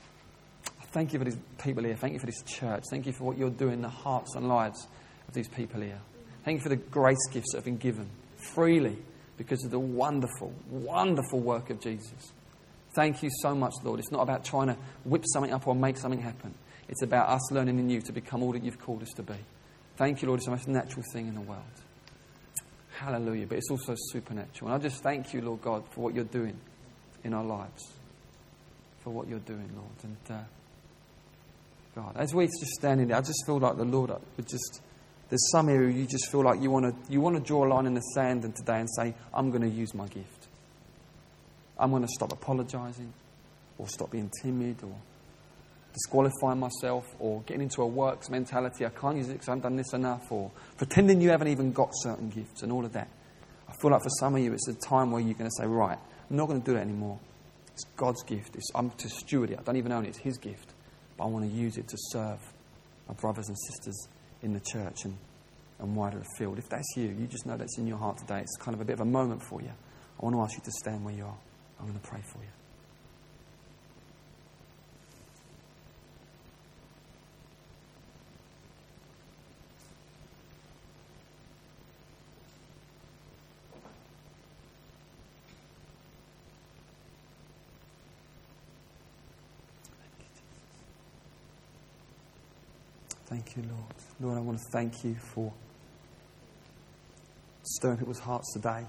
Thank 0.96 1.12
you 1.12 1.20
for 1.20 1.26
these 1.26 1.38
people 1.62 1.84
here. 1.84 1.98
Thank 1.98 2.14
you 2.14 2.20
for 2.20 2.26
this 2.26 2.42
church. 2.44 2.86
Thank 2.90 3.06
you 3.06 3.12
for 3.12 3.26
what 3.26 3.38
you're 3.38 3.50
doing 3.50 3.74
in 3.74 3.82
the 3.82 3.90
hearts 3.90 4.34
and 4.36 4.48
lives 4.48 4.88
of 5.28 5.34
these 5.34 5.50
people 5.50 5.82
here. 5.82 6.00
Thank 6.46 6.60
you 6.60 6.64
for 6.64 6.70
the 6.70 6.78
grace 6.78 7.18
gifts 7.34 7.52
that 7.52 7.58
have 7.58 7.66
been 7.66 7.76
given 7.76 8.10
freely 8.54 8.96
because 9.36 9.66
of 9.66 9.72
the 9.72 9.80
wonderful, 9.80 10.54
wonderful 10.70 11.42
work 11.42 11.70
of 11.70 11.82
Jesus. 11.82 12.32
Thank 12.96 13.22
you 13.24 13.30
so 13.42 13.54
much, 13.54 13.74
Lord. 13.84 14.00
It's 14.00 14.10
not 14.14 14.22
about 14.22 14.46
trying 14.46 14.68
to 14.68 14.78
whip 15.04 15.26
something 15.34 15.52
up 15.52 15.68
or 15.68 15.76
make 15.76 15.98
something 15.98 16.22
happen. 16.22 16.54
It's 16.88 17.02
about 17.02 17.28
us 17.28 17.52
learning 17.52 17.78
in 17.78 17.90
you 17.90 18.00
to 18.00 18.14
become 18.14 18.42
all 18.42 18.54
that 18.54 18.64
you've 18.64 18.80
called 18.80 19.02
us 19.02 19.12
to 19.18 19.24
be. 19.24 19.36
Thank 19.98 20.22
you, 20.22 20.30
Lord. 20.30 20.40
It's 20.40 20.46
the 20.46 20.52
most 20.52 20.70
natural 20.70 21.04
thing 21.12 21.28
in 21.28 21.36
the 21.36 21.42
world. 21.42 21.62
Hallelujah. 22.98 23.48
But 23.48 23.58
it's 23.58 23.70
also 23.70 23.96
supernatural. 24.14 24.72
And 24.72 24.82
I 24.82 24.82
just 24.82 25.04
thank 25.04 25.34
you, 25.34 25.42
Lord 25.42 25.62
God, 25.62 25.84
for 25.90 26.00
what 26.00 26.16
you're 26.16 26.24
doing 26.24 26.58
in 27.26 27.34
our 27.34 27.44
lives. 27.44 27.92
For 29.04 29.10
what 29.10 29.28
you're 29.28 29.40
doing, 29.40 29.70
Lord. 29.76 29.92
And 30.04 30.18
uh, 30.30 30.44
God, 31.96 32.18
as 32.18 32.34
we're 32.34 32.48
just 32.48 32.74
standing 32.78 33.08
there, 33.08 33.18
I 33.18 33.22
just 33.22 33.46
feel 33.46 33.58
like 33.58 33.78
the 33.78 33.86
Lord 33.86 34.10
would 34.10 34.48
just. 34.48 34.82
There's 35.28 35.50
some 35.52 35.70
area 35.70 35.92
you 35.92 36.06
just 36.06 36.30
feel 36.30 36.44
like 36.44 36.62
you 36.62 36.70
want 36.70 36.86
to 36.86 37.12
you 37.12 37.20
want 37.20 37.36
to 37.36 37.42
draw 37.42 37.66
a 37.66 37.68
line 37.68 37.88
in 37.88 37.96
the 37.96 38.02
sand 38.14 38.44
and 38.44 38.56
today 38.56 38.80
and 38.80 38.90
say, 38.96 39.16
I'm 39.34 39.50
going 39.50 39.64
to 39.64 39.70
use 39.70 39.96
my 39.96 40.08
gift. 40.08 40.48
I'm 41.80 41.90
going 41.90 42.04
to 42.04 42.08
stop 42.08 42.32
apologizing 42.32 43.12
or 43.78 43.88
stop 43.88 44.12
being 44.12 44.30
timid 44.42 44.84
or 44.84 44.96
disqualifying 45.94 46.60
myself 46.60 47.06
or 47.20 47.42
getting 47.42 47.64
into 47.64 47.82
a 47.82 47.88
works 47.88 48.30
mentality. 48.30 48.86
I 48.86 48.90
can't 48.90 49.18
use 49.18 49.30
it 49.30 49.34
because 49.34 49.48
I 49.48 49.52
haven't 49.52 49.64
done 49.64 49.76
this 49.78 49.94
enough 49.94 50.32
or 50.32 50.52
pretending 50.78 51.22
you 51.22 51.30
haven't 51.30 51.48
even 51.48 51.72
got 51.72 51.90
certain 51.94 52.30
gifts 52.30 52.62
and 52.62 52.72
all 52.72 52.86
of 52.86 52.94
that. 52.94 53.08
I 53.68 53.74
feel 53.82 53.92
like 53.92 54.04
for 54.04 54.10
some 54.20 54.36
of 54.36 54.42
you, 54.42 54.54
it's 54.54 54.68
a 54.68 54.74
time 54.74 55.12
where 55.12 55.22
you're 55.22 55.34
going 55.34 55.50
to 55.50 55.56
say, 55.58 55.66
right, 55.66 55.98
I'm 56.30 56.38
not 56.38 56.48
going 56.48 56.62
to 56.62 56.66
do 56.66 56.74
that 56.74 56.82
anymore. 56.82 57.20
It's 57.74 57.84
God's 57.98 58.24
gift. 58.24 58.56
It's, 58.56 58.70
I'm 58.76 58.92
to 58.92 59.10
steward 59.10 59.52
it. 59.52 59.60
I 59.60 59.64
don't 59.64 59.78
even 59.78 59.92
own 59.92 60.06
it. 60.06 60.10
It's 60.10 60.18
His 60.20 60.38
gift. 60.38 60.75
But 61.18 61.26
I 61.26 61.28
want 61.28 61.50
to 61.50 61.56
use 61.56 61.78
it 61.78 61.88
to 61.88 61.98
serve 62.12 62.40
my 63.08 63.14
brothers 63.16 63.48
and 63.48 63.58
sisters 63.70 64.08
in 64.42 64.54
the 64.54 64.60
church 64.60 65.06
and, 65.06 65.18
and 65.80 65.96
wider 65.96 66.20
afield. 66.20 66.58
If 66.58 66.70
that's 66.70 66.96
you, 66.96 67.16
you 67.20 67.28
just 67.28 67.46
know 67.46 67.58
that's 67.58 67.78
in 67.78 67.88
your 67.88 67.98
heart 67.98 68.18
today. 68.18 68.40
It's 68.40 68.58
kind 68.58 68.76
of 68.76 68.82
a 68.82 68.86
bit 68.86 68.94
of 68.94 69.02
a 69.02 69.06
moment 69.06 69.44
for 69.44 69.62
you. 69.62 69.72
I 70.20 70.26
want 70.26 70.36
to 70.36 70.42
ask 70.42 70.54
you 70.54 70.64
to 70.64 70.72
stand 70.72 71.04
where 71.04 71.14
you 71.14 71.26
are. 71.26 71.38
I'm 71.80 71.88
going 71.88 72.00
to 72.00 72.08
pray 72.08 72.22
for 72.22 72.40
you. 72.40 72.50
Thank 93.46 93.58
you, 93.58 93.74
Lord. 93.74 93.94
Lord, 94.20 94.38
I 94.38 94.42
want 94.42 94.58
to 94.58 94.66
thank 94.72 95.04
you 95.04 95.16
for 95.16 95.54
stirring 97.62 97.98
people's 97.98 98.20
hearts 98.20 98.52
today. 98.54 98.70
I 98.70 98.88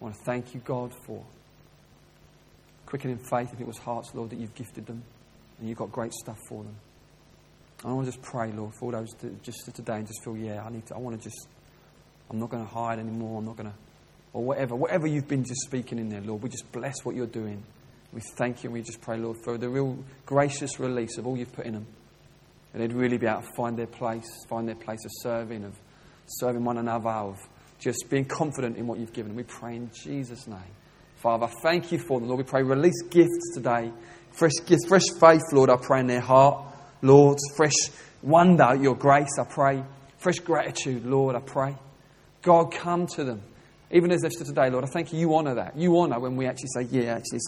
want 0.00 0.14
to 0.16 0.20
thank 0.24 0.54
you, 0.54 0.60
God, 0.60 0.92
for 1.06 1.24
quickening 2.86 3.18
faith 3.18 3.50
in 3.52 3.56
people's 3.56 3.78
hearts, 3.78 4.10
Lord, 4.14 4.30
that 4.30 4.38
you've 4.38 4.54
gifted 4.54 4.86
them 4.86 5.02
and 5.58 5.68
you've 5.68 5.78
got 5.78 5.92
great 5.92 6.12
stuff 6.12 6.38
for 6.48 6.64
them. 6.64 6.74
I 7.84 7.92
want 7.92 8.06
to 8.06 8.12
just 8.12 8.22
pray, 8.22 8.50
Lord, 8.52 8.74
for 8.74 8.86
all 8.86 8.92
those 8.92 9.10
that 9.20 9.42
just 9.42 9.72
today 9.74 9.94
and 9.94 10.06
just 10.06 10.24
feel, 10.24 10.36
yeah, 10.36 10.64
I 10.64 10.70
need 10.70 10.86
to, 10.86 10.96
I 10.96 10.98
want 10.98 11.20
to 11.20 11.22
just, 11.22 11.46
I'm 12.30 12.40
not 12.40 12.50
going 12.50 12.64
to 12.64 12.70
hide 12.70 12.98
anymore. 12.98 13.38
I'm 13.38 13.46
not 13.46 13.56
going 13.56 13.70
to, 13.70 13.76
or 14.32 14.42
whatever, 14.42 14.74
whatever 14.74 15.06
you've 15.06 15.28
been 15.28 15.44
just 15.44 15.60
speaking 15.62 15.98
in 15.98 16.08
there, 16.08 16.20
Lord. 16.20 16.42
We 16.42 16.48
just 16.48 16.70
bless 16.72 17.04
what 17.04 17.14
you're 17.14 17.26
doing. 17.26 17.62
We 18.12 18.22
thank 18.36 18.64
you 18.64 18.68
and 18.68 18.74
we 18.74 18.82
just 18.82 19.00
pray, 19.00 19.18
Lord, 19.18 19.36
for 19.44 19.56
the 19.56 19.68
real 19.68 19.98
gracious 20.26 20.80
release 20.80 21.16
of 21.16 21.26
all 21.26 21.36
you've 21.36 21.52
put 21.52 21.66
in 21.66 21.74
them 21.74 21.86
and 22.72 22.82
they'd 22.82 22.92
really 22.92 23.18
be 23.18 23.26
able 23.26 23.42
to 23.42 23.48
find 23.56 23.76
their 23.76 23.86
place, 23.86 24.28
find 24.48 24.66
their 24.66 24.74
place 24.74 25.04
of 25.04 25.10
serving, 25.20 25.64
of 25.64 25.74
serving 26.26 26.64
one 26.64 26.78
another, 26.78 27.10
of 27.10 27.38
just 27.78 28.06
being 28.08 28.24
confident 28.24 28.76
in 28.76 28.86
what 28.86 28.98
you've 28.98 29.12
given. 29.12 29.34
We 29.34 29.42
pray 29.42 29.76
in 29.76 29.90
Jesus' 29.92 30.46
name. 30.46 30.58
Father, 31.16 31.48
thank 31.62 31.92
you 31.92 31.98
for 31.98 32.18
them, 32.18 32.28
Lord. 32.28 32.38
We 32.38 32.44
pray 32.44 32.62
release 32.62 33.02
gifts 33.10 33.54
today. 33.54 33.92
Fresh 34.32 34.52
gifts, 34.66 34.86
fresh 34.86 35.08
faith, 35.20 35.42
Lord, 35.52 35.70
I 35.70 35.76
pray 35.76 36.00
in 36.00 36.06
their 36.06 36.20
heart. 36.20 36.64
Lord, 37.02 37.38
fresh 37.56 37.74
wonder, 38.22 38.74
your 38.74 38.96
grace, 38.96 39.38
I 39.38 39.44
pray. 39.44 39.84
Fresh 40.18 40.38
gratitude, 40.40 41.04
Lord, 41.04 41.36
I 41.36 41.40
pray. 41.40 41.76
God, 42.42 42.72
come 42.72 43.06
to 43.08 43.24
them. 43.24 43.42
Even 43.90 44.10
as 44.10 44.22
they've 44.22 44.32
stood 44.32 44.46
today, 44.46 44.70
Lord, 44.70 44.84
I 44.84 44.88
thank 44.88 45.12
you, 45.12 45.18
you 45.18 45.34
honour 45.36 45.56
that. 45.56 45.76
You 45.76 45.98
honour 45.98 46.18
when 46.18 46.36
we 46.36 46.46
actually 46.46 46.70
say, 46.74 46.82
yeah, 46.90 47.16
actually, 47.16 47.40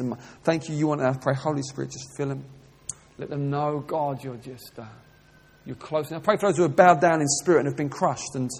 thank 0.43 0.68
you, 0.68 0.75
you 0.75 0.91
honour. 0.93 1.07
I 1.07 1.16
pray, 1.16 1.35
Holy 1.35 1.62
Spirit, 1.62 1.91
just 1.91 2.14
fill 2.16 2.29
them. 2.29 2.45
Let 3.16 3.31
them 3.31 3.49
know, 3.49 3.83
God, 3.87 4.22
you're 4.22 4.37
just... 4.37 4.72
Uh, 4.79 4.85
you're 5.67 5.77
close. 5.77 6.12
I 6.12 6.19
pray 6.19 6.37
for 6.37 6.49
those 6.49 6.57
who 6.57 6.62
have 6.62 6.77
bowed 6.77 7.01
down 7.01 7.21
in 7.21 7.29
spirit 7.29 7.61
and 7.61 7.69
have 7.69 7.77
been 7.77 7.89
crushed 7.89 8.35
and, 8.35 8.51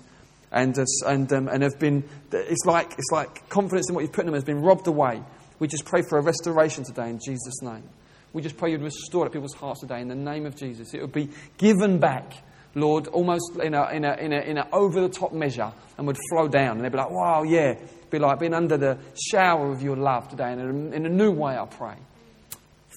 and, 0.51 0.79
uh, 0.79 0.85
and, 1.07 1.33
um, 1.33 1.49
and 1.49 1.63
have 1.63 1.79
been, 1.79 2.05
it's 2.33 2.65
like, 2.65 2.93
it's 2.93 3.11
like 3.13 3.49
confidence 3.49 3.89
in 3.89 3.95
what 3.95 4.03
you've 4.03 4.13
put 4.13 4.23
in 4.23 4.27
them 4.27 4.35
has 4.35 4.45
been 4.45 4.63
robbed 4.63 4.87
away. 4.87 5.23
We 5.59 5.69
just 5.69 5.85
pray 5.85 6.03
for 6.03 6.19
a 6.19 6.23
restoration 6.23 6.85
today 6.85 7.11
in 7.11 7.21
Jesus' 7.25 7.63
name. 7.63 7.85
We 8.33 8.43
just 8.43 8.57
pray 8.57 8.73
you'd 8.73 8.83
restore 8.83 9.27
it 9.27 9.33
people's 9.33 9.55
hearts 9.55 9.81
today 9.81 10.01
in 10.01 10.09
the 10.09 10.15
name 10.15 10.47
of 10.47 10.57
Jesus. 10.57 10.93
It 10.95 11.01
would 11.01 11.13
be 11.13 11.31
given 11.59 11.99
back 12.01 12.35
Lord, 12.75 13.07
almost 13.09 13.57
in 13.63 13.75
a, 13.75 13.89
in 13.91 14.05
a, 14.05 14.15
in 14.15 14.33
a, 14.33 14.41
in 14.41 14.59
a 14.59 14.69
over 14.73 15.01
the 15.01 15.09
top 15.09 15.33
measure 15.33 15.73
and 15.97 16.07
would 16.07 16.19
flow 16.31 16.49
down. 16.49 16.77
And 16.77 16.85
they'd 16.85 16.93
be 16.93 16.99
like, 16.99 17.11
wow, 17.11 17.43
yeah. 17.43 17.75
Be 18.11 18.19
like 18.19 18.41
being 18.41 18.55
under 18.55 18.77
the 18.77 18.99
shower 19.31 19.71
of 19.71 19.83
your 19.83 19.97
love 19.97 20.29
today. 20.29 20.53
In 20.53 21.07
a 21.07 21.09
new 21.09 21.33
way, 21.33 21.57
I 21.57 21.67
pray. 21.67 21.97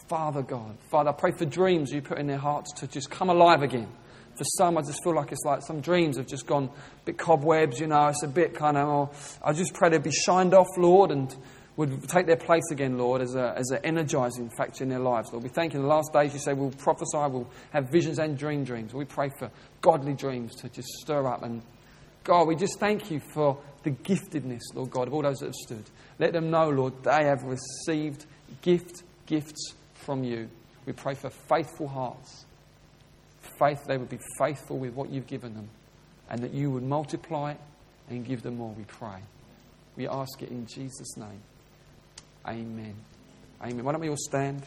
Father 0.07 0.41
God, 0.41 0.77
Father, 0.89 1.09
I 1.09 1.13
pray 1.13 1.31
for 1.31 1.43
dreams 1.43 1.91
you 1.91 2.01
put 2.01 2.17
in 2.17 2.27
their 2.27 2.37
hearts 2.37 2.71
to 2.79 2.87
just 2.87 3.09
come 3.11 3.29
alive 3.29 3.61
again. 3.61 3.89
For 4.37 4.43
some, 4.43 4.77
I 4.77 4.81
just 4.81 5.03
feel 5.03 5.13
like 5.13 5.31
it's 5.33 5.43
like 5.43 5.61
some 5.63 5.81
dreams 5.81 6.15
have 6.15 6.27
just 6.27 6.45
gone 6.45 6.65
a 6.65 7.05
bit 7.05 7.17
cobwebs, 7.17 7.79
you 7.79 7.87
know, 7.87 8.07
it's 8.07 8.23
a 8.23 8.27
bit 8.27 8.53
kind 8.53 8.77
of, 8.77 8.87
oh, 8.87 9.11
I 9.43 9.51
just 9.51 9.73
pray 9.73 9.89
they'd 9.89 10.03
be 10.03 10.11
shined 10.11 10.53
off, 10.53 10.67
Lord, 10.77 11.11
and 11.11 11.35
would 11.75 12.07
take 12.07 12.25
their 12.25 12.37
place 12.37 12.63
again, 12.71 12.97
Lord, 12.97 13.21
as, 13.21 13.35
a, 13.35 13.53
as 13.57 13.69
an 13.71 13.79
energizing 13.83 14.49
factor 14.49 14.83
in 14.83 14.89
their 14.89 14.99
lives, 14.99 15.31
Lord. 15.33 15.43
We 15.43 15.49
thank 15.49 15.73
you 15.73 15.79
in 15.79 15.83
the 15.83 15.89
last 15.89 16.13
days 16.13 16.33
you 16.33 16.39
say 16.39 16.53
we'll 16.53 16.71
prophesy, 16.71 17.17
we'll 17.17 17.49
have 17.71 17.89
visions 17.89 18.17
and 18.17 18.37
dream 18.37 18.63
dreams. 18.63 18.93
We 18.93 19.05
pray 19.05 19.29
for 19.37 19.51
godly 19.81 20.13
dreams 20.13 20.55
to 20.57 20.69
just 20.69 20.87
stir 21.01 21.27
up. 21.27 21.43
And 21.43 21.61
God, 22.23 22.47
we 22.47 22.55
just 22.55 22.79
thank 22.79 23.11
you 23.11 23.19
for 23.33 23.59
the 23.83 23.91
giftedness, 23.91 24.61
Lord 24.73 24.89
God, 24.89 25.07
of 25.07 25.13
all 25.13 25.23
those 25.23 25.39
that 25.39 25.47
have 25.47 25.55
stood. 25.55 25.83
Let 26.17 26.31
them 26.31 26.49
know, 26.49 26.69
Lord, 26.69 27.03
they 27.03 27.25
have 27.25 27.43
received 27.43 28.25
gift, 28.61 29.03
gifts 29.25 29.73
from 30.07 30.23
you. 30.23 30.49
We 30.85 30.93
pray 30.93 31.15
for 31.15 31.29
faithful 31.29 31.89
hearts. 31.89 32.45
Faith, 33.59 33.83
they 33.85 33.97
would 33.97 34.09
be 34.09 34.19
faithful 34.39 34.77
with 34.77 34.93
what 34.93 35.09
you've 35.09 35.27
given 35.27 35.53
them, 35.53 35.69
and 36.29 36.41
that 36.41 36.53
you 36.53 36.71
would 36.71 36.83
multiply 36.83 37.55
and 38.09 38.25
give 38.25 38.41
them 38.41 38.55
more, 38.55 38.73
we 38.77 38.85
pray. 38.85 39.19
We 39.97 40.07
ask 40.07 40.41
it 40.41 40.49
in 40.49 40.65
Jesus' 40.65 41.17
name. 41.17 41.41
Amen. 42.47 42.95
Amen. 43.61 43.83
Why 43.83 43.91
don't 43.91 43.99
we 43.99 44.09
all 44.09 44.15
stand? 44.17 44.63